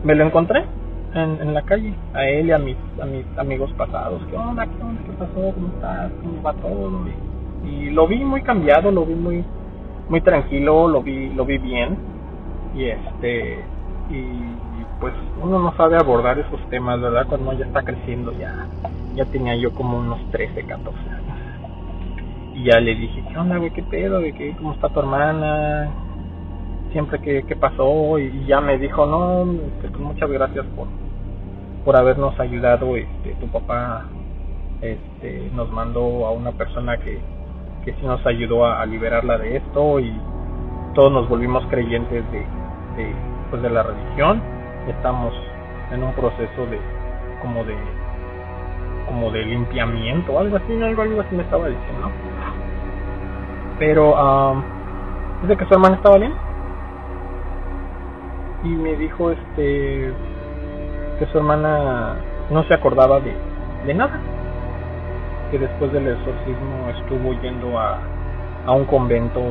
me 0.03 0.15
lo 0.15 0.25
encontré 0.25 0.65
en, 1.13 1.41
en 1.41 1.53
la 1.53 1.61
calle, 1.63 1.93
a 2.13 2.25
él 2.25 2.47
y 2.47 2.51
a 2.51 2.59
mis, 2.59 2.77
a 3.01 3.05
mis 3.05 3.25
amigos 3.37 3.71
pasados. 3.73 4.21
¿Qué 4.29 4.37
onda? 4.37 4.65
¿Qué 4.65 4.81
onda? 4.81 5.01
¿Qué 5.03 5.11
pasó? 5.13 5.53
¿Cómo 5.53 5.67
estás? 5.67 6.11
¿Cómo 6.21 6.41
va 6.41 6.53
todo? 6.53 6.91
Y, 7.65 7.89
lo 7.89 8.07
vi 8.07 8.23
muy 8.23 8.41
cambiado, 8.41 8.91
lo 8.91 9.05
vi 9.05 9.15
muy 9.15 9.43
muy 10.07 10.21
tranquilo, 10.21 10.87
lo 10.87 11.03
vi 11.03 11.29
lo 11.33 11.45
vi 11.45 11.57
bien 11.59 11.97
y 12.75 12.85
este 12.85 13.63
y 14.09 14.23
pues 14.99 15.13
uno 15.41 15.59
no 15.59 15.75
sabe 15.77 15.97
abordar 15.97 16.39
esos 16.39 16.59
temas, 16.69 16.99
¿verdad? 16.99 17.27
Cuando 17.27 17.53
ya 17.53 17.65
está 17.65 17.83
creciendo, 17.83 18.33
ya 18.39 18.65
ya 19.15 19.25
tenía 19.25 19.55
yo 19.55 19.71
como 19.73 19.97
unos 19.97 20.19
13, 20.31 20.63
14 20.63 20.99
años. 21.09 21.23
Y 22.55 22.63
ya 22.65 22.79
le 22.79 22.95
dije, 22.95 23.23
¿qué 23.29 23.37
onda, 23.37 23.57
güey? 23.57 23.71
¿Qué 23.71 23.83
pedo? 23.83 24.19
¿De 24.19 24.33
qué? 24.33 24.55
¿Cómo 24.57 24.73
está 24.73 24.89
tu 24.89 24.99
hermana? 24.99 25.89
Siempre 26.91 27.19
que, 27.19 27.43
qué 27.43 27.55
pasó 27.55 28.17
y 28.17 28.45
ya 28.47 28.61
me 28.61 28.77
dijo, 28.77 29.05
no, 29.05 29.45
pues 29.79 29.97
muchas 29.99 30.29
gracias 30.29 30.65
por, 30.75 30.87
por 31.85 31.95
habernos 31.95 32.39
ayudado, 32.39 32.95
este, 32.95 33.35
tu 33.39 33.47
papá 33.47 34.05
este, 34.81 35.51
nos 35.53 35.71
mandó 35.71 36.25
a 36.25 36.31
una 36.31 36.51
persona 36.51 36.97
que, 36.97 37.19
que 37.85 37.93
sí 37.93 38.05
nos 38.05 38.25
ayudó 38.25 38.65
a, 38.65 38.85
liberarla 38.85 39.37
de 39.37 39.57
esto 39.57 39.99
y 39.99 40.11
todos 40.95 41.11
nos 41.11 41.29
volvimos 41.29 41.63
creyentes 41.69 42.23
de, 42.31 42.39
de, 42.39 43.13
pues 43.49 43.61
de 43.61 43.69
la 43.69 43.83
religión. 43.83 44.41
Estamos 44.87 45.33
en 45.91 46.03
un 46.03 46.13
proceso 46.13 46.65
de 46.69 46.79
como 47.41 47.63
de 47.63 47.75
como 49.07 49.31
de 49.31 49.43
limpiamiento 49.43 50.37
algo 50.37 50.57
así 50.57 50.83
algo 50.83 51.01
algo 51.01 51.21
así 51.21 51.35
me 51.35 51.43
estaba 51.43 51.67
diciendo. 51.67 52.09
Pero 53.77 54.13
um, 54.13 54.63
dice 55.41 55.57
que 55.57 55.65
su 55.65 55.73
hermana 55.73 55.95
estaba 55.95 56.17
bien 56.17 56.48
y 58.63 58.69
me 58.69 58.95
dijo 58.95 59.31
este 59.31 60.11
que 61.19 61.25
su 61.31 61.37
hermana 61.37 62.15
no 62.49 62.63
se 62.63 62.73
acordaba 62.73 63.19
de, 63.19 63.33
de 63.85 63.93
nada 63.93 64.19
que 65.51 65.59
después 65.59 65.91
del 65.91 66.07
exorcismo 66.07 66.89
estuvo 66.97 67.33
yendo 67.41 67.77
a, 67.79 67.99
a 68.65 68.71
un 68.71 68.85
convento 68.85 69.41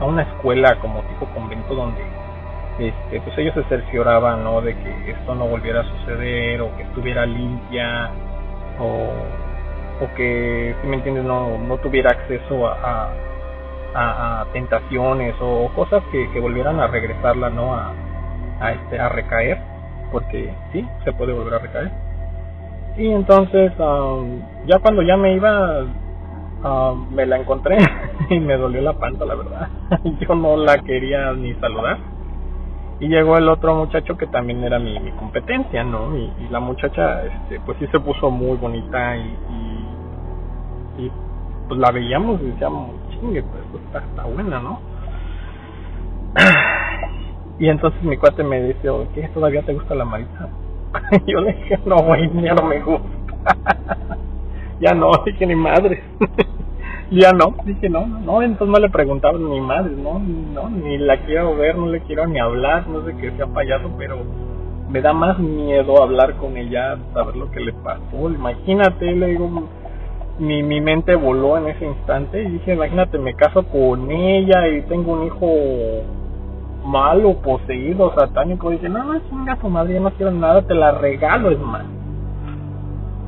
a 0.00 0.04
una 0.04 0.22
escuela 0.22 0.76
como 0.80 1.02
tipo 1.02 1.26
convento 1.34 1.74
donde 1.74 2.02
este, 2.78 3.20
pues 3.20 3.36
ellos 3.38 3.54
se 3.54 3.64
cercioraban, 3.64 4.44
¿no? 4.44 4.60
De 4.60 4.74
que 4.74 5.10
esto 5.10 5.34
no 5.34 5.48
volviera 5.48 5.80
a 5.80 5.84
suceder 5.84 6.60
o 6.60 6.74
que 6.76 6.84
estuviera 6.84 7.26
limpia 7.26 8.10
o, 8.78 9.10
o 10.04 10.14
que, 10.16 10.76
si 10.80 10.86
me 10.86 10.96
entiendes, 10.96 11.24
no, 11.24 11.58
no 11.58 11.76
tuviera 11.78 12.10
acceso 12.10 12.68
a, 12.68 12.74
a, 12.74 13.10
a, 13.94 14.46
tentaciones 14.52 15.34
o 15.40 15.70
cosas 15.74 16.02
que, 16.10 16.30
que 16.32 16.40
volvieran 16.40 16.80
a 16.80 16.86
regresarla, 16.86 17.50
¿no? 17.50 17.74
A, 17.74 17.92
a, 18.60 18.72
este, 18.72 18.98
a 18.98 19.08
recaer, 19.08 19.58
porque 20.10 20.52
sí, 20.72 20.86
se 21.04 21.12
puede 21.12 21.32
volver 21.32 21.54
a 21.54 21.58
recaer. 21.58 21.90
Y 22.96 23.10
entonces, 23.12 23.72
um, 23.78 24.40
ya 24.66 24.78
cuando 24.80 25.02
ya 25.02 25.16
me 25.16 25.34
iba, 25.34 25.84
um, 26.64 27.14
me 27.14 27.26
la 27.26 27.36
encontré 27.36 27.78
y 28.30 28.40
me 28.40 28.56
dolió 28.56 28.82
la 28.82 28.94
panta, 28.94 29.24
la 29.24 29.34
verdad. 29.34 29.68
Yo 30.20 30.34
no 30.34 30.56
la 30.56 30.78
quería 30.78 31.32
ni 31.32 31.54
saludar 31.54 31.98
y 33.00 33.08
llegó 33.08 33.36
el 33.36 33.48
otro 33.48 33.74
muchacho 33.76 34.16
que 34.16 34.26
también 34.26 34.62
era 34.64 34.78
mi, 34.78 34.98
mi 34.98 35.12
competencia, 35.12 35.84
¿no? 35.84 36.16
Y, 36.16 36.48
la 36.50 36.60
muchacha, 36.60 37.24
este, 37.24 37.60
pues 37.60 37.78
sí 37.78 37.86
se 37.88 38.00
puso 38.00 38.30
muy 38.30 38.56
bonita 38.56 39.16
y, 39.16 39.36
y, 40.98 41.12
pues 41.68 41.78
la 41.78 41.92
veíamos 41.92 42.40
y 42.40 42.46
decíamos, 42.46 42.90
chingue, 43.20 43.42
pues 43.42 43.82
está, 43.84 43.98
está 43.98 44.24
buena, 44.24 44.60
¿no? 44.60 44.80
Y 47.60 47.68
entonces 47.68 48.00
mi 48.04 48.16
cuate 48.16 48.44
me 48.44 48.62
dice, 48.62 48.88
¿qué? 49.14 49.28
¿Todavía 49.34 49.62
te 49.62 49.74
gusta 49.74 49.92
la 49.96 50.04
marita? 50.04 50.48
yo 51.26 51.40
le 51.40 51.54
dije, 51.54 51.76
no, 51.84 51.96
güey, 51.96 52.30
ya 52.40 52.54
no 52.54 52.62
me 52.62 52.80
gusta. 52.80 53.08
ya 54.80 54.94
no, 54.94 55.10
dije, 55.26 55.44
ni 55.44 55.56
madre. 55.56 56.04
ya 57.10 57.32
no, 57.32 57.54
dije 57.64 57.88
no, 57.88 58.06
no, 58.06 58.42
entonces 58.42 58.72
no 58.72 58.78
le 58.78 58.90
preguntaba 58.90 59.38
mi 59.38 59.60
madre, 59.60 59.94
no, 59.96 60.18
no, 60.18 60.68
ni 60.68 60.98
la 60.98 61.16
quiero 61.24 61.56
ver, 61.56 61.76
no 61.76 61.86
le 61.86 62.00
quiero 62.02 62.26
ni 62.26 62.38
hablar, 62.38 62.86
no 62.86 63.04
sé 63.04 63.16
qué 63.16 63.30
sea 63.32 63.46
payaso, 63.46 63.90
pero 63.96 64.18
me 64.90 65.00
da 65.00 65.12
más 65.12 65.38
miedo 65.38 66.02
hablar 66.02 66.36
con 66.36 66.56
ella, 66.56 66.98
saber 67.14 67.36
lo 67.36 67.50
que 67.50 67.60
le 67.60 67.72
pasó, 67.72 68.30
imagínate, 68.30 69.12
le 69.12 69.26
digo, 69.28 69.68
mi, 70.38 70.62
mi 70.62 70.80
mente 70.80 71.14
voló 71.16 71.58
en 71.58 71.68
ese 71.68 71.86
instante 71.86 72.42
y 72.42 72.50
dije, 72.50 72.74
imagínate, 72.74 73.18
me 73.18 73.34
caso 73.34 73.64
con 73.64 74.10
ella 74.10 74.68
y 74.68 74.82
tengo 74.82 75.12
un 75.12 75.26
hijo 75.26 75.46
malo, 76.84 77.34
poseído, 77.42 78.14
satánico, 78.14 78.70
dije, 78.70 78.88
no, 78.88 79.04
no, 79.04 79.20
chinga 79.28 79.56
tu 79.56 79.68
madre, 79.68 79.94
yo 79.94 80.00
no 80.00 80.10
quiero 80.12 80.30
nada, 80.32 80.62
te 80.62 80.74
la 80.74 80.92
regalo, 80.92 81.50
es 81.50 81.58
más. 81.58 81.84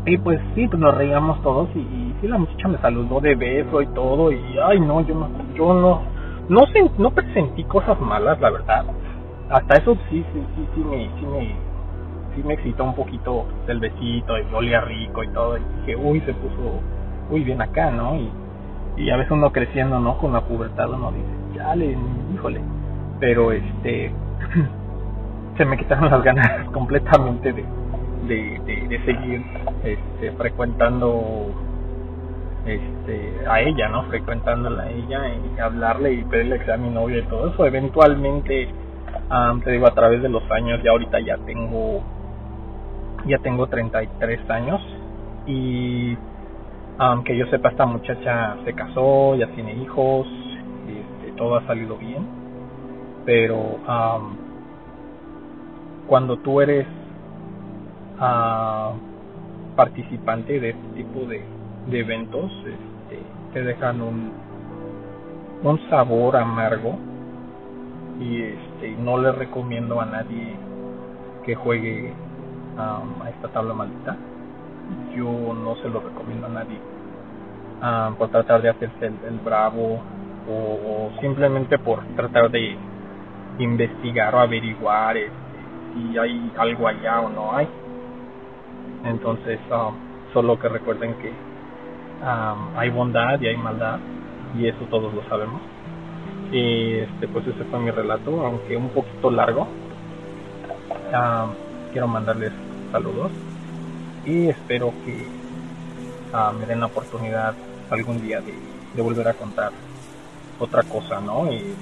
Y 0.06 0.16
pues 0.18 0.40
sí, 0.54 0.66
pues 0.66 0.80
nos 0.80 0.94
reíamos 0.96 1.42
todos 1.42 1.68
y, 1.74 1.80
y 1.80 2.14
sí, 2.20 2.28
la 2.28 2.38
muchacha 2.38 2.68
me 2.68 2.78
saludó 2.78 3.20
de 3.20 3.34
beso 3.34 3.82
y 3.82 3.86
todo 3.88 4.32
y 4.32 4.40
ay 4.64 4.80
no, 4.80 5.02
yo 5.02 5.14
no, 5.14 5.28
yo 5.54 5.74
no, 5.74 6.02
no, 6.48 6.66
sé, 6.72 6.90
no 6.96 7.10
presentí 7.10 7.64
cosas 7.64 8.00
malas, 8.00 8.40
la 8.40 8.50
verdad. 8.50 8.84
Hasta 9.50 9.74
eso 9.74 9.96
sí, 10.08 10.24
sí, 10.32 10.42
sí, 10.54 10.68
sí 10.74 10.80
me, 10.84 11.10
sí 11.18 11.26
me, 11.26 11.54
sí 12.34 12.42
me 12.44 12.54
excitó 12.54 12.84
un 12.84 12.94
poquito 12.94 13.44
el 13.66 13.80
besito 13.80 14.38
y 14.38 14.54
olía 14.54 14.80
rico 14.80 15.22
y 15.22 15.28
todo 15.28 15.58
y 15.58 15.60
dije, 15.80 15.96
uy, 15.96 16.20
se 16.20 16.32
puso 16.34 16.80
muy 17.30 17.44
bien 17.44 17.62
acá, 17.62 17.90
¿no? 17.90 18.16
Y, 18.16 18.30
y 18.96 19.10
a 19.10 19.16
veces 19.16 19.32
uno 19.32 19.52
creciendo, 19.52 20.00
¿no? 20.00 20.18
Con 20.18 20.32
la 20.32 20.42
pubertad 20.42 20.90
uno 20.92 21.12
dice, 21.12 21.58
chale, 21.58 21.96
híjole. 22.34 22.60
Pero 23.18 23.52
este, 23.52 24.12
se 25.56 25.64
me 25.64 25.76
quitaron 25.78 26.10
las 26.10 26.22
ganas 26.22 26.68
completamente 26.72 27.52
de 27.52 27.64
de, 28.26 28.86
de, 28.88 29.04
seguir 29.04 29.42
este, 29.82 30.32
frecuentando 30.32 31.52
este, 32.66 33.48
a 33.48 33.60
ella, 33.60 33.88
¿no? 33.88 34.04
Frecuentándola 34.04 34.84
a 34.84 34.90
ella 34.90 35.22
y 35.28 35.60
hablarle 35.60 36.12
y 36.12 36.24
pedirle 36.24 36.58
que 36.58 36.66
sea 36.66 36.76
mi 36.76 36.90
novia 36.90 37.18
y 37.18 37.22
todo 37.24 37.52
eso. 37.52 37.66
Eventualmente, 37.66 38.68
te 39.64 39.70
digo, 39.70 39.86
a 39.86 39.94
través 39.94 40.22
de 40.22 40.28
los 40.28 40.48
años, 40.50 40.80
ya 40.82 40.90
ahorita 40.90 41.20
ya 41.20 41.38
tengo, 41.38 42.02
ya 43.26 43.38
tengo 43.38 43.66
33 43.66 44.50
años 44.50 44.80
y 45.46 46.16
aunque 47.00 47.34
yo 47.34 47.46
sepa, 47.46 47.70
esta 47.70 47.86
muchacha 47.86 48.58
se 48.62 48.74
casó, 48.74 49.34
ya 49.34 49.46
tiene 49.54 49.72
hijos, 49.72 50.26
este, 50.86 51.32
todo 51.32 51.56
ha 51.56 51.66
salido 51.66 51.96
bien, 51.96 52.26
pero 53.24 53.78
cuando 56.06 56.36
tú 56.40 56.60
eres 56.60 56.86
a 58.18 58.92
participante 59.76 60.60
de 60.60 60.70
este 60.70 60.88
tipo 60.88 61.20
de, 61.20 61.42
de 61.90 62.00
eventos 62.00 62.50
este, 62.66 63.22
te 63.54 63.62
dejan 63.62 64.02
un, 64.02 64.32
un 65.62 65.80
sabor 65.88 66.36
amargo. 66.36 66.98
Y 68.20 68.42
este 68.42 68.94
no 69.02 69.16
le 69.16 69.32
recomiendo 69.32 70.02
a 70.02 70.04
nadie 70.04 70.54
que 71.46 71.54
juegue 71.54 72.12
a 72.76 73.30
esta 73.30 73.48
tabla 73.48 73.72
maldita 73.72 74.18
yo 75.14 75.54
no 75.54 75.76
se 75.76 75.88
lo 75.88 76.00
recomiendo 76.00 76.46
a 76.46 76.50
nadie 76.50 76.78
por 78.18 78.28
tratar 78.28 78.60
de 78.62 78.68
hacerse 78.68 79.06
el, 79.06 79.38
bravo 79.44 80.00
o, 80.48 80.52
o, 80.52 81.12
simplemente 81.20 81.78
por 81.78 82.04
tratar 82.14 82.50
de 82.50 82.76
investigar 83.58 84.34
o 84.34 84.40
averiguar 84.40 85.16
este, 85.16 85.32
si 85.94 86.18
hay 86.18 86.52
algo 86.58 86.86
allá 86.86 87.20
o 87.20 87.30
no 87.30 87.56
hay 87.56 87.68
entonces, 89.04 89.58
um, 89.70 89.94
solo 90.32 90.58
que 90.58 90.68
recuerden 90.68 91.14
que 91.14 91.30
um, 91.30 92.76
hay 92.76 92.90
bondad 92.90 93.40
y 93.40 93.46
hay 93.46 93.56
maldad, 93.56 93.98
y 94.58 94.66
eso 94.66 94.84
todos 94.90 95.12
lo 95.14 95.22
sabemos. 95.28 95.60
Y 96.52 96.94
este, 96.94 97.28
pues 97.28 97.46
ese 97.46 97.64
fue 97.64 97.78
mi 97.78 97.90
relato, 97.90 98.44
aunque 98.44 98.76
un 98.76 98.90
poquito 98.90 99.30
largo. 99.30 99.68
Um, 101.12 101.54
quiero 101.92 102.06
mandarles 102.06 102.52
saludos 102.92 103.32
y 104.24 104.48
espero 104.48 104.92
que 105.04 105.26
uh, 106.34 106.52
me 106.58 106.66
den 106.66 106.80
la 106.80 106.86
oportunidad 106.86 107.54
algún 107.90 108.20
día 108.22 108.40
de, 108.40 109.02
volver 109.02 109.28
a 109.28 109.34
contar 109.34 109.72
otra 110.58 110.82
cosa, 110.82 111.20
¿no? 111.20 111.50
Y, 111.52 111.74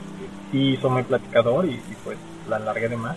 sí 0.50 0.78
soy 0.80 0.90
muy 0.90 1.02
platicador 1.02 1.66
y, 1.66 1.80
pues 2.04 2.16
la 2.48 2.56
alargué 2.56 2.88
de 2.88 2.96
más, 2.96 3.16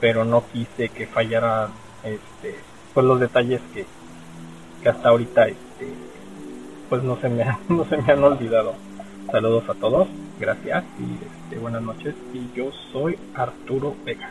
pero 0.00 0.24
no 0.24 0.42
quise 0.52 0.88
que 0.88 1.06
fallara 1.06 1.68
este, 2.02 2.56
pues 2.92 3.06
los 3.06 3.20
detalles 3.20 3.60
que, 3.72 3.86
que 4.82 4.88
hasta 4.88 5.10
ahorita 5.10 5.46
este, 5.46 5.92
pues 6.88 7.02
no 7.02 7.16
se 7.20 7.28
me 7.28 7.44
no 7.68 7.84
se 7.84 7.96
me 7.96 8.12
han 8.12 8.24
olvidado. 8.24 8.74
Saludos 9.30 9.68
a 9.68 9.74
todos, 9.74 10.08
gracias 10.40 10.84
y 10.98 11.24
este, 11.24 11.58
buenas 11.60 11.82
noches. 11.82 12.14
Y 12.32 12.48
yo 12.56 12.70
soy 12.92 13.18
Arturo 13.34 13.94
Vega. 14.04 14.30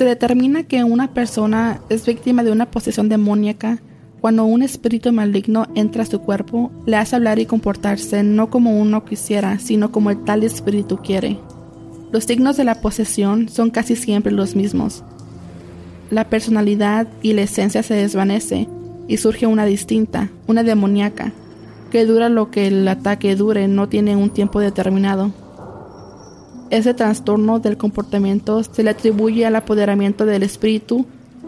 Se 0.00 0.06
determina 0.06 0.62
que 0.62 0.82
una 0.82 1.12
persona 1.12 1.82
es 1.90 2.06
víctima 2.06 2.42
de 2.42 2.50
una 2.50 2.70
posesión 2.70 3.10
demoníaca 3.10 3.82
cuando 4.22 4.46
un 4.46 4.62
espíritu 4.62 5.12
maligno 5.12 5.66
entra 5.74 6.04
a 6.04 6.06
su 6.06 6.22
cuerpo, 6.22 6.72
le 6.86 6.96
hace 6.96 7.16
hablar 7.16 7.38
y 7.38 7.44
comportarse 7.44 8.22
no 8.22 8.48
como 8.48 8.80
uno 8.80 9.04
quisiera, 9.04 9.58
sino 9.58 9.92
como 9.92 10.08
el 10.08 10.24
tal 10.24 10.42
espíritu 10.42 10.96
quiere. 11.02 11.38
Los 12.12 12.24
signos 12.24 12.56
de 12.56 12.64
la 12.64 12.80
posesión 12.80 13.50
son 13.50 13.68
casi 13.68 13.94
siempre 13.94 14.32
los 14.32 14.56
mismos. 14.56 15.04
La 16.08 16.30
personalidad 16.30 17.06
y 17.20 17.34
la 17.34 17.42
esencia 17.42 17.82
se 17.82 17.92
desvanece 17.92 18.68
y 19.06 19.18
surge 19.18 19.46
una 19.46 19.66
distinta, 19.66 20.30
una 20.46 20.62
demoníaca, 20.62 21.34
que 21.90 22.06
dura 22.06 22.30
lo 22.30 22.50
que 22.50 22.68
el 22.68 22.88
ataque 22.88 23.36
dure, 23.36 23.68
no 23.68 23.90
tiene 23.90 24.16
un 24.16 24.30
tiempo 24.30 24.60
determinado. 24.60 25.30
Ese 26.70 26.94
trastorno 26.94 27.58
del 27.58 27.76
comportamiento 27.76 28.62
se 28.62 28.84
le 28.84 28.90
atribuye 28.90 29.44
al 29.44 29.56
apoderamiento 29.56 30.24
del 30.24 30.44
espíritu 30.44 31.04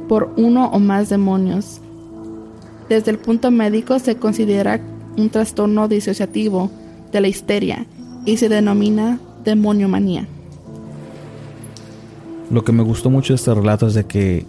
por 0.08 0.32
uno 0.36 0.66
o 0.66 0.80
más 0.80 1.08
demonios. 1.10 1.80
Desde 2.88 3.12
el 3.12 3.18
punto 3.18 3.52
médico 3.52 4.00
se 4.00 4.16
considera 4.16 4.80
un 5.16 5.30
trastorno 5.30 5.86
disociativo 5.86 6.72
de 7.12 7.20
la 7.20 7.28
histeria 7.28 7.86
y 8.26 8.36
se 8.36 8.48
denomina 8.48 9.20
demoniomanía. 9.44 10.26
Lo 12.50 12.64
que 12.64 12.72
me 12.72 12.82
gustó 12.82 13.08
mucho 13.08 13.32
de 13.32 13.36
este 13.36 13.54
relato 13.54 13.86
es 13.86 13.94
de 13.94 14.04
que 14.04 14.44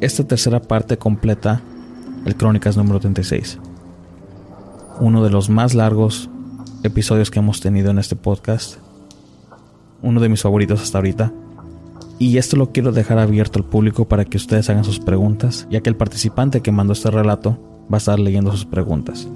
esta 0.00 0.24
tercera 0.24 0.62
parte 0.62 0.96
completa 0.98 1.62
el 2.24 2.36
Crónicas 2.36 2.76
número 2.76 3.00
36. 3.00 3.58
Uno 5.00 5.24
de 5.24 5.30
los 5.30 5.50
más 5.50 5.74
largos 5.74 6.30
episodios 6.84 7.32
que 7.32 7.40
hemos 7.40 7.60
tenido 7.60 7.90
en 7.90 7.98
este 7.98 8.14
podcast 8.14 8.76
uno 10.02 10.20
de 10.20 10.28
mis 10.28 10.42
favoritos 10.42 10.82
hasta 10.82 10.98
ahorita. 10.98 11.32
Y 12.18 12.38
esto 12.38 12.56
lo 12.56 12.70
quiero 12.70 12.92
dejar 12.92 13.18
abierto 13.18 13.58
al 13.58 13.64
público 13.64 14.04
para 14.04 14.24
que 14.24 14.36
ustedes 14.36 14.68
hagan 14.70 14.84
sus 14.84 15.00
preguntas, 15.00 15.66
ya 15.70 15.80
que 15.80 15.90
el 15.90 15.96
participante 15.96 16.60
que 16.60 16.72
mandó 16.72 16.92
este 16.92 17.10
relato 17.10 17.58
va 17.92 17.96
a 17.96 17.98
estar 17.98 18.18
leyendo 18.18 18.52
sus 18.52 18.64
preguntas. 18.64 19.28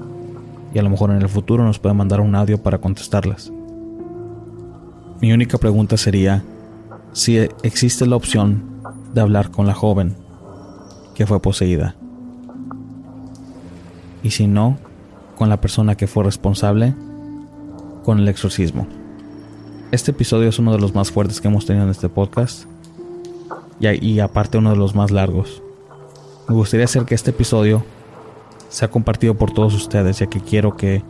Y 0.74 0.78
a 0.78 0.82
lo 0.82 0.90
mejor 0.90 1.10
en 1.10 1.22
el 1.22 1.28
futuro 1.28 1.64
nos 1.64 1.78
puede 1.78 1.94
mandar 1.94 2.20
un 2.20 2.34
audio 2.34 2.62
para 2.62 2.78
contestarlas. 2.78 3.52
Mi 5.20 5.32
única 5.32 5.58
pregunta 5.58 5.96
sería 5.96 6.44
si 7.12 7.38
existe 7.62 8.06
la 8.06 8.16
opción 8.16 8.62
de 9.14 9.20
hablar 9.22 9.50
con 9.50 9.66
la 9.66 9.74
joven 9.74 10.14
que 11.14 11.26
fue 11.26 11.40
poseída. 11.40 11.96
Y 14.22 14.30
si 14.30 14.46
no, 14.46 14.76
con 15.36 15.48
la 15.48 15.60
persona 15.60 15.94
que 15.94 16.06
fue 16.06 16.24
responsable 16.24 16.94
con 18.04 18.18
el 18.18 18.28
exorcismo. 18.28 18.86
Este 19.93 20.11
episodio 20.11 20.49
es 20.49 20.59
uno 20.59 20.72
de 20.72 20.80
los 20.80 20.97
más 20.97 21.12
fuertes 21.12 21.41
que 21.41 21.47
hemos 21.47 21.64
tenido 21.64 21.84
en 21.84 21.91
este 21.91 22.09
podcast. 22.09 22.64
Y, 23.78 24.18
aparte 24.18 24.59
uno 24.59 24.70
de 24.70 24.76
los 24.76 24.97
más 24.97 25.12
largos. 25.12 25.62
Me 26.49 26.55
gustaría 26.57 26.87
hacer 26.87 27.05
que 27.05 27.14
este 27.14 27.30
episodio 27.30 27.84
sea 28.68 28.89
compartido 28.89 29.34
por 29.34 29.53
todos 29.53 29.74
ustedes, 29.74 30.18
ya 30.18 30.26
que 30.26 30.41
quiero 30.41 30.76
que 30.76 31.05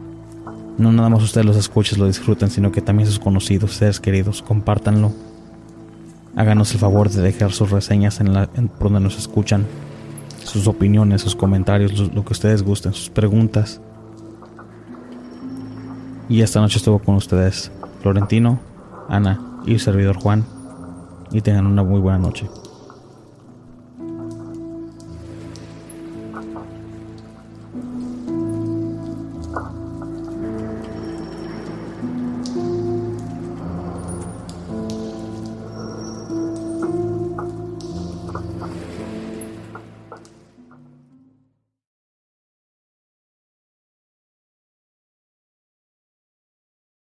no 0.76 0.92
nada 0.92 1.08
más 1.08 1.22
ustedes 1.22 1.46
los 1.46 1.56
escuchen, 1.56 1.98
lo 1.98 2.06
disfruten, 2.06 2.50
sino 2.50 2.70
que 2.70 2.82
también 2.82 3.06
sus 3.06 3.18
conocidos, 3.18 3.72
seres 3.72 3.98
queridos, 3.98 4.42
compártanlo. 4.42 5.12
Háganos 6.34 6.70
el 6.72 6.78
favor 6.78 7.08
de 7.08 7.22
dejar 7.22 7.52
sus 7.52 7.70
reseñas 7.70 8.20
en, 8.20 8.34
la, 8.34 8.50
en 8.56 8.70
donde 8.78 9.00
nos 9.00 9.16
escuchan, 9.16 9.64
sus 10.44 10.66
opiniones, 10.66 11.22
sus 11.22 11.34
comentarios, 11.34 11.98
lo, 11.98 12.08
lo 12.08 12.24
que 12.26 12.32
ustedes 12.34 12.62
gusten, 12.62 12.92
sus 12.92 13.08
preguntas. 13.08 13.80
Y 16.28 16.42
esta 16.42 16.60
noche 16.60 16.76
estuvo 16.76 16.98
con 16.98 17.14
ustedes 17.14 17.70
Florentino, 18.06 18.60
Ana 19.08 19.40
y 19.66 19.72
el 19.72 19.80
servidor 19.80 20.14
Juan. 20.14 20.44
Y 21.32 21.40
tengan 21.40 21.66
una 21.66 21.82
muy 21.82 21.98
buena 21.98 22.20
noche. 22.20 22.48